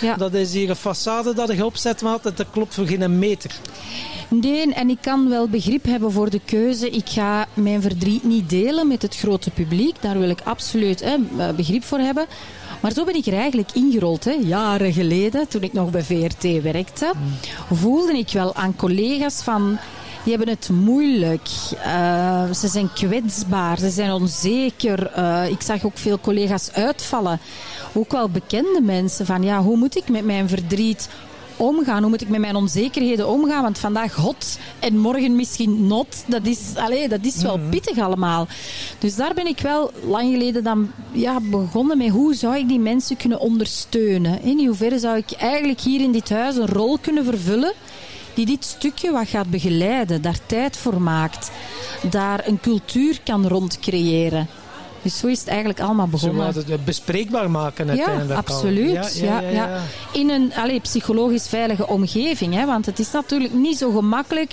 Ja. 0.00 0.16
dat 0.16 0.34
is 0.34 0.52
hier 0.52 0.70
een 0.70 0.76
façade 0.76 1.34
dat 1.34 1.52
je 1.52 1.64
opzet, 1.64 2.02
maat. 2.02 2.26
en 2.26 2.32
Dat 2.36 2.46
klopt 2.50 2.74
voor 2.74 2.86
geen 2.86 3.18
meter. 3.18 3.50
Nee, 4.30 4.74
en 4.74 4.90
ik 4.90 4.98
kan 5.00 5.28
wel 5.28 5.48
begrip 5.48 5.84
hebben 5.84 6.12
voor 6.12 6.30
de 6.30 6.40
keuze. 6.44 6.90
Ik 6.90 7.08
ga 7.08 7.46
mijn 7.54 7.82
verdriet 7.82 8.24
niet 8.24 8.50
delen 8.50 8.88
met 8.88 9.02
het 9.02 9.16
grote 9.16 9.50
publiek. 9.50 9.96
Daar 10.00 10.18
wil 10.18 10.28
ik 10.28 10.40
absoluut 10.44 11.00
hè, 11.04 11.16
begrip 11.52 11.84
voor 11.84 11.98
hebben. 11.98 12.26
Maar 12.80 12.92
zo 12.92 13.04
ben 13.04 13.14
ik 13.14 13.26
er 13.26 13.34
eigenlijk 13.34 13.70
ingerold. 13.72 14.24
Hè. 14.24 14.32
Jaren 14.32 14.92
geleden, 14.92 15.48
toen 15.48 15.62
ik 15.62 15.72
nog 15.72 15.90
bij 15.90 16.02
VRT 16.02 16.62
werkte, 16.62 17.12
voelde 17.72 18.18
ik 18.18 18.30
wel 18.32 18.54
aan 18.54 18.76
collega's 18.76 19.42
van... 19.42 19.78
Die 20.24 20.36
hebben 20.36 20.54
het 20.54 20.68
moeilijk. 20.68 21.48
Eh, 21.82 22.50
ze 22.50 22.68
zijn 22.68 22.92
kwetsbaar. 22.92 23.78
Ze 23.78 23.90
zijn 23.90 24.12
onzeker. 24.12 25.06
Eh, 25.06 25.48
ik 25.50 25.60
zag 25.60 25.84
ook 25.84 25.98
veel 25.98 26.20
collega's 26.20 26.72
uitvallen. 26.72 27.40
Ook 27.92 28.12
wel 28.12 28.28
bekende 28.28 28.80
mensen. 28.80 29.26
Van 29.26 29.42
ja, 29.42 29.62
hoe 29.62 29.76
moet 29.76 29.96
ik 29.96 30.08
met 30.08 30.24
mijn 30.24 30.48
verdriet 30.48 31.08
omgaan? 31.60 32.00
Hoe 32.00 32.10
moet 32.10 32.20
ik 32.20 32.28
met 32.28 32.40
mijn 32.40 32.56
onzekerheden 32.56 33.28
omgaan? 33.28 33.62
Want 33.62 33.78
vandaag 33.78 34.14
hot 34.14 34.58
en 34.78 34.98
morgen 34.98 35.36
misschien 35.36 35.86
not. 35.86 36.24
Dat 36.26 36.46
is, 36.46 36.58
allee, 36.74 37.08
dat 37.08 37.24
is 37.24 37.42
wel 37.42 37.60
pittig 37.70 37.98
allemaal. 37.98 38.46
Dus 38.98 39.16
daar 39.16 39.34
ben 39.34 39.46
ik 39.46 39.60
wel 39.60 39.90
lang 40.06 40.32
geleden 40.32 40.64
dan 40.64 40.90
ja, 41.12 41.40
begonnen 41.40 41.98
met 41.98 42.08
hoe 42.08 42.34
zou 42.34 42.56
ik 42.56 42.68
die 42.68 42.78
mensen 42.78 43.16
kunnen 43.16 43.40
ondersteunen? 43.40 44.42
In 44.42 44.66
hoeverre 44.66 44.98
zou 44.98 45.16
ik 45.16 45.32
eigenlijk 45.32 45.80
hier 45.80 46.00
in 46.00 46.12
dit 46.12 46.30
huis 46.30 46.56
een 46.56 46.66
rol 46.66 46.98
kunnen 46.98 47.24
vervullen 47.24 47.72
die 48.34 48.46
dit 48.46 48.64
stukje 48.64 49.10
wat 49.10 49.28
gaat 49.28 49.50
begeleiden, 49.50 50.22
daar 50.22 50.38
tijd 50.46 50.76
voor 50.76 51.02
maakt, 51.02 51.50
daar 52.10 52.46
een 52.46 52.60
cultuur 52.60 53.20
kan 53.24 53.48
rond 53.48 53.78
creëren. 53.78 54.48
Dus 55.02 55.18
zo 55.18 55.26
is 55.26 55.38
het 55.38 55.48
eigenlijk 55.48 55.80
allemaal 55.80 56.06
Zo 56.06 56.10
begonnen. 56.12 56.44
wat 56.54 56.54
het 56.54 56.84
bespreekbaar 56.84 57.50
maken 57.50 57.84
Ja, 57.86 57.90
uiteindelijk 57.90 58.30
al. 58.48 58.54
absoluut. 58.54 59.18
Ja, 59.18 59.40
ja, 59.40 59.78
In 60.12 60.30
een 60.30 60.52
allee, 60.56 60.80
psychologisch 60.80 61.48
veilige 61.48 61.86
omgeving. 61.86 62.54
Hè? 62.54 62.66
Want 62.66 62.86
het 62.86 62.98
is 62.98 63.10
natuurlijk 63.10 63.52
niet 63.54 63.78
zo 63.78 63.90
gemakkelijk 63.90 64.52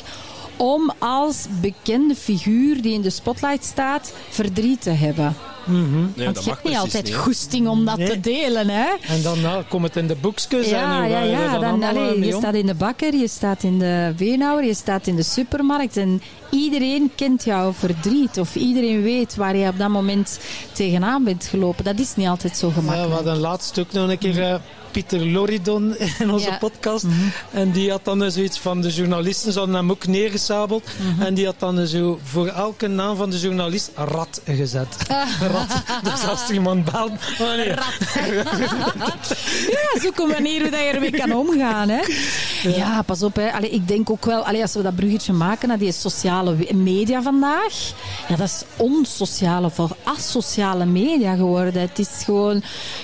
om 0.55 0.91
als 0.99 1.45
bekende 1.61 2.15
figuur 2.15 2.81
die 2.81 2.93
in 2.93 3.01
de 3.01 3.09
spotlight 3.09 3.63
staat 3.65 4.13
verdriet 4.29 4.81
te 4.81 4.89
hebben. 4.89 5.35
Ja, 5.67 5.73
Want 5.73 6.15
dat 6.15 6.17
je 6.17 6.23
hebt 6.23 6.45
niet 6.45 6.61
precies 6.61 6.79
altijd 6.79 7.03
niet, 7.03 7.15
goesting 7.15 7.67
om 7.67 7.85
dat 7.85 7.97
Nee. 7.97 8.07
te 8.09 8.19
delen. 8.19 8.69
Hè? 8.69 8.85
En 9.07 9.21
dan 9.21 9.41
nou, 9.41 9.63
komt 9.63 9.83
het 9.83 9.95
in 9.95 10.07
de 10.07 10.15
boekjes 10.15 10.69
Ja, 10.69 11.03
en 11.03 11.09
ja, 11.09 11.21
er 11.21 11.29
ja. 11.29 11.51
dan 11.59 11.79
Dan, 11.79 11.89
allee, 11.89 12.17
mee 12.17 12.27
je 12.27 12.33
om? 12.35 12.41
staat 12.41 12.53
in 12.53 12.65
de 12.65 12.73
bakker, 12.75 13.15
je 13.15 13.27
staat 13.27 13.63
in 13.63 13.79
de 13.79 14.13
beenhouwer, 14.17 14.65
je 14.65 14.73
staat 14.73 15.07
in 15.07 15.15
de 15.15 15.23
supermarkt. 15.23 15.97
En 15.97 16.21
iedereen 16.51 17.11
kent 17.15 17.43
jouw 17.43 17.73
verdriet. 17.73 18.39
Of 18.39 18.55
iedereen 18.55 19.01
weet 19.01 19.35
waar 19.35 19.55
je 19.55 19.67
op 19.67 19.77
dat 19.77 19.89
moment 19.89 20.39
tegenaan 20.71 21.23
bent 21.23 21.45
gelopen. 21.45 21.83
Dat 21.83 21.99
is 21.99 22.15
niet 22.15 22.27
altijd 22.27 22.57
zo 22.57 22.67
Ja, 22.67 22.73
we 22.73 22.79
gemakkelijk. 22.79 23.13
hadden 23.13 23.37
laatst 23.37 23.79
ook 23.79 23.91
nog 23.91 24.09
een 24.09 24.17
keer 24.17 24.41
eh, 24.41 24.55
Pieter 24.97 25.25
Loridon 25.31 25.95
in 26.19 26.31
onze 26.31 26.49
Ja. 26.49 26.57
podcast. 26.57 27.05
En 27.51 27.71
die 27.71 27.89
had 27.91 28.05
dan 28.05 28.31
zoiets 28.31 28.59
van 28.59 28.81
de 28.81 28.89
journalisten, 28.89 29.51
ze 29.51 29.57
hadden 29.57 29.75
hem 29.77 29.91
ook 29.91 30.07
neergesabeld. 30.07 30.87
En 31.19 31.33
die 31.33 31.45
had 31.45 31.59
dan 31.59 31.87
zo 31.87 32.19
voor 32.23 32.47
elke 32.47 32.87
naam 32.87 33.15
van 33.15 33.29
de 33.29 33.39
journalist 33.39 33.91
rat 33.95 34.41
gezet. 34.45 34.87
rat. 35.53 35.83
Dus 36.03 36.27
als 36.27 36.47
er 36.47 36.53
iemand 36.53 36.91
belt, 36.91 37.11
oh 37.39 37.55
nee. 37.55 37.67
Ja, 39.75 39.99
zoek 40.01 40.17
een 40.19 40.27
manier 40.27 40.61
hoe 40.61 40.69
dat 40.69 40.79
je 40.79 40.85
ermee 40.85 41.11
kan 41.11 41.31
omgaan. 41.31 41.89
Hè. 41.89 42.01
Ja. 42.69 43.01
pas 43.01 43.23
op. 43.23 43.35
Hè. 43.35 43.51
Allee, 43.51 43.69
ik 43.69 43.87
denk 43.87 44.09
ook 44.09 44.25
wel, 44.25 44.45
allee, 44.45 44.61
als 44.61 44.73
we 44.73 44.81
dat 44.81 44.95
bruggetje 44.95 45.33
maken 45.33 45.67
naar 45.67 45.77
die 45.77 45.91
sociale 45.91 46.55
media 46.73 47.21
vandaag. 47.21 47.91
Ja, 48.27 48.35
dat 48.35 48.47
is 48.47 48.63
onsociale 48.77 49.71
of 49.77 49.91
asociale 50.03 50.85
media 50.85 51.35
geworden. 51.35 51.81
Het 51.81 51.99
is 51.99 52.09
gewoon 52.25 52.61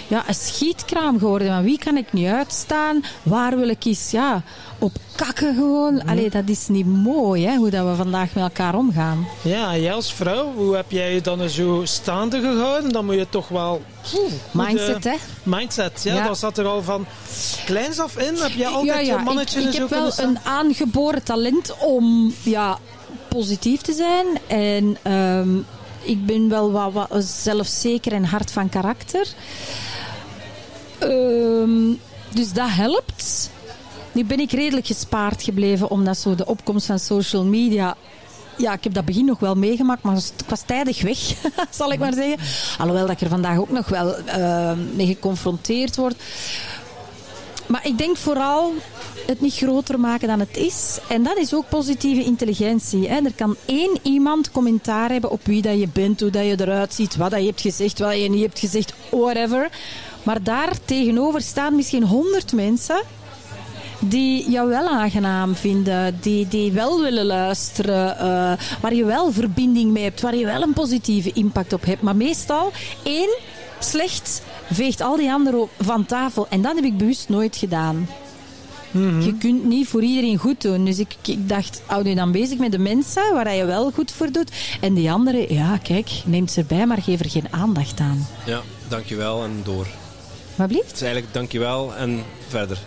ja, 0.07 0.23
een 0.27 0.35
schietkraam 0.35 1.19
geworden. 1.19 1.47
Van 1.47 1.63
wie 1.63 1.77
kan 1.83 1.97
ik 1.97 2.13
niet 2.13 2.27
uitstaan? 2.27 3.03
Waar 3.23 3.57
wil 3.57 3.67
ik 3.67 3.85
eens 3.85 4.11
ja, 4.11 4.41
op 4.79 4.91
kakken 5.15 5.55
gewoon? 5.55 6.05
Allee, 6.05 6.29
dat 6.29 6.49
is 6.49 6.67
niet 6.67 6.85
mooi 6.85 7.45
hè, 7.45 7.55
hoe 7.55 7.69
dat 7.69 7.85
we 7.85 7.95
vandaag 7.95 8.33
met 8.33 8.43
elkaar 8.43 8.75
omgaan. 8.75 9.27
Ja, 9.41 9.77
jij 9.77 9.93
als 9.93 10.13
vrouw, 10.13 10.53
hoe 10.53 10.75
heb 10.75 10.91
jij 10.91 11.13
je 11.13 11.21
dan 11.21 11.49
zo 11.49 11.81
staande 11.83 12.41
gehouden? 12.41 12.91
Dan 12.91 13.05
moet 13.05 13.15
je 13.15 13.27
toch 13.29 13.47
wel... 13.47 13.81
Mindset, 14.51 15.03
hè? 15.03 15.15
Mindset, 15.43 16.01
ja, 16.03 16.15
Ja. 16.15 16.27
Dat 16.27 16.37
zat 16.37 16.57
er 16.57 16.65
al 16.65 16.83
van 16.83 17.05
kleins 17.65 17.99
af 17.99 18.17
in. 18.17 18.35
Heb 18.35 18.51
jij 18.51 18.67
altijd 18.67 19.07
je 19.07 19.17
mannetje 19.17 19.61
ik, 19.61 19.67
ik 19.67 19.73
heb 19.73 19.89
wel 19.89 20.11
een 20.15 20.39
aangeboren 20.43 21.23
talent 21.23 21.75
om 21.79 22.33
ja, 22.43 22.79
positief 23.27 23.81
te 23.81 23.93
zijn. 23.93 24.25
En 24.47 24.97
ehm, 25.01 25.57
ik 26.01 26.25
ben 26.25 26.49
wel 26.49 26.71
wat, 26.71 26.93
wat 26.93 27.23
zelfzeker 27.23 28.13
en 28.13 28.25
hard 28.25 28.51
van 28.51 28.69
karakter. 28.69 29.27
Ehm, 31.03 31.93
dus 32.29 32.53
dat 32.53 32.69
helpt. 32.69 33.49
Nu 34.11 34.25
ben 34.25 34.39
ik 34.39 34.51
redelijk 34.51 34.85
gespaard 34.85 35.43
gebleven, 35.43 35.89
omdat 35.89 36.17
zo 36.17 36.35
de 36.35 36.45
opkomst 36.45 36.85
van 36.85 36.99
social 36.99 37.43
media 37.43 37.95
ja, 38.57 38.73
ik 38.73 38.83
heb 38.83 38.93
dat 38.93 39.05
begin 39.05 39.25
nog 39.25 39.39
wel 39.39 39.55
meegemaakt, 39.55 40.01
maar 40.01 40.17
ik 40.17 40.45
was 40.47 40.61
tijdig 40.65 41.01
weg, 41.01 41.17
zal 41.69 41.91
ik 41.91 41.99
maar 41.99 42.13
zeggen. 42.13 42.37
Alhoewel 42.77 43.07
dat 43.07 43.15
ik 43.15 43.21
er 43.21 43.29
vandaag 43.29 43.57
ook 43.57 43.69
nog 43.69 43.87
wel 43.87 44.15
eh, 44.17 44.71
mee 44.95 45.07
geconfronteerd 45.07 45.95
word. 45.95 46.15
maar 47.65 47.87
ik 47.87 47.97
denk 47.97 48.17
vooral 48.17 48.73
het 49.25 49.41
niet 49.41 49.53
groter 49.53 49.99
maken 49.99 50.27
dan 50.27 50.39
het 50.39 50.57
is. 50.57 50.99
En 51.09 51.23
dat 51.23 51.37
is 51.37 51.53
ook 51.53 51.69
positieve 51.69 52.23
intelligentie. 52.23 53.07
Er 53.07 53.33
kan 53.35 53.55
één 53.65 53.97
iemand 54.01 54.51
commentaar 54.51 55.09
hebben 55.09 55.31
op 55.31 55.45
wie 55.45 55.61
dat 55.61 55.79
je 55.79 55.87
bent, 55.93 56.19
hoe 56.19 56.29
dat 56.29 56.45
je 56.45 56.61
eruit 56.61 56.93
ziet, 56.93 57.15
wat 57.15 57.31
dat 57.31 57.39
je 57.39 57.45
hebt 57.45 57.61
gezegd, 57.61 57.99
wat 57.99 58.21
je 58.21 58.29
niet 58.29 58.41
hebt 58.41 58.59
gezegd, 58.59 58.93
whatever. 59.09 59.69
Maar 60.23 60.43
daar 60.43 60.71
tegenover 60.85 61.41
staan 61.41 61.75
misschien 61.75 62.03
honderd 62.03 62.53
mensen 62.53 63.01
die 63.99 64.51
jou 64.51 64.69
wel 64.69 64.87
aangenaam 64.87 65.55
vinden, 65.55 66.17
die, 66.21 66.47
die 66.47 66.71
wel 66.71 67.01
willen 67.01 67.25
luisteren, 67.25 68.15
uh, 68.15 68.79
waar 68.81 68.93
je 68.93 69.05
wel 69.05 69.31
verbinding 69.31 69.91
mee 69.91 70.03
hebt, 70.03 70.21
waar 70.21 70.35
je 70.35 70.45
wel 70.45 70.61
een 70.61 70.73
positieve 70.73 71.31
impact 71.33 71.73
op 71.73 71.85
hebt. 71.85 72.01
Maar 72.01 72.15
meestal 72.15 72.71
één 73.03 73.37
slecht 73.79 74.41
veegt 74.71 75.01
al 75.01 75.15
die 75.15 75.31
anderen 75.31 75.67
van 75.79 76.05
tafel. 76.05 76.47
En 76.49 76.61
dat 76.61 76.75
heb 76.75 76.83
ik 76.83 76.97
bewust 76.97 77.29
nooit 77.29 77.55
gedaan. 77.55 78.07
Mm 78.91 79.09
-hmm. 79.09 79.21
Je 79.21 79.37
kunt 79.37 79.63
niet 79.63 79.87
voor 79.87 80.03
iedereen 80.03 80.37
goed 80.37 80.61
doen. 80.61 80.85
Dus 80.85 80.99
ik, 80.99 81.15
ik, 81.21 81.49
dacht, 81.49 81.81
hou 81.85 82.09
je 82.09 82.15
dan 82.15 82.31
bezig 82.31 82.57
met 82.57 82.71
de 82.71 82.79
mensen 82.79 83.33
waar 83.33 83.55
je 83.55 83.65
wel 83.65 83.91
goed 83.91 84.11
voor 84.11 84.31
doet. 84.31 84.51
En 84.81 84.93
die 84.93 85.11
anderen, 85.11 85.53
ja, 85.53 85.77
kijk, 85.77 86.09
neemt 86.25 86.51
ze 86.51 86.59
erbij, 86.59 86.85
maar 86.85 87.01
geef 87.01 87.19
er 87.19 87.29
geen 87.29 87.47
aandacht 87.51 87.99
aan. 87.99 88.27
Ja, 88.45 88.61
dankjewel 88.87 89.43
en 89.43 89.61
door. 89.63 89.87
Wat 90.55 90.67
blieft? 90.67 90.87
Het 90.87 90.95
is 90.95 91.01
eigenlijk 91.01 91.33
dankjewel 91.33 91.95
en 91.95 92.23
verder. 92.47 92.77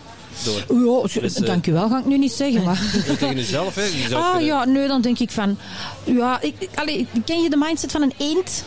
Door. 0.44 1.04
Ja, 1.12 1.20
dus, 1.20 1.40
uh, 1.40 1.46
dankjewel 1.46 1.88
ga 1.88 1.98
ik 1.98 2.04
nu 2.04 2.18
niet 2.18 2.32
zeggen. 2.32 2.62
Maar. 2.62 2.80
tegen 3.18 3.36
jezelf, 3.36 3.74
hè? 3.74 3.82
Jezelf 3.82 4.22
ah 4.22 4.30
kunnen... 4.30 4.46
ja, 4.46 4.64
nee, 4.64 4.88
dan 4.88 5.00
denk 5.00 5.18
ik 5.18 5.30
van... 5.30 5.58
Ja, 6.04 6.40
ik, 6.40 6.54
allee, 6.74 7.06
ken 7.24 7.42
je 7.42 7.50
de 7.50 7.56
mindset 7.56 7.92
van 7.92 8.02
een 8.02 8.12
eend? 8.18 8.64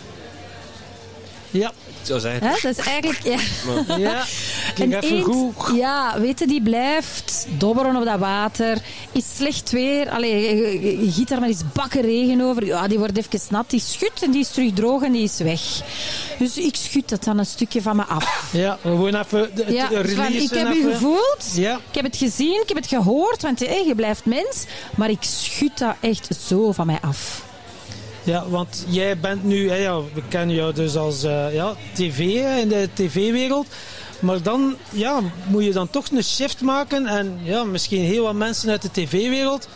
Ja. 1.52 1.72
Zo 2.02 2.18
zijn 2.18 2.42
Hè? 2.44 2.50
Dat 2.50 2.78
is 2.78 2.86
eigenlijk... 2.86 3.24
Ja. 3.24 3.38
Ja, 3.98 4.24
Een 4.78 4.94
even 4.94 5.16
eend, 5.16 5.24
goed. 5.24 5.78
ja, 5.78 6.20
weet 6.20 6.40
je, 6.40 6.48
die 6.48 6.62
blijft 6.62 7.48
dobberen 7.58 7.96
op 7.96 8.06
dat 8.06 8.20
water. 8.20 8.78
Is 9.12 9.26
slecht 9.36 9.72
weer. 9.72 10.10
Allee, 10.10 10.58
je, 11.06 11.12
giet 11.12 11.28
daar 11.28 11.40
maar 11.40 11.48
eens 11.48 11.64
bakken 11.74 12.02
regen 12.02 12.42
over. 12.42 12.66
Ja, 12.66 12.88
die 12.88 12.98
wordt 12.98 13.18
even 13.18 13.40
nat. 13.50 13.70
Die 13.70 13.80
schudt 13.80 14.24
en 14.24 14.32
die 14.32 14.42
is 14.42 14.50
terug 14.50 14.74
droog 14.74 15.04
en 15.04 15.12
die 15.12 15.24
is 15.24 15.38
weg. 15.38 15.62
Dus 16.40 16.58
ik 16.58 16.76
schud 16.76 17.10
dat 17.10 17.24
dan 17.24 17.38
een 17.38 17.46
stukje 17.46 17.82
van 17.82 17.96
me 17.96 18.04
af. 18.04 18.50
Ja, 18.52 18.78
gewoon 18.82 19.16
even 19.16 19.50
de, 19.56 19.64
het 19.64 19.74
Ja, 19.74 19.88
van, 19.88 20.34
ik 20.34 20.50
heb 20.52 20.74
u 20.74 20.92
gevoeld. 20.92 21.52
Ja. 21.54 21.76
Ik 21.76 21.96
heb 21.96 22.04
het 22.04 22.18
gezien, 22.18 22.62
ik 22.62 22.68
heb 22.68 22.78
het 22.78 22.88
gehoord, 22.88 23.42
want 23.42 23.64
eh, 23.64 23.88
je 23.88 23.96
blijft 23.96 24.26
mens. 24.26 24.66
Maar 24.96 25.10
ik 25.10 25.24
schud 25.24 25.78
dat 25.78 25.96
echt 26.00 26.28
zo 26.48 26.72
van 26.72 26.86
mij 26.86 27.00
af. 27.02 27.48
Ja, 28.30 28.50
want 28.50 28.86
jij 28.88 29.20
bent 29.20 29.44
nu, 29.44 29.70
hè, 29.70 29.76
ja, 29.76 29.98
we 29.98 30.22
kennen 30.28 30.56
jou 30.56 30.74
dus 30.74 30.96
als 30.96 31.24
eh, 31.24 31.54
ja, 31.54 31.76
tv, 31.94 32.20
in 32.62 32.68
de 32.68 32.90
tv-wereld. 32.94 33.68
Maar 34.20 34.42
dan 34.42 34.76
ja, 34.90 35.20
moet 35.48 35.64
je 35.64 35.72
dan 35.72 35.90
toch 35.90 36.06
een 36.12 36.24
shift 36.24 36.62
maken. 36.62 37.06
En 37.06 37.40
ja, 37.44 37.64
misschien 37.64 38.02
heel 38.02 38.24
wat 38.24 38.34
mensen 38.34 38.70
uit 38.70 38.82
de 38.82 38.92
tv-wereld 38.92 39.68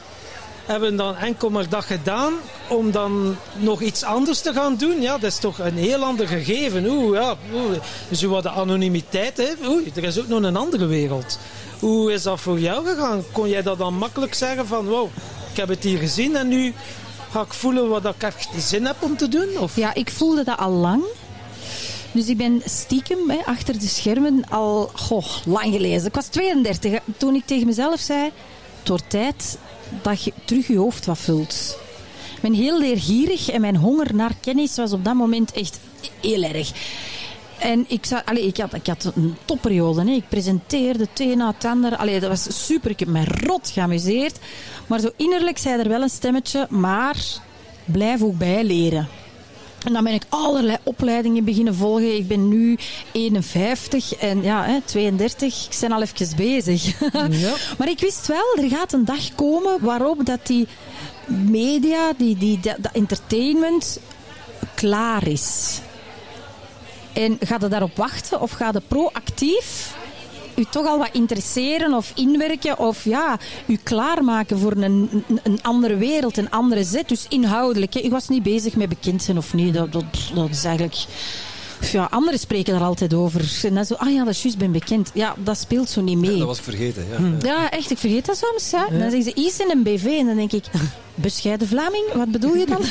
hebben 0.66 0.96
dan 0.96 1.16
enkel 1.16 1.50
maar 1.50 1.70
dat 1.70 1.86
gedaan 1.86 2.34
om 2.68 2.92
dan 2.92 3.36
nog 3.56 3.82
iets 3.82 4.04
anders 4.04 4.42
te 4.42 4.54
gaan 4.54 4.76
doen. 4.76 5.02
Ja, 5.02 5.18
dat 5.18 5.32
is 5.32 5.38
toch 5.40 5.60
een 5.60 5.78
heel 5.78 6.04
ander 6.04 6.28
gegeven. 6.28 6.86
Oeh, 6.86 7.20
ja, 7.20 7.36
oeh. 7.54 7.78
Dus 8.10 8.22
hoe 8.22 8.32
wat 8.32 8.44
de 8.44 8.50
anonimiteit, 8.50 9.38
hè. 9.38 9.68
Oei, 9.68 9.92
er 9.96 10.04
is 10.04 10.20
ook 10.20 10.28
nog 10.28 10.44
een 10.44 10.58
andere 10.58 10.86
wereld. 10.86 11.40
Hoe 11.80 12.14
is 12.14 12.24
dat 12.24 12.40
voor 12.40 12.60
jou 12.60 12.86
gegaan? 12.86 13.24
Kon 13.32 13.50
jij 13.50 13.62
dat 13.62 13.78
dan 13.78 13.94
makkelijk 13.94 14.34
zeggen 14.34 14.68
van, 14.68 14.86
wow, 14.86 15.10
ik 15.52 15.58
heb 15.58 15.68
het 15.68 15.84
hier 15.84 15.98
gezien 15.98 16.36
en 16.36 16.48
nu 16.48 16.74
ga 17.34 17.42
ik 17.42 17.54
voelen 17.54 17.90
wat 17.90 18.06
ik 18.06 18.24
echt 18.24 18.50
zin 18.58 18.86
heb 18.86 18.96
om 19.00 19.18
te 19.18 19.28
doen? 19.28 19.58
Of? 19.58 19.76
Ja, 19.76 19.94
ik 19.94 20.10
voelde 20.10 20.44
dat 20.44 20.58
al 20.58 20.72
lang. 20.72 21.04
Dus 22.12 22.28
ik 22.28 22.38
ben 22.38 22.62
stiekem 22.66 23.30
hè, 23.30 23.38
achter 23.46 23.80
de 23.80 23.88
schermen 23.88 24.44
al 24.50 24.92
goh, 24.94 25.26
lang 25.46 25.74
gelezen. 25.74 26.08
Ik 26.08 26.14
was 26.14 26.26
32 26.26 26.92
hè, 26.92 26.98
toen 27.18 27.36
ik 27.36 27.46
tegen 27.46 27.66
mezelf 27.66 28.00
zei: 28.00 28.32
Het 28.80 28.88
wordt 28.88 29.10
tijd 29.10 29.58
dat 30.02 30.24
je 30.24 30.34
terug 30.46 30.68
je 30.68 30.78
hoofd 30.78 31.06
wat 31.06 31.18
vult. 31.18 31.78
Ik 32.36 32.42
ben 32.42 32.54
heel 32.54 32.80
leergierig 32.80 33.50
en 33.50 33.62
mijn 33.62 33.76
honger 33.76 34.16
naar 34.16 34.36
kennis 34.42 34.76
was 34.76 34.92
op 34.92 35.06
dat 35.06 35.16
moment 35.16 35.52
echt 35.52 35.80
heel 36.22 36.44
erg. 36.44 36.72
En 37.64 37.86
ik, 37.88 38.06
allee, 38.26 38.48
ik, 38.48 38.58
had, 38.58 38.74
ik 38.74 38.88
had 38.88 39.12
een 39.16 39.36
topperiode. 39.46 40.02
Hè. 40.02 40.12
Ik 40.12 40.30
presenteerde 40.30 41.08
een 41.18 41.38
na 41.38 41.48
het 41.48 41.66
ander. 41.66 41.96
Allee, 41.96 42.20
dat 42.20 42.30
was 42.30 42.66
super. 42.66 42.92
Ik 42.92 43.00
heb 43.00 43.08
me 43.08 43.24
rot 43.26 43.70
geamuseerd. 43.70 44.40
Maar 44.88 45.00
zo 45.00 45.10
innerlijk 45.18 45.58
zei 45.58 45.80
er 45.80 45.90
wel 45.90 46.02
een 46.02 46.10
stemmetje. 46.10 46.68
Maar 46.70 47.18
blijf 47.86 48.22
ook 48.22 48.38
bijleren. 48.38 49.08
En 49.86 49.94
dan 49.94 50.04
ben 50.04 50.14
ik 50.14 50.24
allerlei 50.30 50.78
opleidingen 50.84 51.44
beginnen 51.44 51.76
volgen. 51.76 52.16
Ik 52.16 52.28
ben 52.28 52.48
nu 52.48 52.78
51 53.12 54.16
en 54.16 54.42
ja, 54.42 54.64
hè, 54.64 54.80
32. 54.86 55.66
Ik 55.66 55.78
ben 55.80 55.92
al 55.92 56.02
even 56.02 56.36
bezig. 56.36 56.84
Ja. 57.30 57.54
Maar 57.78 57.90
ik 57.90 58.00
wist 58.00 58.28
wel, 58.28 58.58
er 58.64 58.70
gaat 58.70 58.94
een 58.94 59.06
dag 59.06 59.36
komen 59.36 59.78
waarop 59.82 60.26
dat 60.26 60.48
die 60.48 60.68
media, 61.28 62.14
die, 62.18 62.38
die, 62.38 62.60
dat 62.60 62.78
entertainment 62.94 64.00
klaar 64.74 65.28
is. 65.28 65.80
En 67.14 67.38
gaat 67.40 67.62
je 67.62 67.68
daarop 67.68 67.98
wachten 67.98 68.42
of 68.42 68.52
gaat 68.52 68.74
je 68.74 68.82
proactief 68.88 69.96
u 70.56 70.66
toch 70.70 70.86
al 70.86 70.98
wat 70.98 71.10
interesseren 71.12 71.94
of 71.94 72.12
inwerken 72.16 72.80
of 72.80 73.04
ja, 73.04 73.40
u 73.66 73.80
klaarmaken 73.84 74.60
voor 74.60 74.72
een, 74.72 75.24
een, 75.44 75.62
andere 75.62 75.96
wereld, 75.98 76.38
een 76.38 76.52
andere 76.52 76.84
zet. 76.84 77.10
Dus 77.10 77.26
inhoudelijk. 77.30 77.96
Ik 77.96 78.12
was 78.12 78.28
niet 78.28 78.44
bezig 78.44 78.76
met 78.76 78.90
bekend 78.90 79.24
zijn 79.24 79.38
of 79.38 79.54
niet. 79.54 79.74
Dat, 79.74 79.92
dat, 79.92 80.04
dat 80.36 80.50
is 80.50 80.64
eigenlijk... 80.64 81.06
Ja, 81.92 82.08
anderen 82.12 82.40
spreken 82.40 82.74
daar 82.74 82.84
altijd 82.84 83.14
over. 83.14 83.60
En 83.64 83.74
dan 83.74 83.86
zo, 83.86 83.94
ah 83.94 84.14
ja, 84.14 84.24
dat 84.24 84.34
is 84.34 84.42
juist, 84.42 84.58
ben 84.58 84.72
bekend. 84.72 85.12
Ja, 85.14 85.36
dat 85.38 85.58
speelt 85.58 85.90
zo 85.90 86.02
niet 86.02 86.18
mee. 86.18 86.38
Dat 86.38 86.48
was 86.48 86.58
ik 86.58 86.64
vergeten. 86.64 87.06
Ja. 87.10 87.48
Ja, 87.48 87.72
echt, 87.72 87.92
ik 87.92 87.98
vergeet 87.98 88.26
dat 88.26 88.38
soms. 88.38 88.70
Ja. 88.70 88.88
Dan 88.90 89.12
zeggen 89.12 89.24
ze 89.24 89.34
iets 89.34 89.60
in 89.60 89.70
een 89.70 89.84
BV 89.84 90.06
en 90.06 90.26
dan 90.26 90.36
denk 90.36 90.52
ik, 90.52 90.66
bescheiden 91.16 91.68
Vlaming, 91.68 92.06
wat 92.14 92.32
bedoel 92.32 92.56
je 92.56 92.66
dan? 92.66 92.82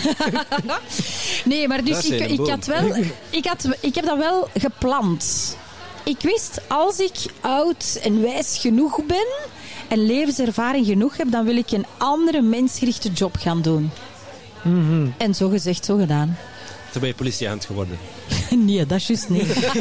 nee, 1.52 1.68
maar 1.68 1.84
dus 1.84 2.10
ik, 2.10 2.30
ik 2.30 2.46
had 2.46 2.66
wel, 2.66 2.96
ik, 3.30 3.46
had, 3.46 3.68
ik 3.80 3.94
heb 3.94 4.04
dat 4.04 4.18
wel 4.18 4.48
gepland. 4.58 5.56
Ik 6.04 6.20
wist, 6.20 6.60
als 6.68 6.98
ik 6.98 7.14
oud 7.40 8.00
en 8.02 8.22
wijs 8.22 8.58
genoeg 8.58 9.04
ben 9.06 9.26
en 9.88 10.06
levenservaring 10.06 10.86
genoeg 10.86 11.16
heb, 11.16 11.30
dan 11.30 11.44
wil 11.44 11.56
ik 11.56 11.70
een 11.70 11.86
andere 11.98 12.40
mensgerichte 12.40 13.12
job 13.12 13.36
gaan 13.36 13.62
doen. 13.62 13.90
En 15.16 15.34
zo 15.34 15.48
gezegd, 15.48 15.84
zo 15.84 15.96
gedaan. 15.96 16.36
Toen 16.92 17.00
ben 17.00 17.10
je 17.10 17.14
politieagent 17.14 17.64
geworden. 17.64 17.98
Nee, 18.56 18.86
dat 18.86 18.98
is 18.98 19.06
juist 19.06 19.28
niet. 19.28 19.46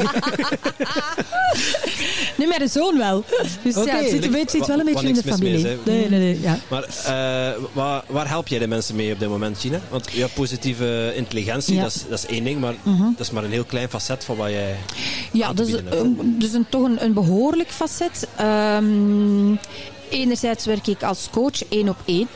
nee, 2.37 2.47
mijn 2.47 2.69
zoon 2.69 2.97
wel. 2.97 3.23
Dus 3.63 3.75
ja, 3.75 3.95
het 3.95 4.09
zit, 4.09 4.25
een 4.25 4.31
beetje, 4.31 4.57
zit 4.57 4.67
wel 4.67 4.79
een 4.79 4.85
beetje 4.85 5.07
in 5.07 5.13
de 5.13 5.23
familie. 5.23 5.63
mee 5.63 5.77
nee, 5.85 6.09
nee, 6.09 6.19
nee. 6.19 6.41
Ja. 6.41 6.57
Maar 6.69 6.83
eh, 6.83 7.63
waar, 7.73 8.03
waar 8.07 8.27
help 8.27 8.47
jij 8.47 8.59
de 8.59 8.67
mensen 8.67 8.95
mee 8.95 9.13
op 9.13 9.19
dit 9.19 9.29
moment, 9.29 9.57
Gina? 9.59 9.79
Want 9.89 10.11
ja, 10.11 10.27
positieve 10.27 11.13
intelligentie, 11.15 11.75
Ja. 11.75 11.81
dat, 11.81 11.95
is, 11.95 12.03
dat 12.09 12.19
is 12.19 12.25
één 12.25 12.43
ding, 12.43 12.59
maar 12.59 12.73
dat 13.17 13.19
is 13.19 13.31
maar 13.31 13.43
een 13.43 13.51
heel 13.51 13.63
klein 13.63 13.89
facet 13.89 14.23
van 14.23 14.35
wat 14.35 14.49
jij... 14.49 14.75
Ja, 15.31 15.53
dus, 15.53 15.71
een, 15.71 16.35
dus 16.39 16.53
een, 16.53 16.65
toch 16.69 16.83
een, 16.83 17.03
een 17.03 17.13
behoorlijk 17.13 17.69
facet. 17.71 18.27
Ehm, 18.37 19.55
enerzijds 20.09 20.65
werk 20.65 20.87
ik 20.87 21.03
als 21.03 21.27
coach 21.31 21.67
één 21.69 21.89
op 21.89 21.97
één. 22.05 22.27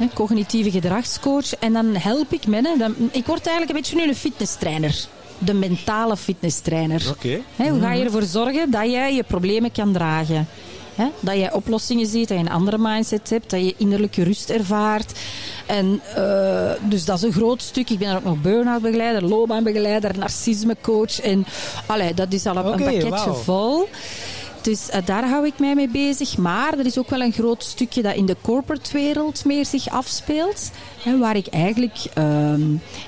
Hè, 0.00 0.06
Cognitieve 0.14 0.70
gedragscoach. 0.70 1.54
En 1.58 1.72
dan 1.72 1.94
help 1.96 2.32
ik 2.32 2.46
mensen. 2.46 2.78
Dan, 2.78 2.94
ik 3.12 3.26
word 3.26 3.46
eigenlijk 3.46 3.68
een 3.68 3.82
beetje 3.82 3.96
nu 3.96 4.08
een 4.08 4.14
fitnesstrainer. 4.14 5.04
De 5.38 5.54
mentale 5.54 6.16
fitnesstrainer. 6.16 7.06
Oké. 7.08 7.40
Hoe 7.56 7.80
ga 7.80 7.92
je 7.92 8.04
ervoor 8.04 8.22
zorgen 8.22 8.70
dat 8.70 8.90
jij 8.90 9.14
je 9.14 9.22
problemen 9.22 9.72
kan 9.72 9.92
dragen? 9.92 10.48
Hè? 10.94 11.08
Dat 11.20 11.34
jij 11.34 11.52
oplossingen 11.52 12.06
ziet, 12.06 12.28
dat 12.28 12.38
je 12.38 12.44
een 12.44 12.50
andere 12.50 12.78
mindset 12.78 13.30
hebt, 13.30 13.50
dat 13.50 13.60
je 13.60 13.74
innerlijke 13.76 14.22
rust 14.22 14.50
ervaart. 14.50 15.18
En, 15.66 16.00
eh, 16.14 16.70
dus 16.88 17.04
dat 17.04 17.16
is 17.16 17.22
een 17.22 17.32
groot 17.32 17.62
stuk. 17.62 17.90
Ik 17.90 17.98
ben 17.98 18.16
ook 18.16 18.24
nog 18.24 18.40
burn-out 18.40 18.82
begeleider, 18.82 19.24
loopbaanbegeleider, 19.24 20.18
narcismecoach. 20.18 21.20
En 21.20 21.46
allee, 21.86 22.14
dat 22.14 22.32
is 22.32 22.46
al 22.46 22.56
een, 22.56 22.66
een 22.66 23.00
pakketje 23.00 23.34
vol. 23.34 23.88
Dus 24.62 24.90
eh, 24.90 25.00
daar 25.04 25.28
hou 25.28 25.46
ik 25.46 25.58
mij 25.58 25.74
mee 25.74 25.88
bezig. 25.88 26.36
Maar 26.36 26.78
er 26.78 26.86
is 26.86 26.98
ook 26.98 27.10
wel 27.10 27.20
een 27.20 27.32
groot 27.32 27.64
stukje 27.64 28.02
dat 28.02 28.14
in 28.14 28.26
de 28.26 28.36
corporate 28.40 28.92
wereld 28.92 29.44
meer 29.44 29.66
zich 29.66 29.88
afspeelt. 29.88 30.70
Hè, 31.02 31.18
waar 31.18 31.36
ik 31.36 31.46
eigenlijk 31.46 31.96
ehm, 32.14 32.60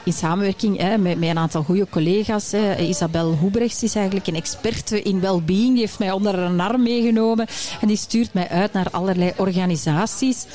in 0.05 0.12
samenwerking 0.12 0.78
hè, 0.78 0.98
met, 0.98 1.22
een 1.22 1.38
aantal 1.38 1.62
goede 1.62 1.86
collega's. 1.90 2.53
Isabel 2.78 3.32
Hoebrechts 3.32 3.82
is 3.82 3.94
eigenlijk 3.94 4.26
een 4.26 4.34
experte 4.34 5.03
in 5.03 5.20
well-being. 5.20 5.72
Die 5.72 5.80
heeft 5.80 5.98
mij 5.98 6.12
onder 6.12 6.38
een 6.38 6.61
arm 6.61 6.82
meegenomen. 6.82 7.46
En 7.80 7.88
die 7.88 7.96
stuurt 7.96 8.34
mij 8.34 8.48
uit 8.48 8.72
naar 8.72 8.88
allerlei 8.90 9.32
organisaties 9.36 10.46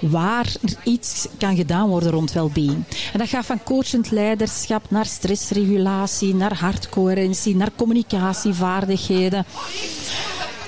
waar 0.00 0.46
er 0.62 0.76
iets 0.84 1.26
kan 1.38 1.56
gedaan 1.56 1.88
worden 1.88 2.10
rond 2.10 2.32
well-being. 2.32 2.84
En 3.12 3.18
dat 3.18 3.28
gaat 3.28 3.46
van 3.46 3.62
coachend 3.62 4.10
leiderschap 4.10 4.90
naar 4.90 5.06
stressregulatie, 5.06 6.34
naar 6.34 6.54
hartcoherentie, 6.58 7.56
naar 7.56 7.70
communicatievaardigheden. 7.76 9.46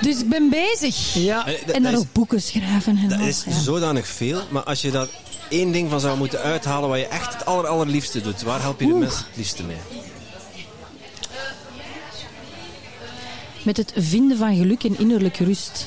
Dus 0.01 0.20
ik 0.20 0.28
ben 0.28 0.51
bezig. 0.51 1.14
Ja. 1.14 1.45
Dat- 1.45 1.55
En 1.55 1.72
dan 1.72 1.83
dat 1.83 1.93
is- 1.93 1.99
ook 1.99 2.12
boeken 2.12 2.43
schrijven. 2.43 2.97
En 2.97 3.09
Dat 3.09 3.18
al, 3.20 3.26
is 3.26 3.45
ja. 3.47 3.59
zodanig 3.61 4.07
veel, 4.07 4.41
maar 4.51 4.62
als 4.62 4.83
je 4.83 4.91
daar 4.91 5.07
één 5.49 5.72
ding 5.72 5.91
van 5.91 6.01
zou 6.01 6.18
moeten 6.18 6.41
uithalen 6.41 6.89
wat 6.89 6.99
je 6.99 7.07
echt 7.07 7.33
het 7.33 7.45
aller, 7.47 7.66
allerliefste 7.66 8.20
doet, 8.20 8.43
waar 8.43 8.61
help 8.61 8.81
je 8.81 8.87
de 8.87 8.93
Oeh. 8.93 9.01
mensen 9.01 9.24
het 9.28 9.37
liefste 9.37 9.62
mee? 9.62 9.76
met 13.62 13.76
het 13.76 13.93
vinden 13.97 14.37
van 14.37 14.57
geluk 14.57 14.85
en 14.85 14.99
innerlijke 14.99 15.45
rust. 15.45 15.87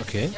Oké. 0.00 0.28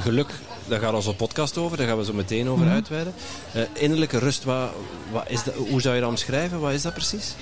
Geluk, 0.00 0.30
daar 0.68 0.80
gaat 0.80 0.94
onze 0.94 1.14
podcast 1.14 1.56
over. 1.58 1.76
Daar 1.76 1.86
gaan 1.86 1.98
we 1.98 2.04
zo 2.04 2.12
meteen 2.12 2.48
over 2.48 2.68
uitweiden. 2.68 3.14
Eh, 3.52 3.62
innerlijke 3.72 4.18
rust, 4.18 4.44
wat, 4.44 4.70
wat 5.12 5.24
is 5.28 5.42
dat, 5.44 5.54
hoe 5.54 5.80
zou 5.80 5.94
je 5.94 6.00
dat 6.00 6.10
omschrijven? 6.10 6.60
Wat 6.60 6.72
is 6.72 6.82
dat 6.82 6.92
precies? 6.94 7.34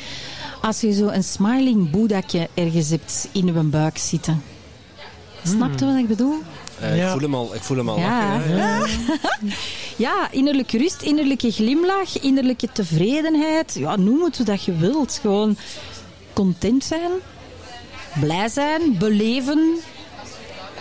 Als 0.62 0.80
je 0.80 0.92
zo 0.92 1.06
een 1.08 1.24
smiling 1.24 1.90
boedakje 1.90 2.48
ergens 2.54 2.88
hebt 2.90 3.28
in 3.32 3.46
je 3.46 3.52
buik 3.52 3.98
zitten. 3.98 4.42
Snap 5.46 5.78
je 5.78 5.84
wat 5.84 5.96
ik 5.96 6.08
bedoel? 6.08 6.42
Eh, 6.80 6.96
Ja. 6.96 7.04
ik, 7.04 7.10
voel 7.12 7.20
hem 7.20 7.34
al, 7.34 7.54
ik 7.54 7.62
voel 7.62 7.76
hem 7.76 7.88
al 7.88 7.98
Ja. 7.98 8.34
lachen. 8.36 8.56
Ja, 8.56 8.78
ja. 8.78 8.86
Ja, 9.96 10.28
innerlijke 10.30 10.78
rust, 10.78 11.02
innerlijke 11.02 11.50
glimlach, 11.52 12.20
innerlijke 12.20 12.68
tevredenheid. 12.72 13.74
Ja, 13.78 13.96
noem 13.96 14.22
het 14.24 14.36
hoe 14.36 14.46
dat 14.46 14.64
je 14.64 14.76
wilt. 14.76 15.18
Gewoon 15.20 15.56
content 16.32 16.84
zijn, 16.84 17.10
blij 18.20 18.48
zijn, 18.48 18.98
beleven. 18.98 19.76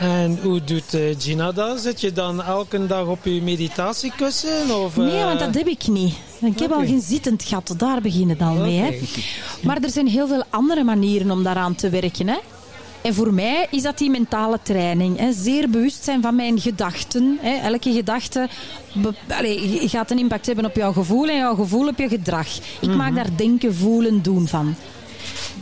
En 0.04 0.40
hoe 0.42 0.64
doet 0.64 0.94
eh, 0.94 1.02
Gina 1.18 1.52
dat? 1.52 1.80
Zit 1.80 2.02
je 2.02 2.12
dan 2.12 2.44
elke 2.44 2.88
dag 2.88 3.06
op 3.06 3.26
je 3.26 3.42
meditatiekussen? 3.42 4.84
Of, 4.84 4.96
Nee, 4.96 5.20
eh, 5.20 5.26
want 5.26 5.40
dat 5.40 5.54
heb 5.54 5.68
ik 5.68 5.88
niet. 5.88 6.14
Ik 6.42 6.60
heb 6.60 6.72
al 6.72 6.86
geen 6.86 7.02
zittend 7.02 7.44
gat, 7.44 7.74
daar 7.78 8.02
begint 8.02 8.30
het 8.30 8.42
al 8.42 8.54
mee. 8.54 8.78
Hè. 8.78 9.00
Maar 9.62 9.78
er 9.82 9.90
zijn 9.90 10.08
heel 10.08 10.28
veel 10.28 10.44
andere 10.50 10.84
manieren 10.84 11.32
om 11.32 11.44
daaraan 11.44 11.76
te 11.76 11.90
werken. 11.90 12.28
Hè. 12.28 12.38
En 13.02 13.14
voor 13.14 13.34
mij 13.34 13.68
is 13.70 13.82
dat 13.82 13.98
die 13.98 14.10
mentale 14.10 14.60
training. 14.64 15.18
Hè. 15.18 15.32
Zeer 15.32 15.70
bewust 15.70 16.04
zijn 16.04 16.22
van 16.22 16.36
mijn 16.36 16.60
gedachten. 16.60 17.38
Hè. 17.42 17.56
Elke 17.56 17.94
gedachte 17.94 18.48
allee, 19.28 19.90
gaat 19.90 20.12
een 20.12 20.20
impact 20.20 20.46
hebben 20.46 20.66
op 20.66 20.76
jouw 20.76 20.94
gevoel 20.94 21.28
en 21.28 21.38
jouw 21.38 21.56
gevoel 21.56 21.88
op 21.88 21.98
je 21.98 22.08
gedrag. 22.08 22.48
Ik 22.80 22.96
maak 22.96 23.16
daar 23.16 23.30
denken, 23.36 23.76
voelen, 23.76 24.22
doen 24.22 24.48
van. 24.48 24.76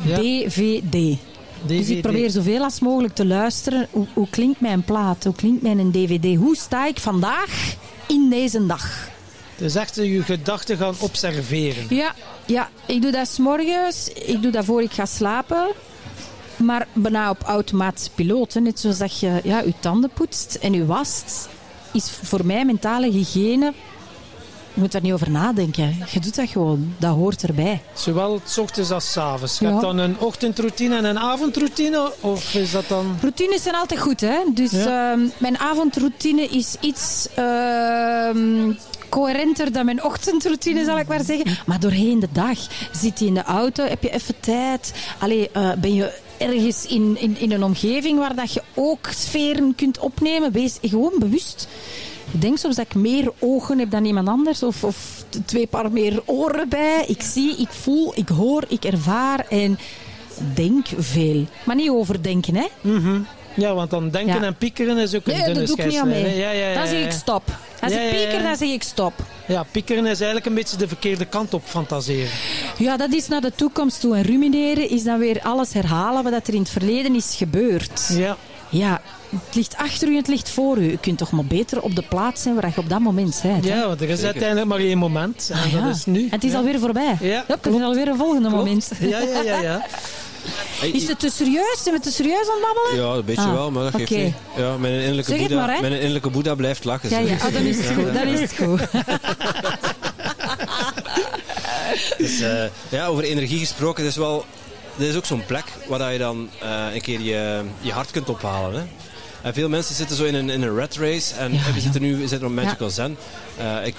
Ja. 0.03 0.15
DVD. 0.15 1.17
Dus 1.65 1.89
ik 1.89 2.01
probeer 2.01 2.29
zoveel 2.29 2.63
als 2.63 2.79
mogelijk 2.79 3.13
te 3.15 3.25
luisteren. 3.25 3.87
Hoe, 3.91 4.07
hoe 4.13 4.29
klinkt 4.29 4.59
mijn 4.61 4.83
plaat? 4.83 5.23
Hoe 5.23 5.35
klinkt 5.35 5.61
mijn 5.61 5.91
DVD? 5.91 6.35
Hoe 6.37 6.55
sta 6.55 6.87
ik 6.87 6.99
vandaag 6.99 7.75
in 8.07 8.29
deze 8.29 8.65
dag? 8.65 9.09
Dus 9.57 9.75
echt 9.75 9.95
je 9.95 10.23
gedachten 10.23 10.77
gaan 10.77 10.95
observeren. 10.99 11.85
Ja, 11.89 12.15
ja, 12.45 12.69
ik 12.85 13.01
doe 13.01 13.11
dat 13.11 13.27
's 13.27 13.37
morgens. 13.37 14.07
Ik 14.13 14.41
doe 14.41 14.51
dat 14.51 14.65
voor 14.65 14.81
ik 14.81 14.91
ga 14.91 15.05
slapen. 15.05 15.67
Maar 16.57 16.87
bijna 16.93 17.29
op 17.29 17.41
automatische 17.41 18.11
piloot. 18.15 18.53
hè. 18.53 18.59
Net 18.59 18.79
zoals 18.79 18.97
dat 18.97 19.19
je 19.19 19.39
ja, 19.43 19.59
je 19.59 19.73
tanden 19.79 20.09
poetst 20.13 20.55
en 20.61 20.73
je 20.73 20.85
wast. 20.85 21.49
Is 21.93 22.09
voor 22.23 22.45
mij 22.45 22.65
mentale 22.65 23.09
hygiëne... 23.11 23.73
Je 24.73 24.81
moet 24.81 24.91
daar 24.91 25.01
niet 25.01 25.13
over 25.13 25.31
nadenken. 25.31 25.97
Je 26.11 26.19
doet 26.19 26.35
dat 26.35 26.49
gewoon. 26.49 26.93
Dat 26.97 27.15
hoort 27.15 27.43
erbij. 27.43 27.81
Zowel 27.93 28.41
s 28.45 28.57
ochtends 28.57 28.91
als 28.91 29.11
s 29.11 29.17
avonds. 29.17 29.59
Je 29.59 29.65
Ja. 29.65 29.71
hebt 29.71 29.81
dan 29.83 29.97
een 29.97 30.19
ochtendroutine 30.19 30.95
en 30.97 31.05
een 31.05 31.19
avondroutine? 31.19 32.11
Of 32.19 32.53
is 32.53 32.71
dat 32.71 32.87
dan... 32.87 33.17
Routines 33.21 33.63
zijn 33.63 33.75
altijd 33.75 33.99
goed, 33.99 34.21
hè? 34.21 34.37
Dus 34.53 34.71
Ja. 34.71 35.11
ehm, 35.11 35.19
mijn 35.37 35.57
avondroutine 35.59 36.41
is 36.47 36.75
iets 36.79 37.27
ehm, 37.35 38.71
coherenter 39.09 39.71
dan 39.71 39.85
mijn 39.85 40.03
ochtendroutine, 40.03 40.83
zal 40.85 40.99
ik 40.99 41.07
maar 41.07 41.23
zeggen. 41.23 41.57
Maar 41.65 41.79
doorheen 41.79 42.19
de 42.19 42.27
dag 42.31 42.57
zit 42.91 43.19
je 43.19 43.25
in 43.25 43.33
de 43.33 43.43
auto, 43.43 43.83
heb 43.83 44.03
je 44.03 44.13
even 44.13 44.35
tijd. 44.39 44.93
Allee, 45.19 45.49
eh, 45.51 45.71
ben 45.77 45.93
je 45.93 46.19
ergens 46.37 46.85
in, 46.85 47.17
in, 47.19 47.37
in 47.39 47.51
een 47.51 47.63
omgeving 47.63 48.19
waar 48.19 48.35
dat 48.35 48.53
je 48.53 48.61
ook 48.73 49.07
sferen 49.15 49.75
kunt 49.75 49.99
opnemen. 49.99 50.51
Wees 50.51 50.77
gewoon 50.81 51.13
bewust. 51.19 51.67
Ik 52.33 52.41
denk 52.41 52.57
soms 52.57 52.75
dat 52.75 52.85
ik 52.85 52.95
meer 52.95 53.31
ogen 53.39 53.79
heb 53.79 53.91
dan 53.91 54.05
iemand 54.05 54.27
anders. 54.27 54.63
Of, 54.63 54.83
of 54.83 55.23
twee 55.45 55.67
paar 55.67 55.91
meer 55.91 56.21
oren 56.25 56.69
bij. 56.69 57.03
Ik 57.07 57.21
zie, 57.21 57.55
ik 57.57 57.69
voel, 57.69 58.11
ik 58.15 58.29
hoor, 58.29 58.63
ik 58.67 58.83
ervaar. 58.85 59.45
En 59.49 59.79
denk 60.53 60.85
veel. 60.97 61.45
Maar 61.63 61.75
niet 61.75 61.89
overdenken, 61.89 62.55
hè? 62.55 62.67
Ja, 63.53 63.73
want 63.73 63.89
dan 63.89 64.09
denken 64.09 64.39
Ja. 64.39 64.45
en 64.45 64.55
piekeren 64.55 64.97
is 64.97 65.15
ook 65.15 65.25
een 65.27 65.33
Nee, 65.33 65.43
dunne 65.43 65.59
dat 65.59 65.67
doe 65.67 65.77
ik 65.85 65.91
niet 65.91 65.99
aan 65.99 66.07
mee. 66.07 66.37
Ja, 66.37 66.51
ja, 66.51 66.67
ja, 66.69 66.73
dan 66.73 66.87
zeg 66.87 66.99
ja. 66.99 67.05
ik 67.05 67.11
stop. 67.11 67.43
Als 67.81 67.93
Ja, 67.93 67.99
ik 67.99 68.11
ja, 68.11 68.17
ja. 68.19 68.25
pieker, 68.25 68.43
dan 68.43 68.55
zeg 68.55 68.69
ik 68.69 68.83
stop. 68.83 69.13
Ja, 69.47 69.63
piekeren 69.71 70.05
is 70.05 70.17
eigenlijk 70.17 70.45
een 70.45 70.53
beetje 70.53 70.77
de 70.77 70.87
verkeerde 70.87 71.25
kant 71.25 71.53
op 71.53 71.61
fantaseren. 71.65 72.29
Ja, 72.77 72.97
dat 72.97 73.13
is 73.13 73.27
naar 73.27 73.41
de 73.41 73.51
toekomst 73.55 73.99
toe. 73.99 74.15
En 74.15 74.21
rumineren 74.23 74.89
is 74.89 75.03
dan 75.03 75.19
weer 75.19 75.41
alles 75.41 75.73
herhalen 75.73 76.23
wat 76.23 76.47
er 76.47 76.53
in 76.53 76.59
het 76.59 76.69
verleden 76.69 77.15
is 77.15 77.35
gebeurd. 77.37 78.09
Ja. 78.13 78.37
Ja, 78.71 79.01
het 79.29 79.55
ligt 79.55 79.75
achter 79.77 80.07
u 80.07 80.11
en 80.11 80.17
het 80.17 80.27
ligt 80.27 80.49
voor 80.49 80.77
u. 80.77 80.91
U 80.91 80.97
kunt 81.01 81.17
toch 81.17 81.31
maar 81.31 81.45
beter 81.45 81.81
op 81.81 81.95
de 81.95 82.01
plaats 82.09 82.41
zijn 82.41 82.55
waar 82.55 82.67
je 82.75 82.77
op 82.81 82.89
dat 82.89 82.99
moment 82.99 83.39
bent. 83.43 83.65
hè? 83.65 83.75
Ja, 83.75 83.87
want 83.87 84.01
er 84.01 84.09
is 84.09 84.23
uiteindelijk 84.23 84.67
maar 84.67 84.79
één 84.79 84.97
moment. 84.97 85.49
En 85.53 85.59
Ah, 85.59 85.71
ja. 85.71 85.81
dat 85.85 85.95
is 85.95 86.05
nu. 86.05 86.23
En 86.23 86.29
het 86.31 86.43
is 86.43 86.51
Ja. 86.51 86.57
alweer 86.57 86.79
voorbij. 86.79 87.17
Ja, 87.21 87.43
Hup, 87.47 87.65
er 87.65 87.75
is 87.75 87.81
alweer 87.81 88.07
een 88.07 88.17
volgende 88.17 88.47
Klopt. 88.49 88.63
moment. 88.65 88.91
Ja, 88.99 89.19
ja, 89.19 89.41
ja, 89.41 89.61
ja. 89.61 89.85
Hey, 90.79 90.89
Is 90.89 91.07
het 91.07 91.19
te 91.19 91.29
serieus? 91.29 91.79
Zijn 91.83 91.95
we 91.95 92.01
te 92.01 92.11
serieus 92.11 92.47
aan 92.49 92.55
het 92.55 92.65
babbelen? 92.73 93.07
Ja, 93.09 93.15
een 93.17 93.25
beetje 93.25 93.41
Ah, 93.41 93.53
wel, 93.53 93.71
maar 93.71 93.83
dat 93.83 93.95
geeft 93.95 94.11
oké. 94.11 94.21
niet. 94.21 94.33
Ja, 94.57 94.77
mijn 94.77 94.93
innerlijke, 94.93 95.35
Boeddha, 95.35 95.65
maar, 95.65 95.81
mijn 95.81 95.93
innerlijke 95.93 96.29
Boeddha 96.29 96.55
blijft 96.55 96.83
lachen. 96.83 97.09
Ja, 97.09 97.17
ja. 97.19 97.49
Dan 97.49 97.61
is 97.63 97.77
het 97.77 97.95
goed. 97.95 98.13
Dan 98.13 98.27
is 98.27 98.39
het 98.39 98.53
goed. 98.57 98.81
Dus, 102.17 102.39
eh, 102.39 102.63
ja, 102.89 103.05
over 103.05 103.23
energie 103.23 103.59
gesproken, 103.59 104.03
dat 104.03 104.11
is 104.11 104.17
wel... 104.17 104.45
Dit 104.95 105.09
is 105.09 105.15
ook 105.15 105.25
zo'n 105.25 105.45
plek 105.45 105.63
waar 105.87 106.11
je 106.13 106.19
dan 106.19 106.49
eh, 106.61 106.85
een 106.93 107.01
keer 107.01 107.19
je, 107.19 107.61
je 107.81 107.91
hart 107.91 108.11
kunt 108.11 108.29
ophalen. 108.29 108.79
Hè? 108.81 108.87
En 109.41 109.53
veel 109.53 109.69
mensen 109.69 109.95
zitten 109.95 110.15
zo 110.15 110.23
in 110.23 110.35
een, 110.35 110.49
in 110.49 110.61
een 110.61 110.77
rat 110.77 110.95
race. 110.95 111.35
En 111.35 111.53
Ja, 111.53 111.59
we 111.65 111.73
ja. 111.73 111.79
zitten 111.79 112.01
nu 112.01 112.15
we 112.17 112.27
zitten 112.27 112.47
op 112.47 112.53
Magical 112.53 112.89
Zen. 112.89 113.17
Eh, 113.57 113.93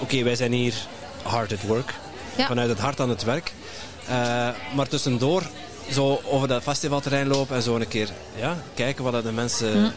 Oké, 0.00 0.22
wij 0.22 0.36
zijn 0.36 0.52
hier 0.52 0.74
hard 1.22 1.52
at 1.52 1.62
work. 1.62 1.94
Ja. 2.36 2.46
Vanuit 2.46 2.68
het 2.68 2.78
hart 2.78 3.00
aan 3.00 3.08
het 3.08 3.24
werk. 3.24 3.52
Eh, 4.08 4.48
maar 4.74 4.88
tussendoor 4.88 5.42
zo 5.92 6.20
over 6.24 6.48
dat 6.48 6.62
festivalterrein 6.62 7.26
lopen 7.28 7.56
en 7.56 7.62
zo 7.62 7.76
een 7.76 7.88
keer 7.88 8.08
ja, 8.36 8.56
kijken 8.74 9.04
wat 9.04 9.12
dat 9.12 9.24
de 9.24 9.32
mensen... 9.32 9.92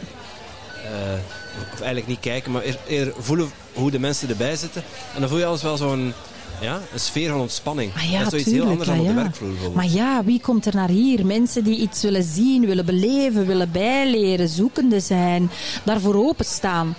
Of 1.73 1.79
eigenlijk 1.79 2.07
niet 2.07 2.19
kijken, 2.19 2.51
maar 2.51 2.63
eer, 2.63 2.77
eer 2.87 3.13
voelen 3.17 3.51
hoe 3.73 3.91
de 3.91 3.99
mensen 3.99 4.29
erbij 4.29 4.55
zitten. 4.55 4.83
En 5.13 5.19
dan 5.19 5.29
voel 5.29 5.37
je 5.37 5.45
alles 5.45 5.61
wel 5.61 5.77
zo'n 5.77 6.13
ja, 6.61 6.81
een 6.93 6.99
sfeer 6.99 7.29
van 7.29 7.39
ontspanning. 7.39 7.93
Ah 7.95 8.11
ja, 8.11 8.23
dat 8.23 8.33
is 8.33 8.43
zoiets 8.43 8.51
heel 8.51 8.69
anders 8.69 8.87
dan 8.89 8.99
op 8.99 9.05
de 9.05 9.11
ja. 9.11 9.15
werkvloer. 9.15 9.71
Maar 9.73 9.89
ja, 9.89 10.23
wie 10.23 10.41
komt 10.41 10.65
er 10.65 10.75
naar 10.75 10.89
hier? 10.89 11.25
Mensen 11.25 11.63
die 11.63 11.77
iets 11.77 12.01
willen 12.01 12.23
zien, 12.23 12.65
willen 12.65 12.85
beleven, 12.85 13.45
willen 13.45 13.71
bijleren, 13.71 14.49
zoekende 14.49 14.99
zijn, 14.99 15.49
daarvoor 15.83 16.15
openstaan. 16.15 16.95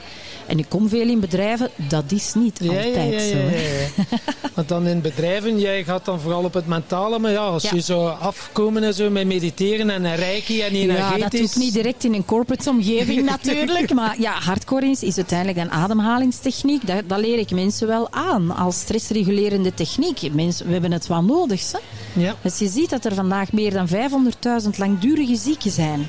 En 0.46 0.58
ik 0.58 0.66
kom 0.68 0.88
veel 0.88 1.08
in 1.08 1.20
bedrijven, 1.20 1.70
dat 1.76 2.04
is 2.12 2.34
niet 2.34 2.58
Ja, 2.62 2.72
ja, 2.72 2.84
altijd 2.84 3.12
ja, 3.12 3.18
zo. 3.20 3.36
ja, 3.36 3.50
ja, 3.50 3.60
ja. 3.60 4.04
Want 4.54 4.68
dan 4.68 4.86
in 4.86 5.00
bedrijven, 5.00 5.58
jij 5.60 5.84
gaat 5.84 6.04
dan 6.04 6.20
vooral 6.20 6.44
op 6.44 6.54
het 6.54 6.66
mentale, 6.66 7.18
maar 7.18 7.30
ja, 7.30 7.38
als 7.44 7.62
Ja. 7.62 7.70
je 7.74 7.80
zo 7.80 8.06
afkomen 8.06 8.82
en 8.84 8.94
zo 8.94 9.10
met 9.10 9.26
mediteren 9.26 9.90
en 9.90 10.04
een 10.04 10.16
reiki 10.16 10.60
en 10.62 10.74
Ja, 10.74 10.80
energetisch... 10.82 11.20
dat 11.22 11.30
doe 11.30 11.40
ik 11.40 11.56
niet 11.56 11.72
direct 11.72 12.04
in 12.04 12.14
een 12.14 12.24
corporate 12.24 12.70
omgeving 12.70 13.24
natuurlijk. 13.36 13.94
Maar 13.94 14.16
ja, 14.20 14.32
hardcore 14.32 14.86
is, 14.86 15.02
is 15.02 15.16
uiteindelijk 15.16 15.58
een 15.58 15.70
ademhalingstechniek. 15.70 16.86
Dat, 16.86 17.02
dat 17.06 17.18
leer 17.18 17.38
ik 17.38 17.50
mensen 17.50 17.86
wel 17.86 18.08
aan 18.10 18.50
als 18.56 18.78
stressregulerende 18.80 19.74
techniek. 19.74 20.32
Mensen, 20.32 20.66
we 20.66 20.72
hebben 20.72 20.92
het 20.92 21.06
wel 21.06 21.22
nodig. 21.22 21.72
Hè? 21.72 21.78
Ja. 22.20 22.34
Dus 22.42 22.58
je 22.58 22.68
ziet 22.68 22.90
dat 22.90 23.04
er 23.04 23.14
vandaag 23.14 23.52
meer 23.52 23.70
dan 23.72 23.88
500.000 23.88 24.70
langdurige 24.76 25.36
zieken 25.36 25.70
zijn. 25.70 26.08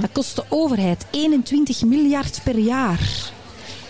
Dat 0.00 0.10
kost 0.12 0.36
de 0.36 0.44
overheid 0.48 1.06
21 1.10 1.82
miljard 1.84 2.40
per 2.44 2.58
jaar. 2.58 3.00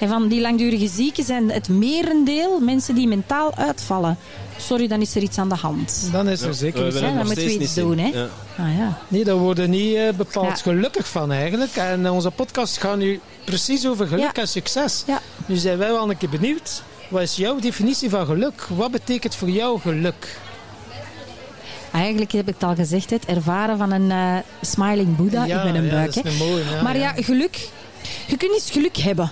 En 0.01 0.09
van 0.09 0.29
die 0.29 0.41
langdurige 0.41 0.89
zieken 0.89 1.25
zijn 1.25 1.51
het 1.51 1.69
merendeel 1.69 2.61
mensen 2.61 2.95
die 2.95 3.09
mentaal 3.09 3.55
uitvallen. 3.55 4.19
Sorry, 4.57 4.87
dan 4.89 5.01
is 5.01 5.15
er 5.15 5.23
iets 5.23 5.39
aan 5.39 5.49
de 5.49 5.55
hand. 5.55 6.09
Dan 6.13 6.29
is 6.29 6.41
er 6.41 6.47
Ja, 6.49 6.53
zeker 6.53 6.87
iets. 6.87 7.01
dan 7.01 7.15
moeten 7.17 7.35
we 7.37 7.43
iets 7.43 7.59
niet 7.59 7.75
doen, 7.75 7.99
hè? 7.99 8.07
Ja. 8.09 8.29
Ah 8.59 8.77
ja. 8.79 8.99
Nee, 9.09 9.25
daar 9.25 9.37
worden 9.37 9.71
niet 9.71 9.95
eh, 9.95 10.09
bepaald 10.17 10.47
Ja. 10.47 10.55
gelukkig 10.55 11.09
van 11.09 11.33
eigenlijk. 11.33 11.77
En 11.77 12.07
eh, 12.07 12.15
onze 12.15 12.31
podcast 12.31 12.79
gaat 12.79 12.97
nu 12.97 13.21
precies 13.45 13.87
over 13.87 14.07
geluk 14.07 14.37
Ja. 14.37 14.43
en 14.43 14.49
succes. 14.49 15.03
Ja. 15.07 15.21
Nu 15.47 15.57
zijn 15.57 15.79
wij 15.79 15.89
wel 15.91 16.11
een 16.11 16.17
keer 16.17 16.29
benieuwd. 16.29 16.83
Wat 17.09 17.23
is 17.23 17.37
jouw 17.37 17.59
definitie 17.59 18.11
van 18.11 18.27
geluk? 18.27 18.67
Wat 18.77 18.91
betekent 18.91 19.35
voor 19.35 19.51
jou 19.51 19.81
geluk? 19.81 20.39
Eigenlijk 21.93 22.33
heb 22.33 22.49
ik 22.49 22.55
het 22.55 22.63
al 22.63 22.75
gezegd, 22.75 23.11
het 23.11 23.25
ervaren 23.25 23.79
van 23.79 23.93
een 23.93 24.11
eh, 24.11 24.35
smiling 24.63 25.17
Boeddha 25.17 25.45
ja, 25.45 25.63
in 25.63 25.73
mijn 25.73 25.85
ja, 25.85 25.91
buik. 25.91 26.15
dat 26.15 26.25
hè. 26.25 26.31
is 26.31 26.41
een 26.41 26.47
mooie. 26.49 26.65
Ja, 26.71 26.83
maar 26.83 26.99
ja, 26.99 27.13
geluk. 27.17 27.69
Je 28.27 28.37
kunt 28.37 28.53
eens 28.53 28.71
geluk 28.71 28.97
hebben. 28.97 29.31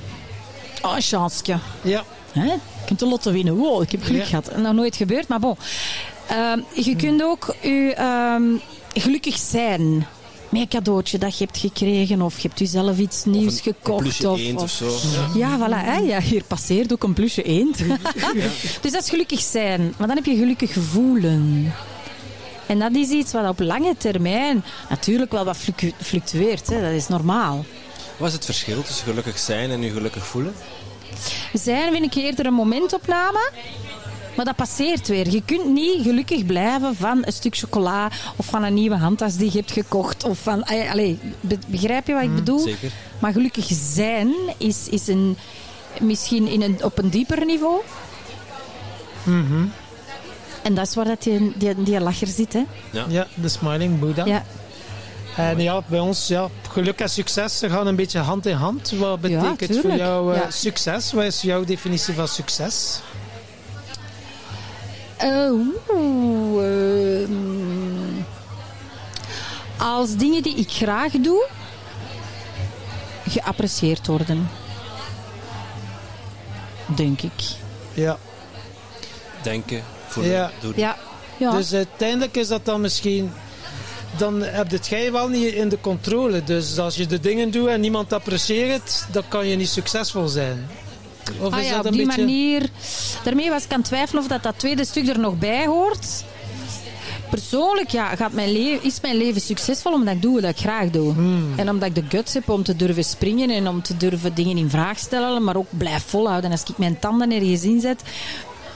Oh, 0.82 0.96
een 0.96 1.02
chansje. 1.02 1.58
Ja. 1.82 2.04
Hè? 2.32 2.44
Je 2.44 2.58
kunt 2.86 2.98
de 2.98 3.06
lotto 3.06 3.32
winnen. 3.32 3.54
Wow, 3.56 3.82
ik 3.82 3.90
heb 3.90 4.02
geluk 4.02 4.20
Ja. 4.20 4.26
gehad. 4.26 4.56
Nog 4.56 4.72
nooit 4.72 4.96
gebeurd, 4.96 5.28
maar 5.28 5.40
bon. 5.40 5.56
Ehm, 6.28 6.60
je 6.74 6.96
kunt 6.96 7.22
ook 7.22 7.54
je, 7.62 7.94
ehm, 7.96 8.42
gelukkig 9.02 9.36
zijn 9.38 10.06
met 10.48 10.60
een 10.60 10.68
cadeautje 10.68 11.18
dat 11.18 11.38
je 11.38 11.44
hebt 11.44 11.58
gekregen. 11.58 12.22
Of 12.22 12.38
je 12.40 12.48
hebt 12.48 12.58
jezelf 12.58 12.98
iets 12.98 13.24
nieuws 13.24 13.54
Een 13.56 13.62
gekocht. 13.62 14.02
plusje 14.02 14.28
of, 14.30 14.38
eend 14.38 14.60
of 14.62 14.70
zo. 14.70 14.86
ja, 15.34 15.58
voilà. 15.58 15.84
Hè? 15.84 15.96
Ja, 15.98 16.20
hier 16.20 16.42
passeert 16.44 16.92
ook 16.92 17.02
een 17.02 17.12
plusje 17.12 17.42
eend. 17.42 17.78
dus 18.82 18.92
dat 18.92 19.02
is 19.02 19.08
gelukkig 19.10 19.40
zijn. 19.40 19.94
Maar 19.98 20.06
dan 20.06 20.16
heb 20.16 20.24
je 20.24 20.36
gelukkig 20.36 20.72
voelen. 20.90 21.72
En 22.66 22.78
dat 22.78 22.94
is 22.94 23.08
iets 23.08 23.32
wat 23.32 23.48
op 23.48 23.60
lange 23.60 23.94
termijn 23.98 24.64
natuurlijk 24.88 25.32
wel 25.32 25.44
wat 25.44 25.56
fluctu- 25.56 25.92
fluctueert. 26.02 26.66
Hè? 26.68 26.80
Dat 26.82 26.90
is 26.92 27.08
normaal. 27.08 27.64
Wat 28.18 28.28
is 28.28 28.34
het 28.34 28.44
verschil 28.44 28.82
tussen 28.82 29.06
gelukkig 29.06 29.38
zijn 29.38 29.70
en 29.70 29.82
je 29.82 29.90
gelukkig 29.90 30.26
voelen? 30.26 30.54
Zijn 31.52 31.92
vind 31.92 32.04
ik 32.04 32.14
eerder 32.24 32.46
een 32.46 32.52
momentopname. 32.54 33.50
Maar 34.36 34.44
dat 34.46 34.56
passeert 34.56 35.08
weer. 35.08 35.30
Je 35.30 35.42
kunt 35.44 35.64
niet 35.72 36.02
gelukkig 36.02 36.46
blijven 36.46 36.96
van 36.96 37.22
een 37.26 37.32
stuk 37.32 37.56
chocola 37.56 38.10
of 38.36 38.46
van 38.46 38.62
een 38.64 38.74
nieuwe 38.74 38.96
handtas 38.96 39.36
die 39.36 39.50
je 39.52 39.58
hebt 39.58 39.72
gekocht. 39.72 40.24
Of 40.24 40.38
van, 40.38 40.62
eh, 40.64 40.90
allee, 40.90 41.18
be- 41.40 41.58
begrijp 41.66 42.06
je 42.06 42.12
wat 42.14 42.22
ik 42.22 42.34
bedoel? 42.34 42.58
zeker. 42.58 42.90
Maar 43.18 43.32
gelukkig 43.32 43.66
zijn 43.94 44.34
is, 44.56 44.88
is 44.88 45.06
een, 45.08 45.36
misschien 46.00 46.46
in 46.48 46.62
een, 46.62 46.78
op 46.84 46.98
een 46.98 47.10
dieper 47.10 47.44
niveau. 47.44 47.80
En 50.62 50.74
dat 50.74 50.86
is 50.86 50.94
waar 50.94 51.04
dat 51.04 51.22
die, 51.22 51.52
die, 51.56 51.82
die 51.82 52.00
lacher 52.00 52.26
zit. 52.26 52.52
Hè? 52.52 52.64
Ja, 53.08 53.26
de 53.34 53.48
Smiling 53.48 53.98
Buddha. 54.00 54.24
Ja. 54.24 54.44
En 55.38 55.60
ja, 55.60 55.82
bij 55.86 55.98
ons, 55.98 56.26
ja, 56.26 56.48
geluk 56.70 57.00
en 57.00 57.10
succes 57.10 57.58
ze 57.58 57.70
gaan 57.70 57.86
een 57.86 57.96
beetje 57.96 58.18
hand 58.18 58.46
in 58.46 58.54
hand. 58.56 58.90
Wat 58.90 59.20
betekent 59.20 59.80
voor 59.80 59.94
jou 59.96 60.34
eh, 60.34 60.40
Ja. 60.40 60.50
succes? 60.50 61.12
Wat 61.12 61.24
is 61.24 61.40
jouw 61.42 61.64
definitie 61.64 62.14
van 62.14 62.28
succes? 62.28 63.00
Eh, 65.16 65.50
oeh, 65.90 67.22
ehm, 67.22 68.22
als 69.76 70.16
dingen 70.16 70.42
die 70.42 70.54
ik 70.56 70.70
graag 70.70 71.12
doe, 71.12 71.46
geapprecieerd 73.28 74.06
worden. 74.06 74.48
Denk 76.86 77.22
ik. 77.22 77.32
Ja. 77.94 78.18
Denken, 79.42 79.82
voelen, 80.06 80.32
Ja. 80.32 80.50
doen. 80.60 80.72
Ja. 80.76 80.96
ja. 81.36 81.50
Dus 81.50 81.72
uiteindelijk 81.72 82.36
is 82.36 82.48
dat 82.48 82.64
dan 82.64 82.80
misschien... 82.80 83.32
Dan 84.18 84.42
heb 84.42 84.70
het 84.70 84.86
jij 84.86 85.12
wel 85.12 85.28
niet 85.28 85.52
in 85.52 85.68
de 85.68 85.80
controle. 85.80 86.44
Dus 86.44 86.78
als 86.78 86.96
je 86.96 87.06
de 87.06 87.20
dingen 87.20 87.50
doet 87.50 87.68
en 87.68 87.80
niemand 87.80 88.12
apprecieert 88.12 88.72
het, 88.72 89.06
dan 89.10 89.22
kan 89.28 89.46
je 89.46 89.56
niet 89.56 89.68
succesvol 89.68 90.28
zijn. 90.28 90.68
Of 91.40 91.52
ah 91.52 91.60
is 91.60 91.66
ja, 91.66 91.70
dat 91.70 91.80
op 91.80 91.86
een 91.86 91.92
die 91.92 92.06
beetje... 92.06 92.20
manier. 92.20 92.68
Daarmee 93.24 93.50
was 93.50 93.64
ik 93.64 93.72
aan 93.72 93.78
het 93.78 93.88
twijfelen 93.88 94.22
of 94.22 94.28
dat, 94.28 94.42
dat 94.42 94.58
tweede 94.58 94.84
stuk 94.84 95.08
er 95.08 95.18
nog 95.18 95.38
bij 95.38 95.66
hoort. 95.66 96.24
Persoonlijk 97.30 97.90
ja, 97.90 98.16
gaat 98.16 98.32
mijn 98.32 98.52
leven, 98.52 98.86
is 98.86 99.00
mijn 99.00 99.16
leven 99.16 99.40
succesvol 99.40 99.92
omdat 99.92 100.14
ik 100.14 100.22
doe 100.22 100.40
wat 100.40 100.50
ik 100.50 100.58
graag 100.58 100.90
doe. 100.90 101.12
Hmm. 101.12 101.52
En 101.56 101.70
omdat 101.70 101.88
ik 101.88 101.94
de 101.94 102.04
guts 102.08 102.34
heb 102.34 102.48
om 102.48 102.62
te 102.62 102.76
durven 102.76 103.04
springen 103.04 103.50
en 103.50 103.68
om 103.68 103.82
te 103.82 103.96
durven 103.96 104.34
dingen 104.34 104.56
in 104.56 104.70
vraag 104.70 104.98
stellen, 104.98 105.44
maar 105.44 105.56
ook 105.56 105.68
blijf 105.70 106.04
volhouden. 106.06 106.50
Als 106.50 106.62
ik 106.62 106.78
mijn 106.78 106.98
tanden 106.98 107.32
ergens 107.32 107.62
inzet, 107.62 108.02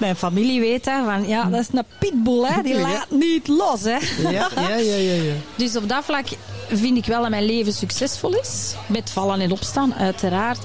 mijn 0.02 0.16
familie 0.16 0.60
weet 0.60 0.84
dat, 0.84 1.04
van 1.04 1.28
ja, 1.28 1.44
dat 1.44 1.60
is 1.60 1.68
een 1.72 1.84
pitbull, 1.98 2.44
hè, 2.44 2.62
die 2.62 2.78
laat 2.80 3.10
niet 3.10 3.48
los. 3.48 3.82
Hè. 3.82 3.96
Ja, 4.30 4.48
ja, 4.54 4.76
ja, 4.76 4.96
ja. 4.96 5.22
ja. 5.22 5.32
Dus 5.56 5.76
op 5.76 5.88
dat 5.88 6.04
vlak 6.04 6.26
vind 6.68 6.96
ik 6.96 7.04
wel 7.04 7.20
dat 7.20 7.30
mijn 7.30 7.44
leven 7.44 7.72
succesvol 7.72 8.34
is. 8.34 8.74
Met 8.86 9.10
vallen 9.10 9.40
en 9.40 9.52
opstaan, 9.52 9.94
uiteraard. 9.94 10.58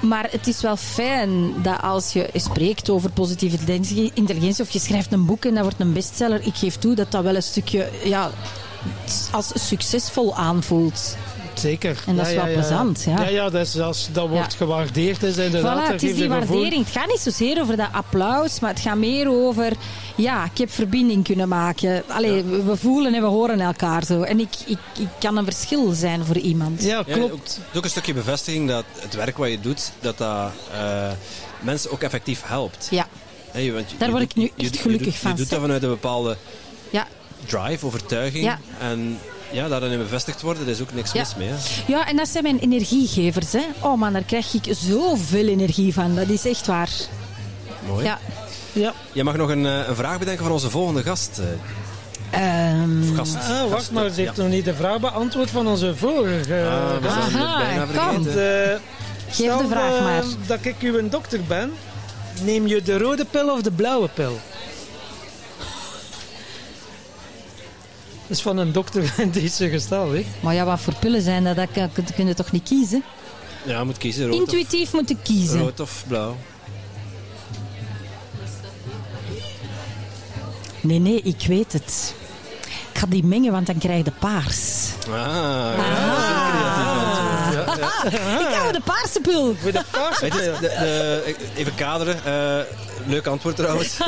Maar 0.00 0.28
het 0.30 0.46
is 0.46 0.60
wel 0.60 0.76
fijn 0.76 1.62
dat 1.62 1.82
als 1.82 2.12
je 2.12 2.30
spreekt 2.34 2.90
over 2.90 3.10
positieve 3.10 3.56
intelligentie- 3.58 4.10
intelligentie 4.14 4.64
of 4.64 4.70
je 4.70 4.78
schrijft 4.78 5.12
een 5.12 5.26
boek 5.26 5.44
en 5.44 5.54
dat 5.54 5.62
wordt 5.62 5.80
een 5.80 5.92
bestseller, 5.92 6.46
ik 6.46 6.54
geef 6.54 6.76
toe 6.76 6.94
dat 6.94 7.10
dat 7.10 7.22
wel 7.22 7.34
een 7.34 7.42
stukje 7.42 7.88
ja, 8.04 8.30
als 9.30 9.50
succesvol 9.54 10.36
aanvoelt. 10.36 11.16
Zeker. 11.54 12.02
En 12.06 12.16
dat 12.16 12.26
is 12.26 12.34
wel 12.34 12.52
plezant, 12.52 13.02
ja. 13.06 13.20
Ja, 13.20 13.28
ja 13.28 13.50
dat 13.50 13.66
is, 13.66 13.78
als 13.80 14.08
dat 14.12 14.28
wordt 14.28 14.52
Ja. 14.52 14.56
gewaardeerd, 14.58 15.22
is 15.22 15.36
inderdaad, 15.36 15.88
Voilà, 15.88 15.92
het 15.92 16.02
is 16.02 16.14
die 16.14 16.28
waardering. 16.28 16.84
Het 16.84 16.96
gaat 16.96 17.06
niet 17.08 17.20
zozeer 17.20 17.60
over 17.60 17.76
dat 17.76 17.88
applaus, 17.92 18.60
maar 18.60 18.70
het 18.70 18.80
gaat 18.80 18.96
meer 18.96 19.28
over... 19.30 19.72
Ja, 20.14 20.44
ik 20.44 20.58
heb 20.58 20.70
verbinding 20.70 21.24
kunnen 21.24 21.48
maken. 21.48 22.02
Allee, 22.08 22.42
we- 22.42 22.62
we 22.62 22.76
voelen 22.76 23.14
en 23.14 23.20
we 23.20 23.26
horen 23.28 23.60
elkaar 23.60 24.04
zo. 24.04 24.22
En 24.22 24.40
ik, 24.40 24.48
ik, 24.66 24.78
ik 24.98 25.08
kan 25.18 25.36
een 25.36 25.44
verschil 25.44 25.90
zijn 25.92 26.24
voor 26.24 26.36
iemand. 26.38 26.82
Ja, 26.82 27.02
Ja, 27.06 27.14
klopt. 27.14 27.32
ook, 27.32 27.38
het 27.42 27.60
is 27.72 27.76
ook 27.78 27.84
een 27.84 27.90
stukje 27.90 28.14
bevestiging 28.14 28.68
dat 28.68 28.84
het 28.98 29.14
werk 29.14 29.36
wat 29.36 29.48
je 29.50 29.60
doet, 29.60 29.92
dat 30.00 30.18
dat 30.18 30.50
eh, 30.72 31.10
mensen 31.60 31.90
ook 31.90 32.02
effectief 32.02 32.42
helpt. 32.44 32.88
Ja, 32.90 33.06
Hè, 33.50 33.60
je- 33.60 33.72
want 33.72 33.90
je- 33.90 33.96
Daar 33.96 34.08
je 34.08 34.14
word 34.14 34.26
ik 34.30 34.34
nu 34.34 34.42
je- 34.42 34.64
echt 34.64 34.74
je 34.74 34.80
gelukkig 34.80 35.06
doet- 35.06 35.16
van, 35.16 35.30
Je 35.30 35.36
doet 35.36 35.50
dat 35.50 35.60
vanuit 35.60 35.82
een 35.82 35.88
bepaalde 35.88 36.36
ja. 36.90 37.06
drive, 37.46 37.86
overtuiging. 37.86 38.44
Ja. 38.44 38.58
En 38.80 39.18
ja, 39.52 39.68
daar 39.68 39.80
dan 39.80 39.90
in 39.90 39.98
bevestigd 39.98 40.40
worden, 40.42 40.64
daar 40.64 40.74
is 40.74 40.80
ook 40.80 40.92
niks 40.94 41.12
Ja. 41.12 41.20
mis 41.20 41.34
mee. 41.36 41.48
Hè. 41.48 41.54
Ja, 41.86 42.06
en 42.08 42.16
dat 42.16 42.28
zijn 42.28 42.42
mijn 42.42 42.58
energiegevers. 42.58 43.52
Hè. 43.52 43.62
Oh 43.80 43.98
man, 43.98 44.12
daar 44.12 44.22
krijg 44.22 44.54
ik 44.54 44.74
zoveel 44.76 45.46
energie 45.48 45.92
van. 45.94 46.14
Dat 46.14 46.28
is 46.28 46.44
echt 46.44 46.66
waar. 46.66 46.90
Mooi. 47.86 48.04
Ja. 48.04 48.18
Ja. 48.72 48.92
Je 49.12 49.24
mag 49.24 49.36
nog 49.36 49.48
een, 49.50 49.66
eh, 49.66 49.88
een 49.88 49.94
vraag 49.94 50.18
bedenken 50.18 50.44
voor 50.44 50.52
onze 50.54 50.70
volgende 50.70 51.02
gast. 51.02 51.40
Ehm, 52.30 53.14
gast 53.14 53.36
Ah, 53.36 53.48
wacht 53.60 53.70
gast, 53.72 53.90
maar, 53.90 54.10
ze 54.10 54.20
heeft 54.20 54.36
ja. 54.36 54.42
nog 54.42 54.52
niet 54.52 54.64
de 54.64 54.74
vraag 54.74 55.00
beantwoord 55.00 55.50
van 55.50 55.66
onze 55.68 55.96
vorige. 55.96 56.54
Ah, 56.54 57.02
we 57.02 57.08
gast. 57.08 57.34
Aha, 57.34 57.58
bijna. 57.58 57.86
Want, 57.86 58.24
vergeten. 58.26 58.72
eh, 58.72 58.78
Geef 59.28 59.56
de 59.56 59.66
vraag 59.70 60.00
maar. 60.00 60.22
dat 60.46 60.58
ik 60.62 60.74
uw 60.80 61.08
dokter 61.08 61.40
ben, 61.48 61.72
neem 62.42 62.66
je 62.66 62.82
de 62.82 62.98
rode 62.98 63.24
pil 63.24 63.50
of 63.52 63.62
de 63.62 63.70
blauwe 63.70 64.08
pil? 64.14 64.38
Is 68.32 68.42
van 68.42 68.56
een 68.56 68.72
dokter 68.72 69.14
in 69.16 69.30
deze 69.30 69.68
gestel, 69.68 70.12
hè? 70.12 70.24
Maar 70.40 70.54
ja, 70.54 70.64
wat 70.64 70.80
voor 70.80 70.94
pillen 70.94 71.22
zijn 71.22 71.44
dat? 71.44 71.56
Dat 71.56 72.12
kun 72.14 72.26
je 72.26 72.34
toch 72.34 72.52
niet 72.52 72.62
kiezen? 72.68 73.02
Ja, 73.64 73.78
je 73.78 73.84
moet 73.84 73.98
kiezen. 73.98 74.26
Rood, 74.28 74.38
Intuïtief 74.38 74.92
moeten 74.92 75.22
kiezen. 75.22 75.60
rood 75.60 75.80
of 75.80 76.04
blauw. 76.08 76.36
Nee, 80.80 80.98
nee, 80.98 81.20
ik 81.22 81.44
weet 81.48 81.72
het. 81.72 82.14
Ik 82.92 82.98
ga 82.98 83.06
die 83.06 83.24
mengen, 83.24 83.52
want 83.52 83.66
dan 83.66 83.78
krijg 83.78 83.96
je 83.98 84.04
de 84.04 84.10
paars. 84.18 84.88
Ah, 85.08 85.14
ja, 85.76 85.84
ja. 87.52 88.04
Ik 88.48 88.54
hou 88.54 88.72
de 88.72 88.80
paarse 88.84 89.20
pil. 89.20 89.54
Voor 89.60 89.72
de 89.72 89.82
paars. 89.90 90.20
Weet 90.20 90.32
je, 90.34 90.56
de, 90.60 90.68
de- 90.68 91.34
even 91.56 91.74
kaderen. 91.74 92.24
eh, 92.24 92.64
leuk 93.06 93.26
antwoord 93.26 93.56
trouwens. 93.56 93.98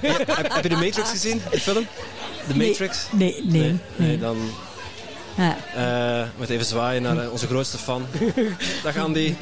heb, 0.00 0.52
heb 0.52 0.62
je 0.62 0.68
de 0.68 0.74
Matrix 0.74 1.10
gezien, 1.10 1.42
de 1.50 1.60
film? 1.60 1.86
De 2.48 2.56
Matrix? 2.56 3.06
Nee, 3.12 3.40
nee, 3.44 3.60
nee. 3.60 3.78
nee, 3.96 4.18
dan 4.18 4.36
Ja. 5.36 5.56
eh 5.74 6.28
moet 6.38 6.48
even 6.48 6.66
zwaaien 6.66 7.02
naar 7.02 7.18
eh, 7.18 7.32
onze 7.32 7.46
grootste 7.46 7.78
fan. 7.78 8.06
Dag 8.84 8.96
Andy. 8.96 9.34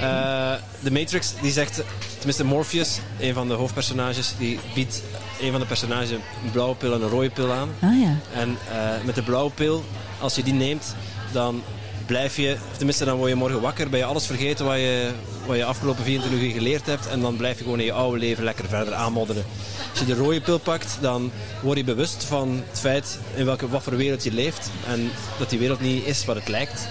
Eh, 0.00 0.52
de 0.80 0.90
Matrix 0.92 1.32
die 1.40 1.52
zegt, 1.52 1.82
tenminste 2.16 2.44
Morpheus, 2.44 2.98
een 3.20 3.34
van 3.34 3.48
de 3.48 3.54
hoofdpersonages, 3.54 4.32
die 4.38 4.58
biedt 4.74 5.02
een 5.40 5.50
van 5.50 5.60
de 5.60 5.66
personages 5.66 6.10
een 6.10 6.20
blauwe 6.52 6.74
pil 6.74 6.92
en 6.94 7.02
een 7.02 7.08
rode 7.08 7.30
pil 7.30 7.52
aan. 7.52 7.68
Ah 7.80 8.00
ja. 8.00 8.16
En 8.34 8.58
met 9.04 9.14
de 9.14 9.22
blauwe 9.22 9.50
pil, 9.50 9.84
als 10.20 10.34
je 10.34 10.42
die 10.42 10.52
neemt, 10.52 10.94
dan 11.32 11.62
blijf 12.06 12.36
je, 12.36 12.56
tenminste 12.76 13.04
dan 13.04 13.16
word 13.16 13.28
je 13.30 13.36
morgen 13.36 13.60
wakker, 13.60 13.88
ben 13.90 13.98
je 13.98 14.04
alles 14.04 14.26
vergeten 14.26 14.64
wat 14.64 14.76
je, 14.76 15.10
wat 15.46 15.56
je 15.56 15.64
afgelopen 15.64 16.04
24 16.04 16.40
uur 16.40 16.52
geleerd 16.52 16.86
hebt 16.86 17.06
en 17.06 17.20
dan 17.20 17.36
blijf 17.36 17.58
je 17.58 17.64
gewoon 17.64 17.78
in 17.78 17.84
je 17.84 17.92
oude 17.92 18.18
leven 18.18 18.44
lekker 18.44 18.68
verder 18.68 18.94
aanmodderen. 18.94 19.44
Als 19.90 19.98
je 19.98 20.04
de 20.06 20.14
rode 20.14 20.40
pil 20.40 20.58
pakt, 20.58 20.98
dan 21.00 21.30
word 21.62 21.78
je 21.78 21.84
bewust 21.84 22.24
van 22.24 22.62
het 22.70 22.80
feit 22.80 23.18
in 23.34 23.44
welke, 23.44 23.68
wat 23.68 23.82
voor 23.82 23.96
wereld 23.96 24.24
je 24.24 24.32
leeft 24.32 24.70
en 24.86 25.10
dat 25.38 25.50
die 25.50 25.58
wereld 25.58 25.80
niet 25.80 26.06
is 26.06 26.24
wat 26.24 26.36
het 26.36 26.48
lijkt. 26.48 26.88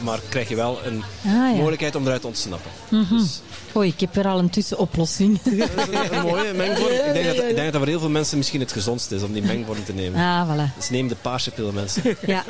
Maar 0.00 0.20
krijg 0.28 0.48
je 0.48 0.54
wel 0.56 0.78
een 0.84 1.02
Ah, 1.24 1.32
ja. 1.32 1.50
mogelijkheid 1.52 1.94
om 1.94 2.04
eruit 2.06 2.20
te 2.20 2.26
ontsnappen. 2.26 2.70
Dus, 3.10 3.40
Oei, 3.76 3.88
ik 3.88 4.00
heb 4.00 4.14
weer 4.14 4.26
al 4.26 4.38
een 4.38 4.50
tussenoplossing. 4.50 5.40
dat 5.42 5.52
is 5.88 6.10
een 6.10 6.22
mooie 6.22 6.52
mengvorm. 6.52 6.92
Ik 6.92 7.12
denk, 7.12 7.26
dat, 7.36 7.44
ik 7.48 7.54
denk 7.56 7.72
dat 7.72 7.76
voor 7.80 7.86
heel 7.90 7.98
veel 8.00 8.08
mensen 8.08 8.36
misschien 8.38 8.60
het 8.60 8.72
gezondst 8.72 9.10
is 9.10 9.22
om 9.22 9.32
die 9.32 9.42
mengvorm 9.42 9.84
te 9.84 9.92
nemen. 9.92 10.20
Ah, 10.20 10.50
voilà. 10.50 10.76
Dus 10.76 10.90
neem 10.90 11.08
de 11.08 11.14
paarse 11.14 11.50
pil, 11.50 11.72
mensen. 11.72 12.02
Ja. 12.26 12.44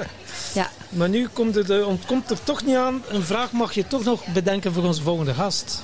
ja. 0.55 0.71
Maar 0.89 1.09
nu 1.09 1.29
komt 1.33 1.57
er, 1.57 1.67
de- 1.67 1.85
ontkomt 1.87 2.31
er 2.31 2.39
toch 2.45 2.65
niet 2.65 2.77
aan. 2.77 3.03
Een 3.09 3.23
vraag 3.23 3.53
mag 3.53 3.73
je 3.75 3.87
toch 3.87 4.05
nog 4.05 4.27
bedenken 4.33 4.73
voor 4.73 4.83
onze 4.85 5.03
volgende 5.03 5.35
gast. 5.35 5.83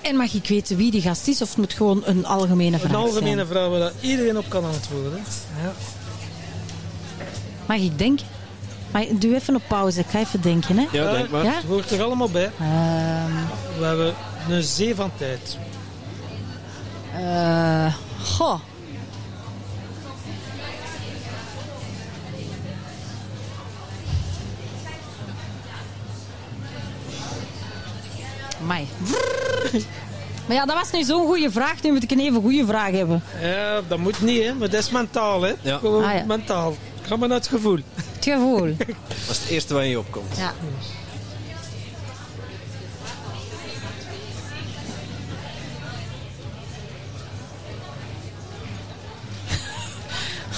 En 0.00 0.16
mag 0.16 0.32
ik 0.34 0.46
weten 0.48 0.76
wie 0.76 0.90
die 0.90 1.00
gast 1.02 1.28
is, 1.28 1.42
of 1.42 1.48
het 1.48 1.56
moet 1.58 1.72
gewoon 1.72 2.02
een 2.04 2.26
algemene 2.26 2.78
vraag 2.78 2.90
Een 2.90 2.96
algemene 2.96 3.34
zijn? 3.34 3.46
vraag 3.46 3.68
waar 3.68 3.78
dat 3.78 3.92
iedereen 4.00 4.38
op 4.38 4.44
kan 4.48 4.64
antwoorden. 4.64 5.24
Ja. 5.62 5.72
Mag 7.66 7.78
ik 7.78 7.98
denken? 7.98 8.26
Maar 8.94 9.04
doe 9.12 9.34
even 9.34 9.54
op 9.54 9.62
pauze, 9.68 10.00
ik 10.00 10.06
ga 10.10 10.18
even 10.18 10.40
denken. 10.40 10.76
Hè. 10.78 10.86
Ja, 10.92 11.12
denk 11.12 11.30
maar. 11.30 11.44
Ja? 11.44 11.54
Het 11.54 11.64
hoort 11.64 11.90
er 11.90 12.02
allemaal 12.02 12.30
bij. 12.30 12.50
Ehm, 12.60 13.32
We 13.78 13.84
hebben 13.84 14.14
een 14.48 14.62
zee 14.62 14.94
van 14.94 15.10
tijd. 15.16 15.58
eh, 17.14 17.94
goh. 18.24 18.60
Amai. 28.62 28.86
Maar 30.46 30.56
ja, 30.56 30.64
dat 30.66 30.76
was 30.76 30.90
nu 30.92 31.02
zo'n 31.04 31.26
goede 31.26 31.50
vraag. 31.50 31.82
Nu 31.82 31.92
moet 31.92 32.02
ik 32.02 32.10
een 32.10 32.20
even 32.20 32.40
goede 32.40 32.66
vraag 32.66 32.90
hebben. 32.90 33.22
Ja, 33.40 33.80
dat 33.88 33.98
moet 33.98 34.20
niet, 34.22 34.44
hè. 34.44 34.54
Maar 34.54 34.70
dat 34.70 34.80
is 34.80 34.90
mentaal, 34.90 35.42
hè. 35.42 35.52
Ja. 35.60 35.78
Gewoon 35.78 36.04
Ah, 36.04 36.14
ja. 36.14 36.24
mentaal. 36.24 36.74
Ga 37.06 37.16
maar 37.16 37.28
naar 37.28 37.38
het 37.38 37.46
gevoel. 37.48 37.78
Het 37.94 38.24
gevoel. 38.24 38.76
Dat 39.26 39.30
is 39.30 39.38
het 39.38 39.48
eerste 39.48 39.74
wat 39.74 39.82
in 39.82 39.88
je 39.88 39.98
opkomt. 39.98 40.36
Ja. 40.36 40.52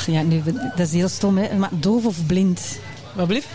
Ja, 0.06 0.22
nu, 0.22 0.42
dat 0.76 0.86
is 0.86 0.92
heel 0.92 1.08
stom, 1.08 1.38
hè. 1.38 1.56
Maar 1.56 1.70
doof 1.72 2.04
of 2.04 2.26
blind? 2.26 2.78
Maar 3.16 3.26
blief. 3.26 3.46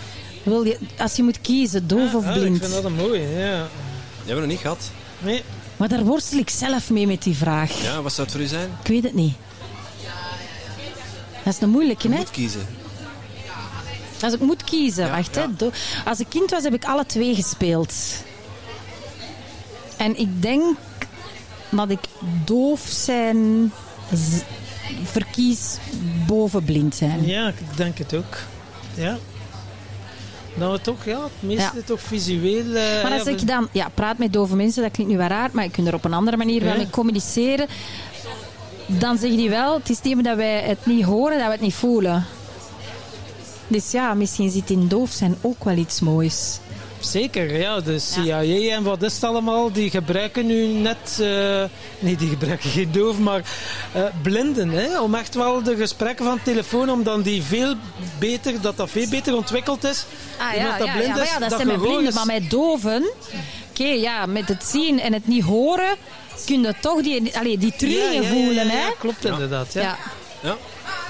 Wil 0.44 0.64
je, 0.64 0.78
als 0.98 1.16
je 1.16 1.24
moet 1.24 1.42
kiezen, 1.42 1.88
doof 1.88 2.14
of 2.16 2.26
Ah, 2.26 2.36
ik 2.36 2.42
blind? 2.42 2.60
vind 2.60 2.72
dat 2.72 2.84
een 2.84 2.94
mooie, 2.94 3.22
ja. 3.22 3.58
Die 3.58 4.34
hebben 4.34 4.36
we 4.36 4.40
nog 4.42 4.48
niet 4.48 4.60
gehad. 4.60 4.90
Nee, 5.20 5.44
Maar 5.78 5.88
daar 5.88 6.04
worstel 6.04 6.40
ik 6.40 6.50
zelf 6.50 6.90
mee 6.90 7.08
met 7.08 7.24
die 7.24 7.36
vraag. 7.36 7.82
Ja, 7.82 8.02
wat 8.02 8.14
zou 8.14 8.28
het 8.28 8.36
voor 8.36 8.46
u 8.46 8.48
zijn? 8.48 8.70
Ik 8.84 8.88
weet 8.88 9.04
het 9.04 9.14
niet. 9.14 9.34
Dat 11.44 11.54
is 11.54 11.62
een 11.62 11.70
moeilijke, 11.70 12.08
Je 12.08 12.14
hè? 12.14 12.20
moet 12.20 12.32
kiezen. 12.32 12.62
Als 14.24 14.34
ik 14.34 14.40
moet 14.40 14.64
kiezen, 14.64 15.06
Ja, 15.06 15.12
wacht. 15.16 15.36
ja. 15.36 15.50
Hè. 15.58 15.68
Als 16.06 16.20
ik 16.20 16.26
kind 16.30 16.50
was, 16.52 16.64
heb 16.64 16.74
ik 16.74 16.86
alle 16.86 17.06
twee 17.06 17.36
gespeeld. 17.36 17.94
En 19.98 20.20
ik 20.20 20.42
denk 20.42 20.78
dat 21.70 21.90
ik 21.90 22.00
doof 22.46 22.82
zijn 22.88 23.72
verkies 25.04 25.78
boven 26.28 26.64
blind 26.64 26.96
zijn. 26.96 27.26
Ja, 27.26 27.48
ik 27.48 27.78
denk 27.78 27.98
het 27.98 28.14
ook. 28.14 28.38
Ja. 28.94 29.18
We 30.54 30.80
toch, 30.82 31.06
ja, 31.06 31.24
het 31.24 31.32
meeste 31.40 31.72
Ja. 31.76 31.82
toch 31.86 32.02
visueel... 32.02 32.74
eh, 32.76 33.04
Maar 33.04 33.12
als 33.12 33.28
ik 33.28 33.48
dan 33.48 33.68
ja, 33.72 33.90
praat 33.94 34.18
met 34.18 34.34
dove 34.34 34.56
mensen, 34.56 34.82
dat 34.84 34.92
klinkt 34.92 35.12
nu 35.12 35.18
wel 35.18 35.28
raar, 35.28 35.50
maar 35.54 35.64
je 35.64 35.70
kunt 35.72 35.88
er 35.88 35.94
op 35.94 36.06
een 36.06 36.14
andere 36.14 36.38
manier 36.38 36.64
wel 36.64 36.78
mee 36.78 36.90
communiceren. 36.90 37.68
Dan 38.86 39.18
zeg 39.18 39.32
je 39.32 39.50
wel, 39.50 39.74
het 39.78 39.90
is 39.90 40.02
niet 40.02 40.24
dat 40.24 40.36
wij 40.36 40.62
het 40.62 40.86
niet 40.86 41.04
horen, 41.04 41.38
dat 41.38 41.46
we 41.46 41.52
het 41.52 41.62
niet 41.62 41.74
voelen. 41.74 42.26
Dus 43.72 43.92
ja, 43.92 44.14
misschien 44.14 44.50
zit 44.52 44.70
in 44.70 44.88
doof 44.88 45.12
zijn 45.12 45.38
ook 45.42 45.64
wel 45.64 45.76
iets 45.78 46.00
moois. 46.00 46.60
Zeker, 47.00 47.58
ja. 47.58 47.80
De 47.80 48.00
CIA 48.00 48.42
en 48.76 48.84
wat 48.84 49.02
is 49.04 49.14
het 49.14 49.24
allemaal, 49.24 49.72
die 49.72 49.90
gebruiken 49.90 50.46
nu 50.46 50.66
net... 50.68 51.18
eh, 51.22 51.64
nee, 52.00 52.16
die 52.16 52.30
gebruiken 52.30 52.70
geen 52.70 52.92
doof, 52.92 53.18
maar 53.20 53.42
eh, 53.92 54.04
blinden. 54.22 54.70
Hè, 54.70 55.00
om 55.02 55.16
echt 55.16 55.36
wel 55.36 55.64
de 55.64 55.76
gesprekken 55.76 56.26
van 56.26 56.40
telefoon, 56.44 56.90
om 56.90 57.04
dan 57.04 57.22
die 57.22 57.44
veel 57.44 57.74
beter, 58.20 58.62
dat 58.62 58.78
dat 58.78 58.90
veel 58.90 59.10
beter 59.10 59.36
ontwikkeld 59.36 59.84
is. 59.84 60.06
Ah 60.38 60.56
ja, 60.56 60.78
dat 60.78 60.88
ja, 60.88 60.94
blind 60.94 61.08
ja, 61.08 61.14
maar 61.14 61.24
is, 61.24 61.30
ja, 61.32 61.40
dat 61.40 61.50
dat 61.50 61.60
zijn 61.60 61.72
met 61.72 61.82
blinden, 61.82 62.08
is- 62.08 62.14
maar 62.14 62.26
met 62.26 62.50
doven. 62.50 63.10
Oké, 63.70 63.84
ja, 63.88 64.26
met 64.26 64.48
het 64.48 64.64
zien 64.64 65.00
en 65.00 65.14
het 65.14 65.28
niet 65.28 65.44
horen 65.44 65.96
kun 66.46 66.62
je 66.62 66.74
toch 66.82 67.02
die, 67.02 67.38
allee, 67.38 67.58
die 67.58 67.74
trillingen 67.78 68.14
Ja, 68.14 68.22
ja, 68.22 68.22
ja, 68.22 68.34
voelen, 68.34 68.66
ja, 68.66 68.72
hè? 68.72 68.82
ja, 68.86 68.94
klopt 69.00 69.26
inderdaad. 69.26 69.74
Ja. 69.74 69.98
Ja. 70.42 70.58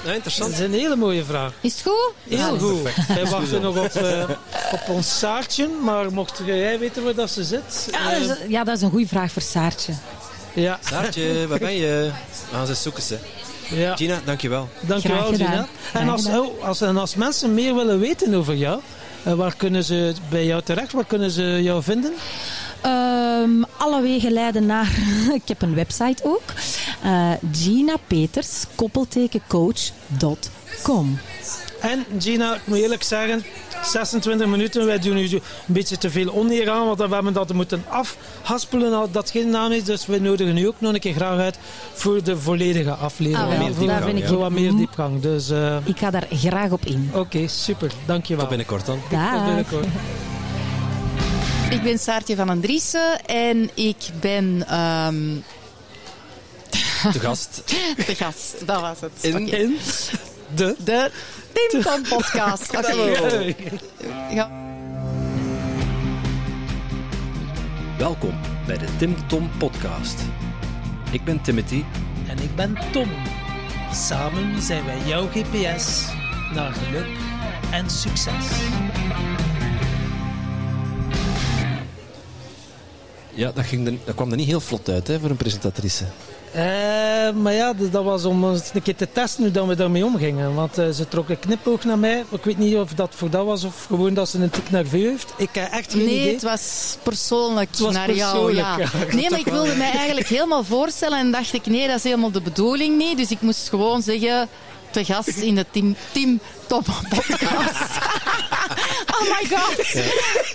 Ja, 0.04 0.08
ja 0.08 0.14
interessant. 0.14 0.50
Dat 0.50 0.60
is 0.60 0.66
een 0.66 0.72
hele 0.72 0.96
mooie 0.96 1.24
vraag. 1.24 1.52
Is 1.60 1.72
het 1.72 1.82
goed? 1.82 2.12
Heel 2.38 2.58
goed. 2.58 3.06
Wij 3.08 3.26
wachten 3.26 3.60
nog 3.62 3.78
op, 3.78 3.94
eh, 3.94 4.24
op 4.72 4.82
ons 4.88 5.18
Saartje, 5.18 5.68
maar 5.84 6.12
mocht 6.12 6.40
jij 6.44 6.78
weten 6.78 7.04
waar 7.04 7.14
dat 7.14 7.30
ze 7.30 7.44
zit? 7.44 7.88
Ja, 7.90 8.12
eh, 8.12 8.26
dat 8.28 8.38
is, 8.38 8.44
ja, 8.48 8.64
dat 8.64 8.76
is 8.76 8.82
een 8.82 8.90
goede 8.90 9.06
vraag 9.06 9.32
voor 9.32 9.42
Saartje. 9.42 9.92
ja. 10.52 10.78
Saartje, 10.84 11.46
waar 11.46 11.58
ben 11.58 11.74
je? 11.74 12.10
We 12.50 12.56
gaan 12.56 12.66
ze 12.66 12.74
zoeken 12.74 13.02
ze. 13.02 13.18
ja. 13.68 13.96
Gina, 13.96 14.20
dankjewel. 14.24 14.68
Dankjewel. 14.80 15.32
Gina. 15.32 15.66
En 15.92 16.08
als, 16.08 16.26
oh, 16.26 16.64
als, 16.64 16.80
en 16.80 16.96
als 16.96 17.14
mensen 17.14 17.54
meer 17.54 17.74
willen 17.74 17.98
weten 18.00 18.34
over 18.34 18.54
jou, 18.54 18.80
eh, 19.22 19.32
waar 19.32 19.54
kunnen 19.56 19.84
ze 19.84 20.14
bij 20.28 20.46
jou 20.46 20.62
terecht? 20.62 20.92
Waar 20.92 21.04
kunnen 21.04 21.30
ze 21.30 21.62
jou 21.62 21.82
vinden? 21.82 22.12
Ehm, 22.82 23.62
alle 23.76 24.02
wegen 24.02 24.32
leiden 24.32 24.66
naar. 24.66 24.90
ik 25.40 25.48
heb 25.48 25.62
een 25.62 25.74
website 25.74 26.24
ook. 26.24 26.42
Eh 27.02 27.30
Gina 27.52 27.94
Peters, 28.06 28.64
koppeltekencoach.com. 28.74 31.18
En 31.80 32.04
Gina, 32.18 32.54
ik 32.54 32.60
moet 32.64 32.78
eerlijk 32.78 33.02
zeggen, 33.02 33.44
26 33.84 34.46
minuten. 34.46 34.86
Wij 34.86 34.98
doen 34.98 35.14
nu 35.14 35.28
een 35.32 35.40
beetje 35.66 35.98
te 35.98 36.10
veel 36.10 36.34
oneer 36.34 36.70
aan, 36.70 36.86
want 36.86 36.98
we 36.98 37.08
hebben 37.14 37.32
dat 37.32 37.52
moeten 37.52 37.84
afhaspelen 37.88 38.92
al 38.92 39.10
dat 39.10 39.30
geen 39.30 39.50
naam 39.50 39.72
is. 39.72 39.84
Dus 39.84 40.06
we 40.06 40.18
nodigen 40.20 40.56
u 40.56 40.66
ook 40.66 40.74
nog 40.78 40.92
een 40.94 41.00
keer 41.00 41.14
graag 41.14 41.38
uit 41.38 41.58
voor 41.92 42.22
de 42.24 42.38
volledige 42.38 42.90
aflevering. 42.94 43.52
Ah, 43.52 43.58
wel, 43.58 43.74
Voor- 43.74 43.86
daar 43.86 44.02
vind 44.02 44.18
ik 44.18 44.26
voor 44.26 44.38
wat 44.38 44.50
meer 44.50 44.72
m- 44.72 44.76
diepgang. 44.76 45.20
Dus 45.20 45.50
eh, 45.50 45.76
Ik 45.84 45.98
ga 45.98 46.10
daar 46.10 46.26
graag 46.30 46.70
op 46.70 46.84
in. 46.86 47.10
oké, 47.14 47.48
super. 47.48 47.92
Dankjewel. 48.06 48.40
Tot 48.40 48.48
binnenkort 48.48 48.86
dan. 48.86 48.98
Tot 49.00 49.10
Dag. 49.18 49.44
binnenkort. 49.44 49.86
Ik 51.72 51.82
ben 51.82 51.98
Saartje 51.98 52.36
van 52.36 52.48
Andriessen 52.48 53.24
en 53.24 53.70
ik 53.74 53.96
ben 54.20 54.64
ehm, 54.68 55.34
De 57.12 57.20
gast. 57.20 57.62
de 58.06 58.14
gast. 58.14 58.66
Dat 58.66 58.80
was 58.80 59.00
het. 59.00 59.12
In- 59.24 59.78
de... 60.54 60.76
De 60.84 61.10
Tim 61.52 61.82
Tom 61.82 62.02
Podcast. 62.02 62.70
Oké. 62.76 63.54
Ja. 64.30 64.50
Welkom 67.98 68.40
bij 68.66 68.78
de 68.78 68.86
Tim 68.98 69.28
Tom 69.28 69.50
Podcast. 69.58 70.20
Ik 71.10 71.24
ben 71.24 71.42
Timothy. 71.42 71.84
En 72.28 72.38
ik 72.38 72.56
ben 72.56 72.78
Tom. 72.90 73.08
Samen 73.92 74.62
zijn 74.62 74.84
wij 74.84 74.98
jouw 75.06 75.28
GPS 75.28 76.04
naar 76.54 76.72
geluk 76.72 77.16
en 77.70 77.90
succes. 77.90 78.46
Ja, 83.34 83.52
dat, 83.54 83.64
ging 83.64 83.86
er, 83.86 83.94
dat 84.04 84.14
kwam 84.14 84.30
er 84.30 84.36
niet 84.36 84.46
heel 84.46 84.60
vlot 84.60 84.88
uit 84.88 85.06
hè, 85.08 85.20
voor 85.20 85.30
een 85.30 85.36
presentatrice. 85.36 86.04
Eh, 86.52 86.62
maar 87.30 87.52
ja, 87.52 87.72
dus 87.72 87.90
dat 87.90 88.04
was 88.04 88.24
om 88.24 88.50
eens 88.50 88.70
een 88.74 88.82
keer 88.82 88.96
te 88.96 89.08
testen 89.12 89.42
hoe 89.42 89.52
dat 89.52 89.66
we 89.66 89.74
daarmee 89.76 90.04
omgingen. 90.04 90.54
Want 90.54 90.78
eh, 90.78 90.88
ze 90.90 91.08
trok 91.08 91.28
een 91.28 91.38
knipoog 91.38 91.84
naar 91.84 91.98
mij. 91.98 92.24
Ik 92.30 92.44
weet 92.44 92.58
niet 92.58 92.76
of 92.76 92.92
dat 92.92 93.10
voor 93.14 93.30
dat 93.30 93.44
was 93.46 93.64
of 93.64 93.84
gewoon 93.86 94.14
dat 94.14 94.28
ze 94.28 94.38
een 94.38 94.50
tik 94.50 94.70
nerveus 94.70 95.02
heeft. 95.02 95.32
Ik 95.36 95.48
heb 95.52 95.70
echt 95.72 95.92
geen 95.92 96.04
Nee, 96.04 96.20
idee. 96.20 96.32
het 96.32 96.42
was 96.42 96.96
persoonlijk 97.02 97.68
was 97.78 97.92
naar 97.94 98.12
jou. 98.12 98.32
persoonlijk, 98.32 98.66
Ja. 98.92 98.98
ja. 99.08 99.14
Nee, 99.14 99.26
maar 99.30 99.38
ik 99.38 99.46
wilde 99.46 99.74
mij 99.74 99.90
eigenlijk 99.90 100.28
helemaal 100.28 100.64
voorstellen 100.64 101.18
en 101.18 101.30
dacht 101.30 101.52
ik, 101.52 101.66
nee, 101.66 101.86
dat 101.86 101.96
is 101.96 102.02
helemaal 102.02 102.30
de 102.30 102.40
bedoeling 102.40 102.96
niet. 102.98 103.16
Dus 103.16 103.30
ik 103.30 103.40
moest 103.40 103.68
gewoon 103.68 104.02
zeggen, 104.02 104.48
te 104.90 105.04
gast 105.04 105.28
in 105.28 105.54
de 105.54 105.66
Tim, 105.70 105.96
Tim 106.12 106.40
Top 106.66 106.84
Podcast. 107.08 107.80
oh 109.14 109.22
my 109.22 109.48
god. 109.56 109.94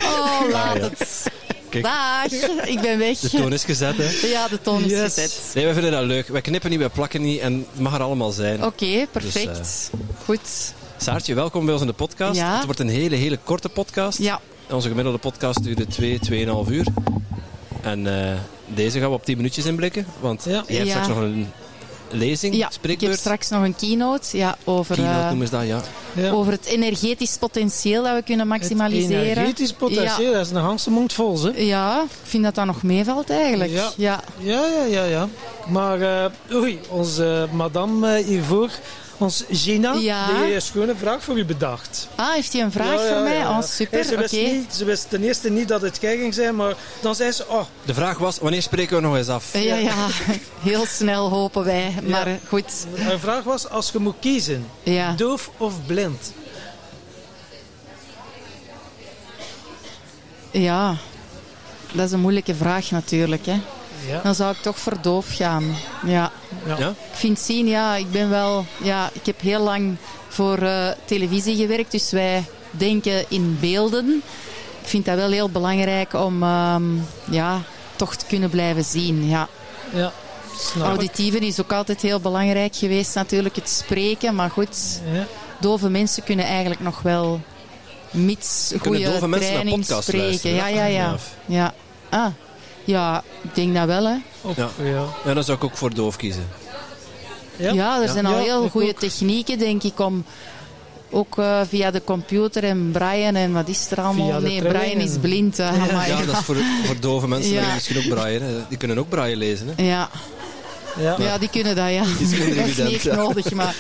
Oh, 0.03 0.41
laat 0.51 0.78
het. 0.82 1.25
Kijk. 1.70 1.84
Dag, 1.84 2.26
ik 2.74 2.82
ben 2.82 2.97
weg. 2.97 3.20
De 3.20 3.30
toon 3.30 3.53
is 3.53 3.63
gezet, 3.63 3.95
hè? 3.97 4.28
Ja, 4.28 4.47
de 4.47 4.61
toon 4.61 4.84
is 4.84 4.99
gezet. 4.99 5.39
Nee, 5.55 5.63
wij 5.63 5.74
vinden 5.74 5.91
dat 5.91 6.03
leuk. 6.03 6.28
Wij 6.28 6.41
knippen 6.41 6.70
niet, 6.70 6.80
wij 6.80 6.89
plakken 6.89 7.22
niet 7.22 7.39
en 7.39 7.65
het 7.72 7.80
mag 7.80 7.93
er 7.93 8.01
allemaal 8.01 8.32
zijn. 8.32 8.63
Oké, 8.65 9.05
perfect. 9.11 9.89
Goed. 10.26 10.74
Saartje, 10.97 11.34
welkom 11.34 11.63
bij 11.63 11.74
ons 11.74 11.82
in 11.82 11.88
de 11.88 11.93
podcast. 11.93 12.36
Ja. 12.36 12.55
Het 12.55 12.65
wordt 12.65 12.80
een 12.80 12.89
hele, 12.89 13.15
hele 13.15 13.39
korte 13.43 13.70
podcast. 13.70 14.18
Ja, 14.20 14.39
Onze 14.70 14.88
gemiddelde 14.88 15.18
podcast 15.20 15.63
duurde 15.63 15.88
2, 15.88 16.20
2,5 16.65 16.72
uur. 16.72 16.86
En 17.82 18.28
eh, 18.32 18.38
deze 18.65 18.99
gaan 18.99 19.09
we 19.09 19.15
op 19.15 19.26
10 19.26 19.38
minuutjes 19.38 19.65
inblikken. 19.65 20.05
Want 20.20 20.43
Ja. 20.43 20.63
jij 20.68 20.76
hebt 20.78 20.88
Ja. 20.88 20.93
straks 20.93 21.07
nog 21.07 21.18
een 21.18 21.47
lezing, 22.12 22.55
ja. 22.55 22.70
ik 22.82 23.01
heb 23.01 23.14
straks 23.14 23.49
nog 23.49 23.64
een 23.64 23.76
keynote 23.76 24.38
ja, 24.38 24.58
over, 24.64 24.95
Keynote 24.95 25.20
eh, 25.20 25.28
noemen 25.28 25.47
ze 25.47 25.53
dat, 25.53 25.68
ja. 25.68 25.82
Ja. 26.14 26.32
over 26.32 26.51
het 26.51 26.66
energetisch 26.66 27.38
potentieel 27.38 28.03
dat 28.03 28.16
we 28.16 28.22
kunnen 28.24 28.49
Het 28.51 28.60
maximaliseren. 28.60 29.22
energetisch 29.24 29.74
potentieel, 29.74 30.34
dat 30.34 30.45
is 30.45 30.51
een 30.51 30.62
ganse 30.62 30.89
mond 30.89 31.14
vol, 31.14 31.43
hè? 31.43 31.49
Ja, 31.55 32.01
ik 32.01 32.10
vind 32.24 32.43
dat 32.43 32.55
dat 32.55 32.66
nog 32.66 32.84
meevalt 32.84 33.30
eigenlijk. 33.30 33.72
Ja. 33.72 33.91
Ja. 33.95 34.20
Ja, 34.39 34.66
ja, 34.66 34.84
ja, 34.84 35.03
ja. 35.03 35.28
Maar, 35.68 36.01
eh 36.01 36.32
oei, 36.53 36.80
onze 36.89 37.47
madame 37.51 38.16
eh, 38.16 38.26
hiervoor, 38.26 38.70
ons 39.18 39.43
Gina, 39.51 39.93
Ja. 39.93 40.28
die 40.28 40.51
heeft 40.51 40.70
gewoon 40.70 40.89
een 40.89 40.97
vraag 40.97 41.24
voor 41.24 41.38
u 41.38 41.45
bedacht. 41.45 42.07
Ah, 42.15 42.34
heeft 42.34 42.53
hij 42.53 42.61
een 42.61 42.72
vraag 42.72 42.93
Ja, 42.93 43.03
ja, 43.03 43.13
voor 43.13 43.24
mij? 43.24 43.45
Oh, 43.47 43.61
super. 43.61 44.03
Ze, 44.03 44.18
wist 44.18 44.34
niet, 44.34 44.74
ze 44.76 44.86
wist 44.86 45.09
ten 45.09 45.24
eerste 45.24 45.49
niet 45.49 45.68
dat 45.68 45.82
het 45.82 45.97
jij 46.01 46.18
ging 46.18 46.34
zijn, 46.34 46.55
maar 46.55 46.76
dan 47.01 47.15
zei 47.15 47.32
ze, 47.32 47.47
oh, 47.47 47.63
De 47.86 47.93
vraag 47.93 48.18
was, 48.18 48.38
wanneer 48.39 48.61
spreken 48.61 48.95
we 48.95 49.01
nog 49.01 49.15
eens 49.15 49.28
af? 49.28 49.53
Ja, 49.53 49.76
ja, 49.76 50.07
heel 50.70 50.86
snel 50.86 51.30
hopen 51.30 51.63
wij. 51.63 51.93
Maar 52.03 52.39
goed, 52.47 52.86
Mijn 52.97 53.20
vraag 53.20 53.43
was, 53.43 53.70
als 53.70 53.91
je 53.91 53.99
moet 53.99 54.15
kiezen, 54.20 54.68
ja. 54.84 55.13
doof 55.13 55.49
of 55.57 55.74
blind? 55.86 56.34
ja, 60.51 60.95
dat 61.93 62.05
is 62.05 62.11
een 62.11 62.20
moeilijke 62.20 62.55
vraag 62.55 62.91
natuurlijk. 62.91 63.45
Hè. 63.45 63.59
Ja. 64.07 64.21
Dan 64.23 64.35
zou 64.35 64.51
ik 64.51 64.61
toch 64.61 64.79
voor 64.79 65.01
doof 65.01 65.25
gaan. 65.35 65.75
Ja. 66.05 66.31
Ja? 66.65 66.89
Ik 66.89 66.95
vind 67.13 67.39
zien, 67.39 67.67
ja, 67.67 67.95
ik 67.95 68.11
ben 68.11 68.29
wel... 68.29 68.65
Ja, 68.83 69.09
ik 69.13 69.25
heb 69.25 69.41
heel 69.41 69.61
lang 69.61 69.95
voor 70.27 70.57
eh, 70.57 70.87
televisie 71.05 71.55
gewerkt, 71.55 71.91
dus 71.91 72.11
wij 72.11 72.43
denken 72.71 73.25
in 73.27 73.57
beelden. 73.59 74.23
Ik 74.81 74.87
vind 74.87 75.05
dat 75.05 75.15
wel 75.15 75.31
heel 75.31 75.49
belangrijk 75.49 76.13
om 76.13 76.43
ehm, 76.43 76.83
ja, 77.29 77.61
toch 77.95 78.15
te 78.15 78.25
kunnen 78.25 78.49
blijven 78.49 78.83
zien. 78.83 79.27
Ja. 79.27 79.47
Ja. 79.93 80.11
Auditieven 80.81 81.41
is 81.41 81.61
ook 81.61 81.73
altijd 81.73 82.01
heel 82.01 82.19
belangrijk 82.19 82.75
geweest, 82.75 83.15
natuurlijk 83.15 83.55
het 83.55 83.69
spreken. 83.69 84.35
Maar 84.35 84.49
goed, 84.49 85.01
Ja. 85.13 85.25
dove 85.59 85.89
mensen 85.89 86.23
kunnen 86.23 86.45
eigenlijk 86.45 86.81
nog 86.81 87.01
wel 87.01 87.41
mits 88.11 88.73
Kunnen 88.81 89.19
goede 89.19 89.39
training 89.39 89.85
spreken. 89.85 90.53
Ja, 90.53 90.67
ja, 90.67 90.85
ja. 90.85 91.15
Ja. 91.45 91.73
Ah, 92.09 92.25
ja, 92.88 93.23
ik 93.41 93.55
denk 93.55 93.75
dat 93.75 93.85
wel, 93.85 94.05
hè. 94.05 94.15
Op, 94.41 94.57
Ja. 94.57 94.69
ja. 94.83 95.03
Ja, 95.25 95.33
dan 95.33 95.43
zou 95.43 95.57
ik 95.57 95.63
ook 95.63 95.77
voor 95.77 95.93
doof 95.93 96.15
kiezen. 96.15 96.47
Ja? 97.55 97.71
Ja, 97.73 97.95
er 98.01 98.05
Ja. 98.05 98.11
zijn 98.11 98.25
al 98.25 98.31
Ja, 98.38 98.43
heel 98.43 98.69
goede 98.69 98.89
ook. 98.89 98.99
technieken, 98.99 99.57
denk 99.59 99.83
ik, 99.83 99.99
om 99.99 100.23
ook 101.09 101.38
eh, 101.38 101.61
via 101.67 101.91
de 101.91 102.01
computer 102.03 102.63
en 102.63 102.89
Brian 102.91 103.35
en 103.35 103.53
wat 103.53 103.67
is 103.67 103.91
er 103.91 104.01
allemaal? 104.01 104.27
Via 104.27 104.39
de 104.39 104.45
Nee. 104.47 104.61
Brian 104.61 104.99
is 105.01 105.17
blind. 105.21 105.57
hè. 105.57 105.67
Amai. 105.67 106.09
Ja, 106.11 106.25
dat 106.25 106.35
is 106.38 106.43
voor, 106.43 106.55
voor 106.85 106.95
dove 106.99 107.27
mensen 107.33 107.53
Ja. 107.53 107.61
die 107.65 107.73
misschien 107.73 107.97
ook 107.97 108.07
braaien. 108.15 108.41
hè. 108.41 108.53
Die 108.69 108.77
kunnen 108.77 108.97
ook 108.99 109.09
braaien 109.09 109.38
lezen. 109.38 109.67
Hè. 109.75 109.83
Ja. 109.83 110.09
Ja. 110.99 111.15
ja, 111.19 111.38
die 111.38 111.49
kunnen 111.49 111.75
dat, 111.75 111.89
ja. 111.89 112.03
Iets 112.21 112.31
minder 112.38 112.47
Dat 112.47 112.55
is 112.57 112.63
evident, 112.63 112.89
niet 112.89 113.01
ja. 113.01 113.15
nodig, 113.15 113.51
maar... 113.51 113.75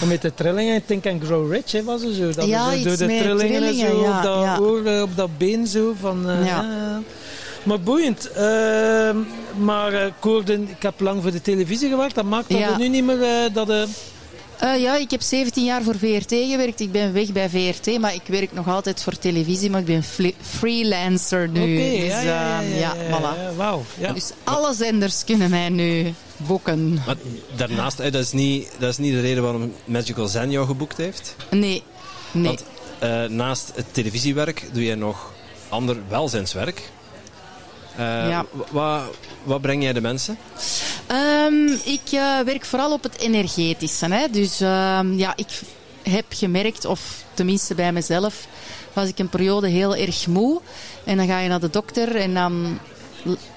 En 0.00 0.08
met 0.08 0.22
de 0.22 0.34
trillingen, 0.34 0.84
Think 0.86 1.06
and 1.06 1.24
Grow 1.24 1.52
Rich, 1.52 1.72
hè, 1.72 1.82
was 1.84 2.02
het 2.02 2.14
zo. 2.14 2.30
Dat 2.32 2.46
Ja, 2.46 2.70
zo 2.70 2.74
iets 2.76 2.84
door 2.84 2.96
de 2.96 3.06
trillingen, 3.06 3.40
en 3.40 3.46
trillingen, 3.62 3.90
zo, 3.90 4.02
ja, 4.02 4.16
op, 4.16 4.22
dat 4.22 4.42
ja. 4.42 4.58
oor, 4.58 4.84
eh, 4.86 5.02
op 5.02 5.16
dat 5.16 5.38
been 5.38 5.66
zo. 5.66 5.94
Van, 6.00 6.28
eh, 6.30 6.46
Ja. 6.46 6.62
ja. 6.62 7.00
Maar 7.62 7.80
boeiend. 7.80 8.30
Ehm, 8.30 9.16
maar 9.58 9.92
eh, 9.92 10.06
ik 10.68 10.82
heb 10.82 11.00
lang 11.00 11.22
voor 11.22 11.30
de 11.30 11.40
televisie 11.42 11.88
gewerkt. 11.88 12.14
Dat 12.14 12.24
maakt 12.24 12.48
dat 12.50 12.58
Ja. 12.58 12.76
nu 12.76 12.88
niet 12.88 13.04
meer 13.04 13.22
eh, 13.22 13.54
dat... 13.54 13.70
eh, 13.70 13.82
Eh, 14.58 14.80
ja, 14.80 14.96
ik 14.96 15.10
heb 15.10 15.22
17 15.22 15.64
jaar 15.64 15.82
voor 15.82 15.96
VRT 15.98 16.34
gewerkt. 16.50 16.80
Ik 16.80 16.92
ben 16.92 17.12
weg 17.12 17.32
bij 17.32 17.48
VRT, 17.48 17.98
maar 17.98 18.14
ik 18.14 18.22
werk 18.26 18.52
nog 18.52 18.68
altijd 18.68 19.02
voor 19.02 19.18
televisie. 19.18 19.70
Maar 19.70 19.80
ik 19.80 19.86
ben 19.86 20.04
freelancer 20.40 21.48
nu. 21.48 21.60
Oké, 21.60 22.00
dus, 22.00 22.08
ja, 22.08 22.20
ja, 22.20 22.60
ja, 22.60 22.62
ehm, 22.62 22.78
ja, 22.78 22.94
ja, 22.94 23.18
voilà. 23.18 23.38
ja, 23.40 23.52
Wauw. 23.56 23.84
Ja. 23.98 24.12
Dus 24.12 24.30
alle 24.44 24.74
zenders 24.74 25.24
kunnen 25.24 25.50
mij 25.50 25.68
nu 25.68 26.14
boeken. 26.36 26.94
Maar 27.06 27.16
daarnaast, 27.56 27.98
hè, 27.98 28.10
dat, 28.10 28.22
is 28.22 28.32
niet, 28.32 28.70
dat 28.78 28.90
is 28.90 28.98
niet 28.98 29.12
de 29.12 29.20
reden 29.20 29.42
waarom 29.42 29.72
Magical 29.84 30.26
Zen 30.26 30.50
jou 30.50 30.66
geboekt 30.66 30.96
heeft. 30.96 31.36
Nee, 31.50 31.82
nee. 32.32 32.44
Want 32.46 32.64
eh, 32.98 33.24
naast 33.24 33.72
het 33.74 33.86
televisiewerk 33.94 34.68
doe 34.72 34.84
je 34.84 34.94
nog 34.94 35.32
ander 35.68 35.96
welzijnswerk. 36.08 36.90
Eh, 37.96 38.28
Ja. 38.28 38.44
wa- 38.52 38.64
wa- 38.70 39.04
wat 39.42 39.60
breng 39.60 39.82
jij 39.82 39.92
de 39.92 40.00
mensen? 40.00 40.38
Ehm, 41.06 41.66
ik 41.84 42.00
eh, 42.12 42.38
werk 42.44 42.64
vooral 42.64 42.92
op 42.92 43.02
het 43.02 43.18
energetische. 43.18 44.06
Hè. 44.12 44.28
Dus 44.30 44.60
ehm, 44.60 45.12
ja, 45.12 45.32
ik 45.36 45.60
heb 46.02 46.24
gemerkt, 46.28 46.84
of 46.84 47.24
tenminste 47.34 47.74
bij 47.74 47.92
mezelf, 47.92 48.46
was 48.92 49.08
ik 49.08 49.18
een 49.18 49.28
periode 49.28 49.68
heel 49.68 49.96
erg 49.96 50.26
moe. 50.26 50.60
En 51.04 51.16
dan 51.16 51.26
ga 51.26 51.38
je 51.38 51.48
naar 51.48 51.60
de 51.60 51.70
dokter 51.70 52.16
en 52.16 52.34
dan 52.34 52.78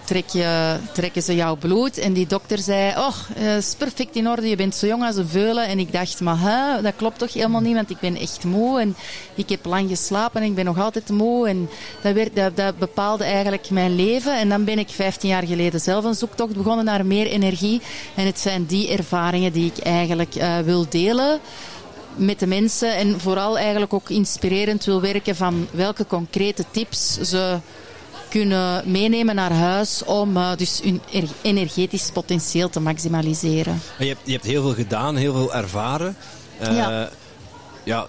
trek 0.06 0.30
je, 0.30 0.78
trekken 0.94 1.22
ze 1.22 1.36
jouw 1.36 1.56
bloed. 1.56 1.98
En 1.98 2.14
die 2.14 2.28
dokter 2.28 2.60
zei, 2.60 2.94
oh, 2.98 3.18
is 3.58 3.76
perfect 3.78 4.16
in 4.16 4.30
orde, 4.30 4.50
je 4.50 4.56
bent 4.56 4.76
zo 4.76 4.88
jong 4.88 5.04
als 5.04 5.16
een 5.16 5.28
veulen. 5.28 5.68
En 5.68 5.80
ik 5.80 5.92
dacht, 5.92 6.22
maar 6.22 6.40
hè, 6.40 6.82
dat 6.82 6.94
klopt 6.96 7.20
toch 7.20 7.34
helemaal 7.34 7.62
niet, 7.62 7.76
want 7.76 7.90
ik 7.90 8.00
ben 8.00 8.16
echt 8.16 8.44
moe. 8.44 8.80
En 8.80 8.96
ik 9.36 9.50
heb 9.50 9.66
lang 9.66 9.90
geslapen 9.90 10.42
en 10.42 10.48
ik 10.48 10.56
ben 10.56 10.66
nog 10.66 10.80
altijd 10.80 11.10
moe. 11.10 11.48
En 11.48 11.70
dat, 12.02 12.14
werd, 12.14 12.56
dat 12.56 12.78
bepaalde 12.78 13.24
eigenlijk 13.24 13.70
mijn 13.70 13.96
leven. 13.96 14.38
En 14.38 14.50
dan 14.50 14.64
ben 14.64 14.80
ik 14.80 14.90
15 14.90 15.30
jaar 15.30 15.46
geleden 15.46 15.80
zelf 15.80 16.04
een 16.04 16.16
zoektocht 16.16 16.56
begonnen 16.56 16.86
naar 16.86 17.06
meer 17.06 17.28
energie. 17.28 17.82
En 18.16 18.26
het 18.26 18.40
zijn 18.40 18.66
die 18.66 18.90
ervaringen 18.90 19.52
die 19.52 19.72
ik 19.76 19.84
eigenlijk 19.84 20.36
eh, 20.36 20.60
wil 20.60 20.86
delen 20.90 21.40
met 22.16 22.40
de 22.40 22.48
mensen 22.48 22.96
en 22.96 23.20
vooral 23.20 23.58
eigenlijk 23.58 23.94
ook 23.94 24.10
inspirerend 24.10 24.86
wil 24.86 25.02
werken 25.02 25.36
van 25.36 25.68
welke 25.72 26.06
concrete 26.08 26.66
tips 26.72 27.20
ze 27.22 27.58
kunnen 28.40 28.92
meenemen 28.92 29.36
naar 29.36 29.52
huis 29.52 30.04
om 30.04 30.38
eh, 30.38 30.56
dus 30.56 30.80
hun 30.84 31.02
er- 31.14 31.30
energetisch 31.42 32.10
potentieel 32.14 32.70
te 32.70 32.80
maximaliseren. 32.80 33.82
Je 34.00 34.06
hebt, 34.08 34.20
je 34.24 34.32
hebt 34.32 34.46
heel 34.46 34.62
veel 34.62 34.74
gedaan, 34.74 35.16
heel 35.16 35.34
veel 35.34 35.54
ervaren. 35.54 36.16
Eh, 36.60 36.76
Ja. 37.84 38.08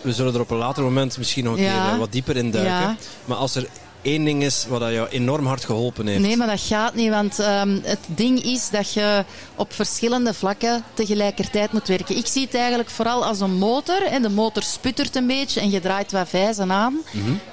we 0.00 0.12
zullen 0.12 0.34
er 0.34 0.40
op 0.40 0.50
een 0.50 0.56
later 0.56 0.82
moment 0.82 1.18
misschien 1.18 1.44
nog 1.44 1.56
een 1.56 1.62
Ja. 1.62 1.82
keer 1.84 1.92
eh, 1.92 1.98
wat 1.98 2.12
dieper 2.12 2.36
in 2.36 2.50
duiken. 2.50 2.72
Ja. 2.74 2.96
Maar 3.24 3.36
als 3.36 3.54
er 3.54 3.66
één 4.06 4.24
ding 4.24 4.42
is 4.42 4.66
wat 4.68 4.80
dat 4.80 4.92
jou 4.92 5.08
enorm 5.08 5.46
hard 5.46 5.64
geholpen 5.64 6.06
heeft. 6.06 6.20
Nee, 6.20 6.36
maar 6.36 6.46
dat 6.46 6.60
gaat 6.60 6.94
niet, 6.94 7.10
want 7.10 7.38
ehm, 7.38 7.78
het 7.82 8.06
ding 8.06 8.42
is 8.42 8.70
dat 8.70 8.92
je 8.92 9.24
op 9.56 9.72
verschillende 9.72 10.34
vlakken 10.34 10.84
tegelijkertijd 10.94 11.72
moet 11.72 11.88
werken. 11.88 12.16
Ik 12.16 12.26
zie 12.26 12.44
het 12.44 12.54
eigenlijk 12.54 12.90
vooral 12.90 13.24
als 13.24 13.40
een 13.40 13.58
motor. 13.58 14.02
En 14.02 14.22
de 14.22 14.28
motor 14.28 14.62
sputtert 14.62 15.16
een 15.16 15.26
beetje 15.26 15.60
en 15.60 15.70
je 15.70 15.80
draait 15.80 16.12
wat 16.12 16.28
vijzen 16.28 16.72
aan. 16.72 16.98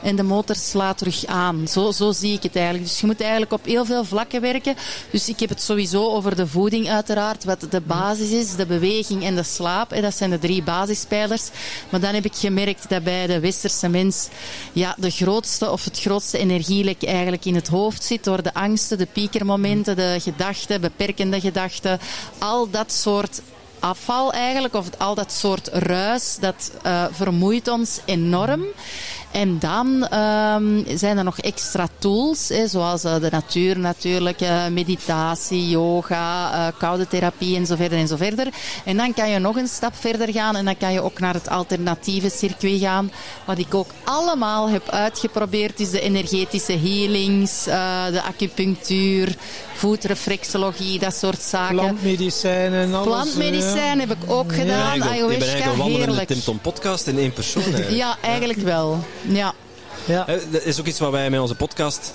En 0.02 0.16
de 0.16 0.24
motor 0.24 0.56
slaat 0.56 0.98
terug 0.98 1.26
aan. 1.26 1.68
Zo, 1.68 1.92
zo 1.92 2.12
zie 2.12 2.34
ik 2.34 2.44
het 2.44 2.56
eigenlijk. 2.56 2.86
Dus 2.86 3.00
je 3.00 3.06
moet 3.06 3.22
eigenlijk 3.22 3.52
op 3.52 3.66
heel 3.66 3.86
veel 3.86 4.04
vlakken 4.04 4.42
werken. 4.42 4.76
Dus 5.12 5.30
ik 5.30 5.40
heb 5.40 5.50
het 5.50 5.62
sowieso 5.62 6.10
over 6.10 6.36
de 6.36 6.48
voeding 6.48 6.90
uiteraard, 6.90 7.44
wat 7.44 7.66
de 7.70 7.82
basis 7.82 8.30
is, 8.30 8.56
de 8.56 8.66
beweging 8.66 9.24
en 9.24 9.36
de 9.36 9.44
slaap. 9.44 9.92
En 9.92 10.02
dat 10.02 10.16
zijn 10.16 10.30
de 10.30 10.40
drie 10.40 10.64
basispijlers. 10.64 11.50
Maar 11.90 12.00
dan 12.00 12.14
heb 12.14 12.26
ik 12.26 12.36
gemerkt 12.36 12.90
dat 12.90 13.04
bij 13.04 13.28
de 13.28 13.40
westerse 13.40 13.90
mens 13.90 14.28
ja, 14.74 14.96
de 14.98 15.10
grootste 15.10 15.72
of 15.72 15.84
het 15.84 16.00
grootste 16.00 16.38
energielek 16.44 17.04
eigenlijk 17.04 17.46
in 17.46 17.56
het 17.56 17.68
hoofd 17.68 18.04
zit 18.04 18.24
door 18.24 18.44
de 18.44 18.54
angsten, 18.54 18.98
de 18.98 19.06
piekermomenten, 19.06 19.96
de 19.96 20.18
gedachten, 20.22 20.82
beperkende 20.82 21.40
gedachten. 21.40 22.00
Al 22.38 22.70
dat 22.70 22.92
soort 22.92 23.42
afval 23.80 24.34
eigenlijk, 24.34 24.74
of 24.74 24.88
al 24.98 25.16
dat 25.16 25.32
soort 25.32 25.68
ruis, 25.68 26.38
dat 26.40 26.72
eh, 26.82 27.06
vermoeit 27.12 27.68
ons 27.68 28.00
enorm. 28.06 28.64
En 29.34 29.60
dan 29.60 30.08
ehm, 30.08 30.98
zijn 30.98 31.18
er 31.18 31.24
nog 31.24 31.40
extra 31.40 31.88
tools, 31.98 32.50
hè, 32.50 32.68
zoals 32.68 33.04
eh, 33.04 33.20
de 33.20 33.30
natuur 33.32 33.80
natuurlijk, 33.80 34.42
eh, 34.42 34.68
meditatie, 34.68 35.70
yoga, 35.70 36.52
eh, 36.54 36.80
koude 36.80 37.08
therapie 37.08 37.56
en 37.56 37.66
zo 37.66 37.76
verder 37.76 37.98
en 37.98 38.08
zo 38.08 38.16
verder. 38.16 38.48
En 38.86 38.98
dan 38.98 39.14
kan 39.14 39.30
je 39.30 39.40
nog 39.40 39.56
een 39.56 39.68
stap 39.68 39.96
verder 39.96 40.32
gaan 40.32 40.56
en 40.56 40.66
dan 40.66 40.78
kan 40.78 40.94
je 40.94 41.02
ook 41.02 41.20
naar 41.20 41.34
het 41.34 41.50
alternatieve 41.50 42.30
circuit 42.30 42.82
gaan. 42.82 43.12
Wat 43.46 43.58
ik 43.58 43.74
ook 43.76 43.90
allemaal 44.04 44.70
heb 44.70 44.90
uitgeprobeerd 44.90 45.80
is 45.80 45.90
de 45.90 46.02
energetische 46.02 46.78
healings, 46.78 47.68
eh, 47.68 48.06
de 48.12 48.22
acupunctuur, 48.22 49.36
voetreflexologie, 49.74 51.00
dat 51.00 51.16
soort 51.16 51.42
zaken. 51.42 51.76
Plantmedicijnen, 51.76 52.94
alles. 52.94 53.08
Plantmedicijn 53.08 54.00
heb 54.00 54.12
ik 54.12 54.32
ook 54.32 54.54
gedaan, 54.54 54.94
je 54.94 55.00
bent 55.00 55.12
ayahuasca, 55.12 55.46
eigenlijk 55.46 55.72
een 55.72 55.78
wandelende 55.78 56.06
heerlijk. 56.06 56.28
Tim 56.28 56.44
Tom 56.44 56.60
podcast 56.60 57.08
in 57.08 57.18
één 57.18 57.34
persoon. 57.34 57.64
Ja, 57.90 58.18
eigenlijk 58.22 58.60
wel. 58.60 59.00
Ja. 59.28 59.54
Ja. 60.06 60.26
Dat 60.52 60.62
is 60.64 60.80
ook 60.80 60.86
iets 60.86 61.00
waar 61.00 61.12
wij 61.12 61.30
met 61.30 61.40
onze 61.40 61.56
podcast 61.56 62.14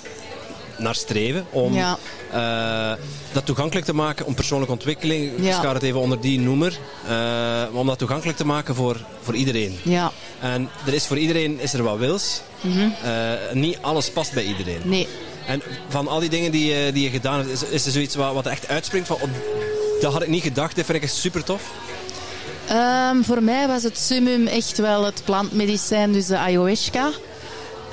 naar 0.77 0.95
streven. 0.95 1.45
Om 1.49 1.73
Ja. 1.73 1.97
eh, 2.31 3.03
dat 3.31 3.45
toegankelijk 3.45 3.85
te 3.85 3.93
maken, 3.93 4.25
om 4.25 4.33
persoonlijke 4.33 4.73
ontwikkeling. 4.73 5.37
Ik 5.37 5.53
schaar 5.53 5.73
het 5.73 5.83
even 5.83 5.99
onder 5.99 6.21
die 6.21 6.39
noemer. 6.39 6.77
eh, 7.03 7.09
maar 7.09 7.69
om 7.73 7.87
dat 7.87 7.97
toegankelijk 7.97 8.37
te 8.37 8.45
maken 8.45 8.75
voor, 8.75 8.97
voor 9.21 9.35
iedereen. 9.35 9.79
Ja, 9.83 10.11
En 10.39 10.69
er 10.85 10.93
is 10.93 11.05
voor 11.05 11.17
iedereen 11.17 11.59
is 11.59 11.73
er 11.73 11.83
wat 11.83 11.97
wils. 11.97 12.41
Mhm. 12.61 12.79
Eh, 13.03 13.31
niet 13.53 13.77
alles 13.81 14.09
past 14.11 14.33
bij 14.33 14.43
iedereen. 14.43 14.81
nee. 14.83 15.07
En 15.47 15.61
van 15.87 16.07
al 16.07 16.19
die 16.19 16.29
dingen 16.29 16.51
die, 16.51 16.73
je- 16.75 16.91
die 16.91 17.03
je 17.03 17.09
gedaan 17.09 17.39
hebt, 17.39 17.51
is, 17.51 17.63
is 17.63 17.85
er 17.85 17.91
zoiets 17.91 18.15
wat, 18.15 18.33
wat 18.33 18.45
echt 18.45 18.67
uitspringt 18.67 19.07
van... 19.07 19.15
oh, 19.21 19.29
dat 20.01 20.13
had 20.13 20.21
ik 20.21 20.27
niet 20.27 20.43
gedacht, 20.43 20.75
dat 20.75 20.85
vind 20.85 20.97
ik 20.97 21.03
echt 21.03 21.15
super 21.15 21.43
tof. 21.43 21.61
Ehm, 22.69 23.21
voor 23.21 23.43
mij 23.43 23.67
was 23.67 23.83
het 23.83 23.97
summum 23.97 24.47
echt 24.47 24.77
wel 24.77 25.05
het 25.05 25.21
plantmedicijn, 25.25 26.11
dus 26.11 26.25
de 26.25 26.37
ayahuasca. 26.37 27.09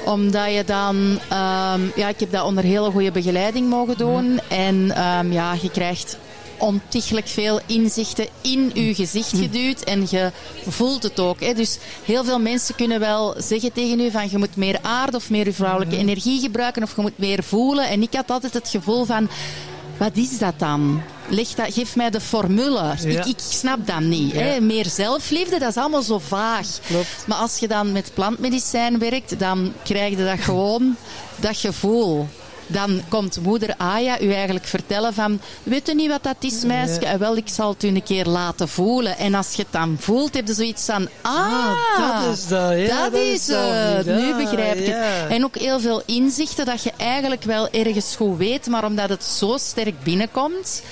Omdat 0.04 0.52
je 0.52 0.64
dan, 0.64 1.18
ehm, 1.28 1.80
ja, 1.94 2.08
ik 2.08 2.20
heb 2.20 2.32
dat 2.32 2.44
onder 2.44 2.64
hele 2.64 2.90
goede 2.90 3.10
begeleiding 3.10 3.68
mogen 3.68 3.96
doen. 3.96 4.40
En 4.48 4.90
ehm, 4.94 5.32
ja, 5.32 5.54
je 5.62 5.70
krijgt 5.70 6.18
ontiegelijk 6.58 7.28
veel 7.28 7.60
inzichten 7.66 8.26
in 8.40 8.70
je 8.74 8.94
gezicht 8.94 9.36
geduwd 9.36 9.80
en 9.80 10.06
je 10.10 10.30
voelt 10.68 11.02
het 11.02 11.20
ook. 11.20 11.40
Hè. 11.40 11.54
Dus 11.54 11.78
heel 12.04 12.24
veel 12.24 12.38
mensen 12.38 12.74
kunnen 12.74 13.00
wel 13.00 13.34
zeggen 13.38 13.72
tegen 13.72 14.00
u 14.00 14.10
van 14.10 14.30
je 14.30 14.38
moet 14.38 14.56
meer 14.56 14.78
aarde 14.82 15.16
of 15.16 15.30
meer 15.30 15.52
vrouwelijke 15.52 15.96
energie 15.96 16.40
gebruiken 16.40 16.82
of 16.82 16.96
je 16.96 17.02
moet 17.02 17.18
meer 17.18 17.42
voelen. 17.42 17.88
En 17.88 18.02
ik 18.02 18.14
had 18.14 18.30
altijd 18.30 18.54
het 18.54 18.68
gevoel 18.68 19.04
van, 19.04 19.28
wat 19.96 20.16
is 20.16 20.38
dat 20.38 20.58
dan? 20.58 21.02
Leg 21.28 21.48
dat, 21.48 21.74
geef 21.74 21.96
mij 21.96 22.10
de 22.10 22.20
formule. 22.20 22.94
Ja. 22.98 23.20
Ik, 23.20 23.26
ik 23.26 23.38
snap 23.38 23.86
dat 23.86 24.00
niet. 24.00 24.32
Ja. 24.32 24.40
Hè. 24.40 24.60
Meer 24.60 24.86
zelfliefde, 24.86 25.58
dat 25.58 25.68
is 25.68 25.76
allemaal 25.76 26.02
zo 26.02 26.18
vaag. 26.18 26.66
Klopt. 26.86 27.24
Maar 27.26 27.38
als 27.38 27.58
je 27.58 27.68
dan 27.68 27.92
met 27.92 28.10
plantmedicijn 28.14 28.98
werkt, 28.98 29.38
dan 29.38 29.72
krijg 29.84 30.10
je 30.10 30.24
dat 30.24 30.40
gewoon, 30.40 30.96
dat 31.36 31.56
gevoel. 31.56 32.28
Dan 32.68 33.02
komt 33.08 33.38
moeder 33.42 33.74
Aya 33.76 34.20
u 34.20 34.32
eigenlijk 34.32 34.66
vertellen 34.66 35.14
van, 35.14 35.40
weet 35.62 35.88
u 35.88 35.94
niet 35.94 36.10
wat 36.10 36.22
dat 36.22 36.36
is, 36.40 36.64
meisje? 36.64 37.00
Ja. 37.00 37.06
En 37.06 37.18
wel, 37.18 37.36
ik 37.36 37.48
zal 37.48 37.68
het 37.68 37.84
u 37.84 37.88
een 37.88 38.02
keer 38.02 38.26
laten 38.26 38.68
voelen. 38.68 39.18
En 39.18 39.34
als 39.34 39.52
je 39.52 39.62
het 39.62 39.72
dan 39.72 39.96
voelt, 40.00 40.34
heb 40.34 40.46
je 40.46 40.54
zoiets 40.54 40.84
van, 40.84 41.08
ah, 41.22 41.34
Ah, 41.36 42.22
dat 42.22 42.36
is 42.36 42.48
dat, 42.48 42.78
ja, 42.78 43.02
dat 43.02 43.12
dat 43.12 43.20
is 43.20 43.46
het. 43.46 44.06
Nu 44.06 44.32
Ah, 44.32 44.36
begrijp 44.36 44.76
ik 44.78 44.86
het. 44.86 45.30
En 45.30 45.44
ook 45.44 45.56
heel 45.56 45.80
veel 45.80 46.02
inzichten 46.06 46.64
dat 46.64 46.82
je 46.82 46.92
eigenlijk 46.96 47.42
wel 47.42 47.68
ergens 47.70 48.16
goed 48.16 48.36
weet, 48.38 48.66
maar 48.66 48.84
omdat 48.84 49.08
het 49.08 49.24
zo 49.24 49.56
sterk 49.56 50.02
binnenkomt, 50.02 50.82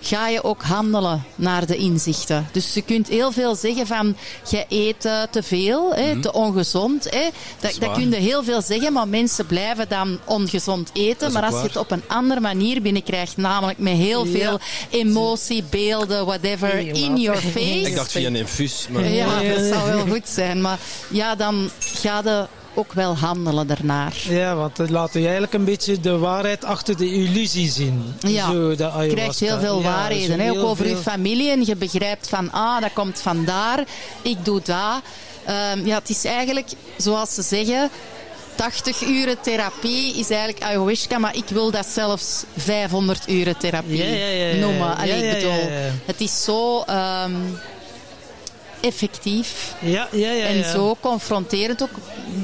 ga 0.00 0.28
je 0.28 0.44
ook 0.44 0.62
handelen 0.62 1.24
naar 1.34 1.66
de 1.66 1.76
inzichten. 1.76 2.48
Dus 2.52 2.74
je 2.74 2.82
kunt 2.82 3.08
heel 3.08 3.32
veel 3.32 3.54
zeggen 3.54 3.86
van, 3.86 4.16
je 4.50 4.64
eet 4.68 5.04
eh, 5.04 5.22
te 5.30 5.42
veel, 5.42 5.94
hè, 5.94 6.20
te 6.20 6.32
ongezond. 6.32 7.04
Hè. 7.10 7.28
Dat, 7.60 7.76
dat 7.80 7.92
kun 7.92 8.10
je 8.10 8.16
heel 8.16 8.44
veel 8.44 8.62
zeggen, 8.62 8.92
maar 8.92 9.08
mensen 9.08 9.46
blijven 9.46 9.88
dan 9.88 10.18
ongezond 10.24 10.90
eten. 10.92 11.32
Maar 11.32 11.42
als 11.44 11.54
je 11.60 11.66
het 11.66 11.76
op 11.76 11.90
een 11.90 12.02
andere 12.06 12.40
manier 12.40 12.82
binnenkrijgt, 12.82 13.36
namelijk 13.36 13.78
met 13.78 13.92
heel 13.92 14.26
Ja. 14.26 14.32
veel 14.38 14.58
emotie, 14.90 15.64
beelden, 15.70 16.26
whatever, 16.26 16.78
in 16.78 17.16
your 17.16 17.40
face. 17.40 17.80
Ik 17.90 17.94
dacht 17.94 18.12
via 18.12 18.26
een 18.26 18.36
infuus. 18.36 18.86
Maar 18.90 19.04
Ja, 19.04 19.42
dat 19.42 19.64
zou 19.72 19.90
wel 19.90 20.06
goed 20.06 20.28
zijn. 20.28 20.60
Maar 20.60 20.78
ja, 21.08 21.34
dan 21.34 21.70
ga 21.78 22.20
je 22.24 22.46
ook 22.76 22.92
wel 22.92 23.16
handelen 23.16 23.66
daarnaar. 23.66 24.14
Ja, 24.28 24.54
want 24.54 24.76
het 24.78 24.90
laat 24.90 25.12
je 25.12 25.18
eigenlijk 25.22 25.52
een 25.52 25.64
beetje 25.64 26.00
de 26.00 26.18
waarheid 26.18 26.64
achter 26.64 26.96
de 26.96 27.12
illusie 27.12 27.70
zien. 27.70 28.14
Ja. 28.18 28.50
Zo, 28.50 28.74
de 28.74 28.90
Je 29.00 29.06
krijgt 29.14 29.40
heel 29.40 29.58
veel 29.58 29.76
Ja, 29.80 29.82
waarheden, 29.84 30.40
hè, 30.40 30.50
ook 30.50 30.64
over 30.64 30.86
je 30.88 30.92
veel- 30.92 31.00
familie. 31.02 31.50
En 31.50 31.64
je 31.66 31.76
begrijpt 31.76 32.28
van, 32.28 32.52
ah, 32.52 32.80
dat 32.80 32.92
komt 32.92 33.20
vandaar, 33.20 33.84
ik 34.22 34.44
doe 34.44 34.60
dat. 34.64 35.00
Ehm, 35.44 35.86
ja, 35.86 35.98
het 35.98 36.08
is 36.08 36.24
eigenlijk, 36.24 36.68
zoals 36.96 37.34
ze 37.34 37.42
zeggen, 37.42 37.90
80 38.54 39.02
uren 39.02 39.40
therapie 39.40 40.14
is 40.14 40.30
eigenlijk 40.30 40.62
ayahuasca, 40.64 41.18
maar 41.18 41.36
ik 41.36 41.48
wil 41.48 41.70
dat 41.70 41.86
zelfs 41.86 42.44
500 42.56 43.28
uren 43.28 43.56
therapie 43.56 43.96
Ja, 43.96 44.04
ja, 44.04 44.26
ja, 44.26 44.46
ja. 44.46 44.54
noemen. 44.60 44.86
Ja, 44.86 44.92
Allee, 44.92 45.24
ja, 45.24 45.30
ik 45.30 45.34
bedoel, 45.34 45.52
ja, 45.52 45.78
ja. 45.78 45.90
het 46.04 46.20
is 46.20 46.44
zo... 46.44 46.80
ehm, 46.86 47.32
effectief. 48.80 49.74
Ja, 49.80 50.08
ja, 50.12 50.30
ja. 50.30 50.44
En 50.44 50.56
ja. 50.56 50.70
zo 50.70 50.96
confronterend 51.00 51.82
ook. 51.82 51.88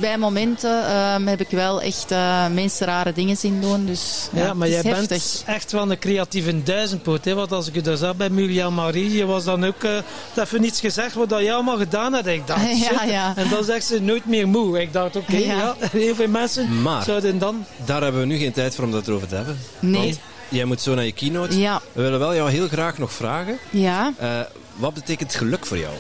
Bij 0.00 0.18
momenten 0.18 0.86
ehm, 0.86 1.26
heb 1.26 1.40
ik 1.40 1.48
wel 1.50 1.80
echt 1.82 2.10
eh, 2.10 2.46
mensen 2.48 2.86
rare 2.86 3.12
dingen 3.12 3.36
zien 3.36 3.60
doen. 3.60 3.86
Dus, 3.86 4.28
ja, 4.32 4.42
Ja, 4.44 4.54
maar 4.54 4.68
jij 4.68 4.76
is 4.82 5.06
bent 5.08 5.42
echt 5.46 5.72
wel 5.72 5.90
een 5.90 5.98
creatieve 5.98 6.62
duizendpoot. 6.62 7.24
Hè? 7.24 7.34
Want 7.34 7.52
als 7.52 7.68
ik 7.68 7.74
je 7.74 7.80
daar 7.80 7.96
zag 7.96 8.16
bij 8.16 8.30
Miriam 8.30 8.74
Marie, 8.74 9.12
je 9.16 9.24
was 9.26 9.44
dan 9.44 9.64
ook... 9.64 9.84
eh 9.84 9.90
het 10.34 10.44
even 10.44 10.60
niets 10.60 10.80
gezegd 10.80 11.14
wat 11.14 11.28
dat 11.28 11.40
jij 11.40 11.54
allemaal 11.54 11.76
gedaan 11.78 12.12
had. 12.12 12.26
Ik 12.26 12.46
dacht, 12.46 12.60
Ja, 12.90 13.02
ja. 13.04 13.32
En 13.36 13.48
dan 13.48 13.64
zegt 13.64 13.84
ze 13.86 14.00
nooit 14.00 14.26
meer 14.26 14.48
moe. 14.48 14.80
Ik 14.80 14.92
dacht, 14.92 15.16
oké, 15.16 15.36
Ja. 15.36 15.54
ja. 15.54 15.74
heel 15.92 16.14
veel 16.14 16.28
mensen 16.28 16.82
Maar- 16.82 17.02
zouden 17.04 17.38
dan... 17.38 17.64
Daar 17.84 18.02
hebben 18.02 18.20
we 18.20 18.26
nu 18.26 18.38
geen 18.38 18.52
tijd 18.52 18.74
voor 18.74 18.84
om 18.84 18.90
dat 18.90 19.08
erover 19.08 19.28
te 19.28 19.34
hebben. 19.34 19.58
Nee. 19.80 20.00
Want 20.02 20.18
jij 20.48 20.64
moet 20.64 20.80
zo 20.80 20.94
naar 20.94 21.04
je 21.04 21.12
keynote. 21.12 21.58
Ja, 21.58 21.80
We 21.92 22.02
willen 22.02 22.18
wel 22.18 22.34
jou 22.34 22.50
heel 22.50 22.68
graag 22.68 22.98
nog 22.98 23.12
vragen. 23.12 23.58
ja. 23.70 24.12
eh, 24.18 24.40
wat 24.76 24.94
betekent 24.94 25.34
geluk 25.34 25.66
voor 25.66 25.78
jou? 25.78 25.92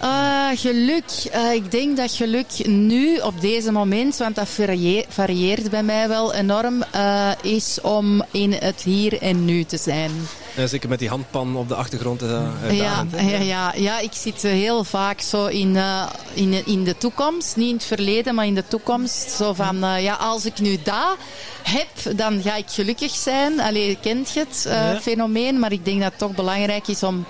Eh, 0.00 0.48
geluk. 0.54 1.04
Eh, 1.30 1.52
ik 1.52 1.70
denk 1.70 1.96
dat 1.96 2.12
geluk 2.14 2.66
nu, 2.66 3.16
op 3.18 3.40
deze 3.40 3.72
moment, 3.72 4.16
want 4.16 4.34
dat 4.34 4.48
varie- 4.48 5.04
varieert 5.08 5.70
bij 5.70 5.82
mij 5.82 6.08
wel 6.08 6.34
enorm, 6.34 6.82
eh, 6.82 7.30
is 7.42 7.78
om 7.82 8.22
in 8.30 8.52
het 8.52 8.82
hier 8.82 9.22
en 9.22 9.44
nu 9.44 9.64
te 9.64 9.76
zijn. 9.76 10.10
Eh, 10.56 10.64
zeker 10.64 10.88
met 10.88 10.98
die 10.98 11.08
handpan 11.08 11.56
op 11.56 11.68
de 11.68 11.74
achtergrond. 11.74 12.20
dat 12.20 12.30
Ja, 12.70 13.06
ja, 13.16 13.38
ja, 13.38 13.72
ja, 13.76 13.98
ik 13.98 14.12
zit 14.12 14.44
eh, 14.44 14.50
heel 14.52 14.84
vaak 14.84 15.20
zo 15.20 15.46
in, 15.46 15.76
eh, 15.76 16.06
in, 16.34 16.66
in 16.66 16.84
de 16.84 16.98
toekomst. 16.98 17.56
Niet 17.56 17.68
in 17.68 17.74
het 17.74 17.84
verleden, 17.84 18.34
maar 18.34 18.46
in 18.46 18.54
de 18.54 18.64
toekomst. 18.68 19.30
Zo 19.30 19.52
van, 19.52 19.84
eh, 19.84 20.02
ja, 20.02 20.14
als 20.14 20.44
ik 20.44 20.60
nu 20.60 20.78
dat 20.82 21.16
heb, 21.62 22.16
dan 22.16 22.42
ga 22.42 22.56
ik 22.56 22.66
gelukkig 22.68 23.10
zijn. 23.14 23.60
Allee, 23.60 23.98
kent 24.02 24.30
je 24.32 24.40
het 24.40 24.64
eh, 24.66 24.72
Ja. 24.72 24.98
fenomeen? 25.00 25.58
Maar 25.58 25.72
ik 25.72 25.84
denk 25.84 26.00
dat 26.00 26.10
het 26.10 26.18
toch 26.18 26.34
belangrijk 26.34 26.88
is 26.88 27.02
om 27.02 27.24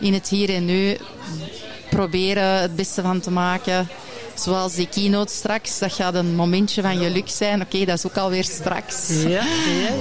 in 0.00 0.12
het 0.14 0.28
hier 0.28 0.54
en 0.54 0.64
nu 0.64 0.96
proberen 1.90 2.60
het 2.60 2.76
beste 2.76 3.02
van 3.02 3.20
te 3.20 3.30
maken. 3.30 3.88
Zoals 4.34 4.74
die 4.74 4.88
keynote 4.88 5.32
straks, 5.34 5.78
dat 5.78 5.92
gaat 5.92 6.14
een 6.14 6.34
momentje 6.34 6.82
van 6.82 6.96
geluk 6.98 7.28
zijn. 7.28 7.60
Oké, 7.62 7.84
dat 7.84 7.98
is 7.98 8.06
ook 8.06 8.16
alweer 8.16 8.44
straks. 8.44 9.08
Ja, 9.08 9.28
ja, 9.28 9.40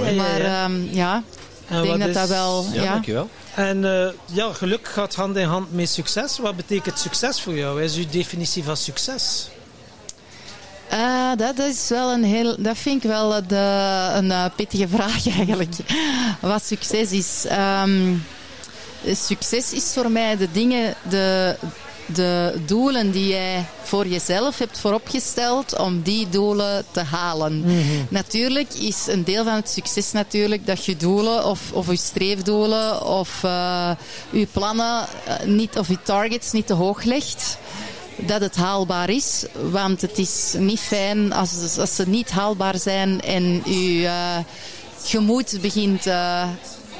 ja. 0.04 0.10
ja, 0.10 0.16
Maar 0.16 0.42
ja. 0.42 0.64
ehm, 0.64 0.82
ja, 0.92 1.24
ik 1.70 1.70
denk 1.70 1.88
wat 1.88 2.00
dat 2.00 2.08
is- 2.08 2.14
dat 2.16 2.28
wel... 2.30 2.66
Ja, 2.74 2.84
ja. 2.84 2.92
dankjewel. 2.92 3.30
En 3.56 3.86
eh, 3.86 4.08
ja, 4.26 4.54
geluk 4.54 4.88
gaat 4.88 5.16
hand 5.16 5.38
in 5.38 5.48
hand 5.48 5.74
met 5.74 5.90
succes. 5.90 6.38
Wat 6.40 6.56
betekent 6.56 7.00
succes 7.00 7.42
voor 7.42 7.54
jou? 7.58 7.74
Wat 7.74 7.84
is 7.90 7.96
uw 7.96 8.06
definitie 8.10 8.64
van 8.64 8.78
succes? 8.78 9.48
Eh, 10.90 11.32
dat 11.38 11.60
is 11.60 11.90
wel 11.90 12.12
een 12.12 12.24
heel, 12.24 12.56
dat 12.60 12.78
vind 12.78 13.04
ik 13.04 13.10
wel 13.10 13.48
de, 13.48 14.10
een 14.14 14.32
eh, 14.32 14.46
pittige 14.56 14.88
vraag 14.96 15.28
eigenlijk. 15.30 15.74
Wat 16.40 16.64
succes 16.66 17.12
is. 17.12 17.46
Ehm, 17.48 18.14
succes 19.12 19.74
is 19.74 19.94
voor 19.94 20.12
mij 20.12 20.38
de 20.38 20.52
dingen, 20.52 20.94
de, 21.10 21.56
de 22.06 22.62
doelen 22.66 23.12
die 23.12 23.28
jij 23.28 23.66
voor 23.84 24.08
jezelf 24.08 24.58
hebt 24.58 24.80
vooropgesteld 24.80 25.78
om 25.78 26.02
die 26.02 26.30
doelen 26.30 26.86
te 26.92 27.02
halen. 27.02 27.66
Natuurlijk 28.10 28.74
is 28.74 29.08
een 29.08 29.24
deel 29.24 29.44
van 29.44 29.54
het 29.54 29.70
succes 29.70 30.12
natuurlijk 30.12 30.66
dat 30.66 30.86
je 30.86 30.98
doelen 30.98 31.46
of, 31.46 31.72
of 31.72 31.88
je 31.90 31.98
streefdoelen 31.98 33.06
of 33.06 33.44
eh, 33.44 33.92
je 34.30 34.48
plannen 34.52 35.06
eh, 35.26 35.46
niet, 35.46 35.78
of 35.78 35.88
je 35.88 36.02
targets 36.04 36.52
niet 36.52 36.68
te 36.68 36.74
hoog 36.74 37.04
legt 37.04 37.58
dat 38.18 38.42
het 38.42 38.56
haalbaar 38.56 39.10
is. 39.10 39.46
Want 39.72 40.02
het 40.02 40.18
is 40.18 40.54
niet 40.58 40.80
fijn 40.80 41.34
als, 41.34 41.78
als 41.78 41.96
ze 41.96 42.08
niet 42.08 42.32
haalbaar 42.32 42.80
zijn 42.80 43.22
en 43.22 43.62
je 43.66 44.06
eh, 44.06 44.38
gemoed 45.04 45.58
begint 45.62 46.06
eh, 46.06 46.48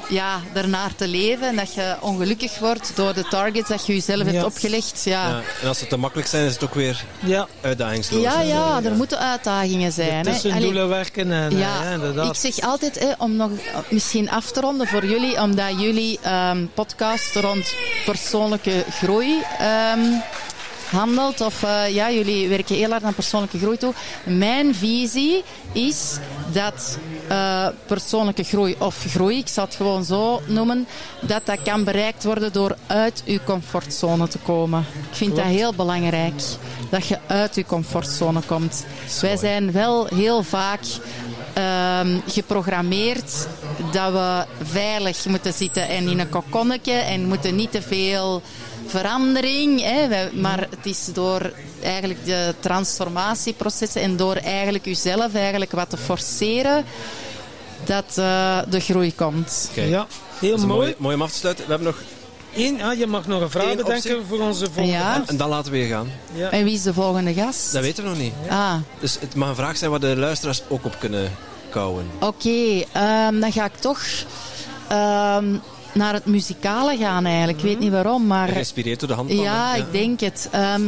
ja, 0.08 0.40
ernaar 0.52 0.94
te 0.94 1.08
leven. 1.08 1.48
En 1.48 1.56
dat 1.56 1.74
je 1.74 1.96
ongelukkig 2.00 2.58
wordt 2.58 2.92
door 2.94 3.14
de 3.14 3.24
targets 3.28 3.68
dat 3.68 3.86
je 3.86 3.92
jezelf 3.94 4.22
hebt 4.26 4.44
opgelegd. 4.44 5.02
Ja, 5.04 5.28
Ja, 5.28 5.42
en 5.62 5.68
als 5.68 5.78
ze 5.78 5.86
te 5.86 5.96
makkelijk 5.96 6.28
zijn, 6.28 6.46
is 6.46 6.52
het 6.52 6.64
ook 6.64 6.74
weer 6.74 7.04
Ja, 7.18 7.46
uitdagingsloos. 7.60 8.22
ja, 8.22 8.40
ja, 8.40 8.80
er 8.84 8.92
moeten 8.92 9.18
uitdagingen 9.18 9.92
zijn. 9.92 10.26
hè. 10.26 10.32
tussen 10.32 10.50
Allee, 10.50 10.62
doelen 10.64 10.88
werken 10.88 11.32
en 11.32 11.50
ja, 11.58 11.82
ja, 11.84 11.90
inderdaad. 11.92 12.44
ik 12.44 12.52
zeg 12.52 12.64
altijd, 12.66 12.98
hè, 12.98 13.12
om 13.18 13.36
nog 13.36 13.50
eh, 13.50 13.76
misschien 13.88 14.30
af 14.30 14.50
te 14.50 14.60
ronden 14.60 14.86
voor 14.86 15.06
jullie, 15.06 15.40
omdat 15.40 15.80
jullie 15.80 16.18
ehm, 16.22 16.66
podcast 16.74 17.34
rond 17.34 17.74
persoonlijke 18.04 18.84
groei 18.90 19.42
ehm, 19.58 20.00
handelt. 20.90 21.40
Of 21.40 21.62
eh, 21.62 21.94
ja, 21.94 22.10
jullie 22.10 22.48
werken 22.48 22.74
heel 22.76 22.90
hard 22.90 23.02
aan 23.02 23.14
persoonlijke 23.14 23.58
groei 23.58 23.76
toe. 23.76 23.92
Mijn 24.24 24.74
visie 24.74 25.42
is 25.72 26.16
dat 26.52 26.98
eh, 27.28 27.66
persoonlijke 27.86 28.42
groei, 28.42 28.76
of 28.78 29.04
groei, 29.08 29.38
ik 29.38 29.48
zal 29.48 29.64
het 29.64 29.74
gewoon 29.74 30.04
zo 30.04 30.40
noemen, 30.46 30.86
dat 31.20 31.46
dat 31.46 31.62
kan 31.62 31.84
bereikt 31.84 32.24
worden 32.24 32.52
door 32.52 32.76
uit 32.86 33.22
uw 33.26 33.38
comfortzone 33.44 34.28
te 34.28 34.38
komen. 34.38 34.80
Ik 35.10 35.16
vind 35.16 35.36
dat 35.36 35.44
heel 35.44 35.74
belangrijk, 35.74 36.42
dat 36.90 37.06
je 37.06 37.18
uit 37.26 37.54
uw 37.54 37.64
comfortzone 37.66 38.40
komt. 38.46 38.86
Wij 39.20 39.36
zijn 39.36 39.72
wel 39.72 40.06
heel 40.06 40.42
vaak 40.42 40.80
ehm, 41.52 42.18
geprogrammeerd 42.26 43.46
dat 43.92 44.12
we 44.12 44.44
veilig 44.62 45.26
moeten 45.26 45.52
zitten 45.52 45.88
en 45.88 46.08
in 46.08 46.18
een 46.18 46.28
kokonnetje 46.28 46.92
en 46.92 47.24
moeten 47.24 47.54
niet 47.54 47.70
te 47.70 47.82
veel 47.82 48.42
verandering. 48.86 49.80
Hè. 49.80 50.30
Maar 50.32 50.58
het 50.60 50.86
is 50.86 51.08
door 51.12 51.52
eigenlijk 51.82 52.24
de 52.24 52.54
transformatieprocessen 52.60 54.02
en 54.02 54.16
door 54.16 54.36
eigenlijk 54.36 54.86
uzelf 54.86 55.34
eigenlijk 55.34 55.72
wat 55.72 55.90
te 55.90 55.96
forceren 55.96 56.84
dat 57.84 58.04
eh, 58.18 58.58
de 58.68 58.80
groei 58.80 59.14
komt. 59.14 59.70
Ja, 59.74 60.06
heel 60.38 60.56
mooi. 60.56 60.66
mooi, 60.68 60.94
mooi 60.98 61.14
om 61.14 61.22
af 61.22 61.30
te 61.32 61.38
sluiten. 61.38 61.64
We 61.64 61.70
hebben 61.70 61.88
nog... 61.88 62.02
Eén, 62.56 62.82
ah, 62.82 62.98
je 62.98 63.06
mag 63.06 63.26
nog 63.26 63.40
een 63.40 63.50
vraag 63.50 63.64
Eén 63.70 63.76
bedenken 63.76 64.14
optie. 64.16 64.26
voor 64.28 64.38
onze 64.40 64.64
volgende 64.64 64.90
Ja. 64.90 65.14
gast. 65.14 65.28
En 65.30 65.36
dan 65.36 65.48
laten 65.48 65.72
we 65.72 65.78
je 65.78 65.86
gaan. 65.88 66.10
Ja. 66.32 66.50
En 66.50 66.64
wie 66.64 66.74
is 66.74 66.82
de 66.82 66.92
volgende 66.94 67.34
gast? 67.34 67.72
Dat 67.72 67.82
weten 67.82 68.02
we 68.02 68.08
nog 68.08 68.18
niet. 68.18 68.32
Ah, 68.48 68.74
Dus 69.00 69.16
het 69.20 69.34
mag 69.34 69.48
een 69.48 69.54
vraag 69.54 69.76
zijn 69.76 69.90
waar 69.90 70.00
de 70.00 70.16
luisteraars 70.16 70.62
ook 70.68 70.84
op 70.84 70.96
kunnen 70.98 71.32
kouwen. 71.70 72.10
oké. 72.20 72.84
ehm, 72.92 73.40
dan 73.40 73.52
ga 73.52 73.64
ik 73.64 73.76
toch 73.76 74.00
ehm, 74.88 75.44
naar 75.94 76.12
het 76.12 76.26
muzikale 76.26 76.96
gaan 76.96 77.26
eigenlijk. 77.26 77.58
Ik 77.58 77.64
weet 77.64 77.78
niet 77.78 77.90
waarom, 77.90 78.26
maar... 78.26 78.48
Geïnspireerd 78.48 79.00
door 79.00 79.08
de 79.08 79.14
handpan. 79.14 79.36
Ja, 79.36 79.74
ik 79.74 79.92
denk 79.92 80.20
het. 80.20 80.48
Ehm, 80.50 80.82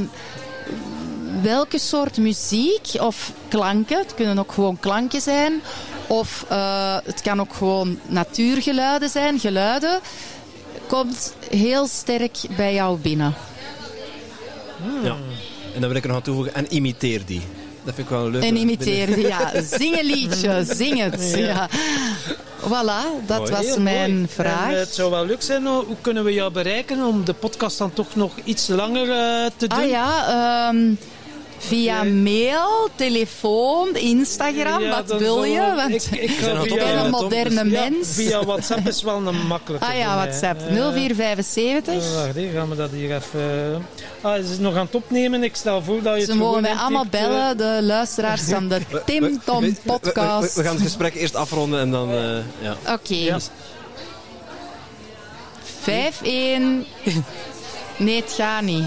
welke 1.43 1.79
soort 1.79 2.17
muziek 2.17 2.89
of 2.99 3.33
klanken, 3.49 3.99
het 3.99 4.15
kunnen 4.15 4.39
ook 4.39 4.53
gewoon 4.53 4.81
klanken 4.81 5.21
zijn, 5.21 5.61
of 6.07 6.45
eh, 6.49 6.97
het 7.05 7.23
kan 7.23 7.41
ook 7.41 7.55
gewoon 7.55 7.99
natuurgeluiden 8.07 9.09
zijn, 9.09 9.39
geluiden, 9.39 10.01
komt 10.87 11.35
heel 11.51 11.87
sterk 11.87 12.37
bij 12.57 12.75
jou 12.75 12.99
binnen. 12.99 13.35
Ja. 15.03 15.17
En 15.75 15.81
dan 15.81 15.89
wil 15.89 15.99
ik 15.99 16.03
er 16.03 16.09
nog 16.09 16.17
aan 16.17 16.23
toevoegen. 16.23 16.55
En 16.55 16.75
imiteer 16.75 17.23
die. 17.27 17.43
Dat 17.87 17.95
vind 17.95 18.11
ik 18.11 18.17
wel 18.17 18.31
leuk. 18.31 18.43
En 18.43 18.57
imiteer, 18.57 19.19
ja. 19.19 19.53
Zing 19.63 19.99
een 19.99 20.07
liedje, 20.07 20.65
zing 20.69 21.01
het. 21.01 21.33
Ja. 21.37 21.69
Voilà, 22.61 23.27
dat 23.27 23.39
Mooi. 23.39 23.51
was 23.51 23.77
mijn 23.77 24.15
mooi. 24.15 24.27
vraag. 24.29 24.69
En, 24.69 24.75
eh, 24.75 24.79
het 24.79 24.95
zou 24.95 25.11
wel 25.11 25.27
leuk 25.27 25.43
zijn, 25.43 25.69
oh, 25.69 25.87
hoe 25.87 25.97
kunnen 26.01 26.25
we 26.25 26.33
jou 26.33 26.53
bereiken 26.53 27.05
om 27.05 27.25
de 27.25 27.33
podcast 27.33 27.79
dan 27.79 27.93
toch 27.93 28.17
nog 28.17 28.33
iets 28.45 28.69
langer 28.69 29.11
eh, 29.11 29.51
te 29.57 29.67
doen? 29.67 29.79
Ah 29.79 29.89
ja, 29.89 30.29
ehm, 30.69 30.95
via 31.59 32.03
mail, 32.05 32.89
telefoon, 32.95 33.97
Instagram, 33.97 34.81
Ja, 34.83 35.03
wat 35.07 35.19
wil 35.19 35.45
je? 35.45 35.73
Want 35.77 35.95
ik, 36.13 36.21
ik 36.21 36.41
ben 36.75 36.99
een 37.05 37.11
moderne 37.11 37.63
dus- 37.65 37.73
ja, 37.73 37.89
mens. 37.91 38.09
via 38.15 38.45
WhatsApp 38.45 38.89
is 38.89 39.03
wel 39.03 39.27
een 39.27 39.47
makkelijke. 39.47 39.87
Ah 39.87 39.97
ja. 39.97 40.15
WhatsApp. 40.15 40.61
Eh, 40.61 40.67
0475. 40.67 41.95
eh, 41.95 42.15
wacht, 42.15 42.35
hier 42.35 42.51
gaan 42.53 42.69
we 42.69 42.77
dat 42.77 42.91
hier 42.91 43.15
even... 43.17 43.87
Ah, 44.21 44.35
ze 44.35 44.53
is 44.53 44.59
nog 44.59 44.75
aan 44.77 44.85
het 44.87 44.95
opnemen. 44.95 45.43
Ik 45.43 45.57
stel 45.57 45.83
voor 45.83 46.03
dat 46.03 46.15
je 46.15 46.21
het 46.21 46.31
Ze 46.31 46.37
mogen 46.37 46.63
mij 46.63 46.73
allemaal 46.75 47.03
intypt, 47.05 47.23
eh. 47.23 47.29
bellen, 47.29 47.57
de 47.57 47.79
luisteraars 47.83 48.43
van 48.43 48.69
de 48.69 48.81
Tim 49.07 49.41
Tom 49.45 49.61
we- 49.61 49.67
we- 49.67 49.73
we- 49.83 49.93
podcast. 49.93 50.55
We, 50.55 50.61
we 50.61 50.67
gaan 50.67 50.75
het 50.77 50.85
gesprek 50.85 51.15
eerst 51.15 51.35
afronden 51.37 51.81
en 51.81 51.91
dan... 51.91 52.11
eh, 52.11 52.37
ja. 52.59 52.77
Oké. 52.93 53.15
Ja. 53.15 53.39
5-1. 55.85 56.87
Nee, 57.99 58.17
het 58.21 58.33
gaat 58.33 58.63
niet. 58.63 58.85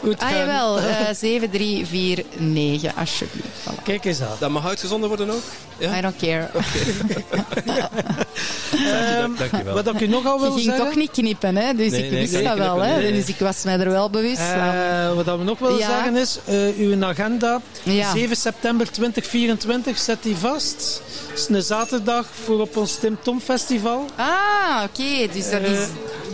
Goed 0.00 0.18
Ah 0.20 0.30
jawel, 0.30 0.78
eh 0.80 0.84
7349, 1.20 2.92
alsjeblieft. 2.98 3.46
Voilà. 3.70 3.82
Kijk 3.82 4.04
eens 4.04 4.20
aan. 4.20 4.36
Dat 4.38 4.50
mag 4.50 4.66
uitgezonden 4.68 5.08
worden 5.08 5.30
ook? 5.30 5.42
Ja? 5.78 5.98
I 5.98 6.00
don't 6.00 6.16
care. 6.16 6.48
Ehm, 8.86 9.30
dankjewel. 9.38 9.74
Wat 9.74 9.86
ik 9.94 10.00
u 10.00 10.06
nogal 10.06 10.34
Je 10.36 10.40
wil 10.42 10.52
ging 10.52 10.64
zeggen... 10.64 10.84
toch 10.84 10.94
niet 10.94 11.10
knippen, 11.10 11.56
hè? 11.56 11.74
Dus 11.74 11.90
Nee, 11.90 12.04
ik 12.04 12.10
wist 12.10 12.44
dat 12.44 12.58
wel, 12.58 12.80
hè? 12.80 12.96
nee. 12.96 13.12
Dus 13.12 13.26
ik 13.26 13.38
was 13.38 13.62
mij 13.64 13.78
er 13.78 13.90
wel 13.90 14.10
bewust 14.10 14.40
van. 14.40 14.58
Eh, 14.74 15.12
wat 15.12 15.24
we 15.38 15.44
nog 15.44 15.58
willen 15.58 15.78
Ja. 15.78 15.86
zeggen 15.86 16.16
is, 16.16 16.38
eh, 16.44 16.68
uw 16.78 17.04
agenda, 17.04 17.60
Ja. 17.82 18.12
7 18.12 18.36
september 18.36 18.90
2024, 18.92 19.98
zet 19.98 20.22
die 20.22 20.36
vast. 20.36 21.02
Is 21.40 21.48
een 21.48 21.62
zaterdag 21.62 22.26
voor 22.44 22.60
op 22.60 22.76
ons 22.76 22.94
Tim 22.96 23.18
Tom 23.22 23.40
Festival. 23.40 24.04
Ah, 24.16 24.82
oké. 24.84 25.32
Dus 25.32 25.50
dat 25.50 25.60
is... 25.60 25.78
Eh, 25.78 25.84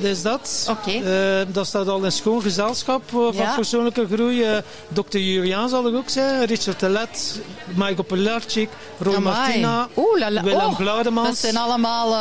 dus 0.01 0.23
dat. 0.23 0.67
Oké. 0.71 0.91
Eh, 0.91 1.47
dat 1.53 1.67
staat 1.67 1.89
al 1.89 2.05
in 2.05 2.13
schoon 2.13 2.43
gezelschap 2.43 3.03
eh, 3.07 3.13
van 3.15 3.33
Ja. 3.35 3.55
persoonlijke 3.55 4.07
groei. 4.13 4.45
Dr. 4.93 5.17
Juriaan 5.19 5.69
zal 5.69 5.87
er 5.87 5.97
ook 5.97 6.09
zijn, 6.09 6.45
Richard 6.45 6.79
Telet, 6.79 7.41
Michael 7.75 8.03
Pilarczyk, 8.03 8.69
Roy 8.99 9.15
Amai. 9.15 9.35
Martina, 9.37 9.89
Oeh, 9.97 10.19
la 10.19 10.31
la. 10.31 10.43
Willem 10.43 10.61
Oh, 10.67 10.75
Glaudemans. 10.75 11.29
Dat 11.29 11.37
zijn 11.39 11.57
allemaal... 11.57 12.13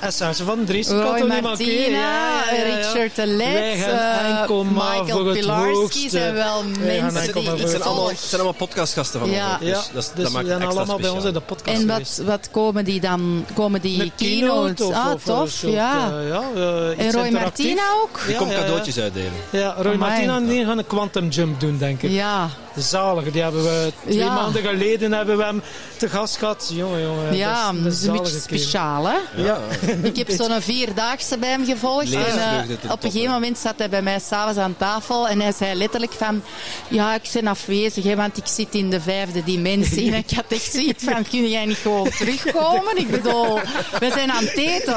eh, 0.00 0.08
Serge 0.10 0.44
van 0.44 0.64
Dries. 0.64 0.88
Roy 0.88 1.02
kan 1.02 1.16
toch 1.18 1.28
niet 1.28 1.42
Martina, 1.42 1.48
manкeren? 1.48 1.90
Ja, 1.90 2.42
ja, 2.50 2.56
ja, 2.56 2.66
ja. 2.66 2.74
Richard 2.92 3.16
de 3.16 3.26
Let, 3.26 3.46
Wij 3.52 3.76
gaan 3.76 4.48
eh, 4.48 4.60
Michael 4.72 5.32
Pilarski 5.32 6.08
zijn 6.10 6.34
wel 6.34 6.62
mensen 6.64 7.32
die 7.34 7.42
ik 7.52 7.58
Het 7.58 7.70
zijn, 7.70 7.82
allemaal, 7.82 7.94
volg. 8.04 8.10
het 8.10 8.20
zijn 8.28 8.40
allemaal 8.40 8.58
podcastgasten 8.58 9.20
van 9.20 9.30
Ja. 9.30 9.50
ons. 9.50 9.60
Dus, 9.60 9.72
dat, 9.92 10.02
is- 10.02 10.22
dat 10.22 10.32
maakt 10.32 10.44
die 10.44 10.54
het 10.54 10.62
extra 10.62 10.78
allemaal 10.80 10.98
bij 11.00 11.10
ons 11.10 11.24
in 11.24 11.32
de 11.32 11.40
podcast 11.40 11.80
En 11.80 11.86
wat, 11.86 12.20
wat 12.28 12.48
komen 12.50 12.84
die 12.84 13.00
dan? 13.00 13.44
Komen 13.54 13.80
die 13.80 14.12
of, 14.50 14.80
ah, 14.94 15.12
of 15.12 15.12
een 15.12 15.18
tof, 15.34 15.50
soort, 15.50 15.72
ja. 15.72 16.12
eh, 16.20 16.28
ja 16.28 16.42
eh, 16.54 16.90
iets 17.06 17.14
en 17.14 17.22
Roy. 17.22 17.30
Martina 17.30 17.82
ook? 18.02 18.20
Die 18.24 18.32
Ja, 18.32 18.38
komt 18.38 18.50
ja, 18.50 18.56
ja. 18.56 18.62
cadeautjes 18.62 18.98
uitdelen. 18.98 19.32
Ja, 19.50 19.74
Roy 19.78 19.92
Amai. 19.94 19.96
Martina 19.98 20.36
en 20.36 20.46
die 20.46 20.64
gaan 20.64 20.78
een 20.78 20.86
quantum 20.86 21.28
jump 21.28 21.60
doen, 21.60 21.78
denk 21.78 22.02
ik. 22.02 22.10
Ja, 22.10 22.48
Zalig, 22.82 23.30
die 23.32 23.42
hebben 23.42 23.62
we 23.62 23.92
twee 24.04 24.16
Ja. 24.16 24.34
maanden 24.34 24.62
geleden 24.62 25.12
hebben 25.12 25.36
we 25.36 25.44
hem 25.44 25.62
te 25.96 26.08
gast 26.08 26.36
gehad. 26.36 26.70
Jongen, 26.74 27.02
jongen. 27.02 27.36
ja, 27.36 27.72
dat 27.72 27.82
dat 27.82 27.92
is, 27.92 28.02
een 28.02 28.12
beetje 28.12 28.24
zalige 28.26 28.40
speciaal, 28.40 29.06
hè? 29.06 29.42
Ja. 29.42 29.58
Ik 30.02 30.16
heb 30.16 30.30
zo'n 30.30 30.60
vierdaagse 30.60 31.38
bij 31.38 31.48
hem 31.48 31.64
gevolgd. 31.64 32.12
En, 32.12 32.20
eh, 32.20 32.70
op 32.70 32.80
top, 32.90 33.04
een 33.04 33.10
gegeven 33.10 33.32
moment 33.32 33.58
zat 33.58 33.74
hij 33.76 33.88
bij 33.88 34.02
mij 34.02 34.18
s'avonds 34.18 34.58
aan 34.58 34.74
tafel 34.76 35.28
en 35.28 35.40
hij 35.40 35.52
zei 35.52 35.74
letterlijk 35.78 36.12
van 36.12 36.42
ja, 36.88 37.14
ik 37.14 37.30
ben 37.32 37.46
afwezig, 37.46 38.04
hè, 38.04 38.16
want 38.16 38.36
ik 38.36 38.46
zit 38.46 38.74
in 38.74 38.90
de 38.90 39.00
vijfde 39.00 39.44
dimensie. 39.44 40.12
En 40.12 40.18
ik 40.18 40.30
had 40.30 40.44
echt 40.48 40.72
zoiets 40.72 41.04
van, 41.04 41.22
kun 41.30 41.48
jij 41.48 41.64
niet 41.66 41.76
gewoon 41.76 42.10
terugkomen? 42.18 42.96
Ik 42.96 43.10
bedoel, 43.10 43.54
we 43.98 44.10
zijn 44.14 44.32
aan 44.32 44.44
het 44.44 44.56
eten. 44.56 44.96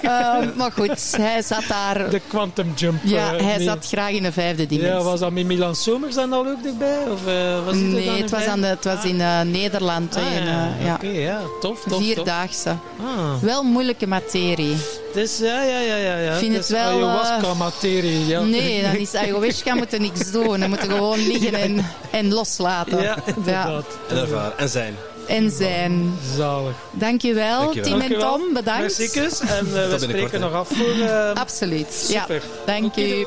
Eh, 0.00 0.36
maar 0.56 0.72
goed, 0.72 1.16
hij 1.16 1.42
zat 1.42 1.62
daar... 1.68 2.10
De 2.10 2.20
quantum 2.28 2.72
jump. 2.76 3.00
Ja, 3.04 3.34
eh, 3.34 3.44
hij 3.44 3.60
zat 3.62 3.86
graag 3.86 4.10
in 4.10 4.22
de 4.22 4.32
vijfde 4.32 4.66
dimensie. 4.66 4.94
Ja, 4.96 5.02
was 5.02 5.20
dat 5.20 5.30
met 5.32 5.44
Milan 5.46 5.74
Somers 5.74 6.14
dan 6.14 6.32
al 6.32 6.46
ook 6.46 6.64
erbij? 6.64 6.98
Of, 7.08 7.26
eh, 7.26 7.64
was 7.64 7.74
hij 7.74 7.82
dan 7.82 7.90
Nee, 7.92 8.22
het 8.22 8.30
was, 8.30 8.44
aan 8.44 8.60
de, 8.60 8.66
het 8.66 8.84
was 8.84 9.04
in 9.04 9.20
eh, 9.20 9.40
Nederland. 9.40 10.16
Ah, 10.16 10.22
hè, 10.24 10.38
en, 10.38 10.44
ja, 10.46 10.72
eh, 10.78 10.84
ja. 10.86 10.94
Oké, 10.94 11.06
ja. 11.08 11.40
Tof, 11.60 11.80
tof, 11.80 11.92
tof. 11.92 12.02
Vierdaagse. 12.02 12.68
Ah. 13.00 13.34
Wel 13.42 13.62
moeilijke 13.62 14.06
materie. 14.06 14.76
Dus 15.14 15.38
ja, 15.38 15.62
ja, 15.62 15.78
ja, 15.80 15.96
ja. 15.96 16.16
ja. 16.16 16.34
Vind 16.36 16.54
Dus 16.54 16.68
het 16.68 16.76
wel, 16.76 16.86
Ayahuasca-materie, 16.90 18.26
ja. 18.26 18.40
Nee, 18.40 18.82
dan 18.82 18.96
is 18.96 19.14
ayahuasca 19.14 19.74
moeten 19.74 20.00
niks 20.00 20.30
doen. 20.30 20.60
Dan 20.60 20.68
moeten 20.68 20.90
gewoon 20.90 21.26
liggen 21.32 21.54
en, 21.54 21.86
en 22.10 22.32
loslaten. 22.32 23.02
Ja, 23.02 23.16
inderdaad. 23.36 23.84
En 24.08 24.16
ervaren. 24.16 24.58
En 24.58 24.68
zijn. 24.68 24.94
En 25.26 25.50
zijn. 25.50 26.18
Zalig. 26.36 26.74
Dankjewel, 26.90 27.60
Dankjewel. 27.60 27.98
Tim 27.98 28.12
en. 28.12 28.18
Tom. 28.18 28.40
Bedankt. 28.52 28.98
En 29.40 29.56
eh, 29.56 29.90
we 29.90 29.96
spreken 30.00 30.40
nog 30.40 30.52
af 30.52 30.68
voor... 30.68 31.06
eh, 31.06 31.32
Absoluut. 31.34 31.92
Super. 32.08 32.34
Ja, 32.34 32.72
dank 32.72 32.96
u. 32.96 33.26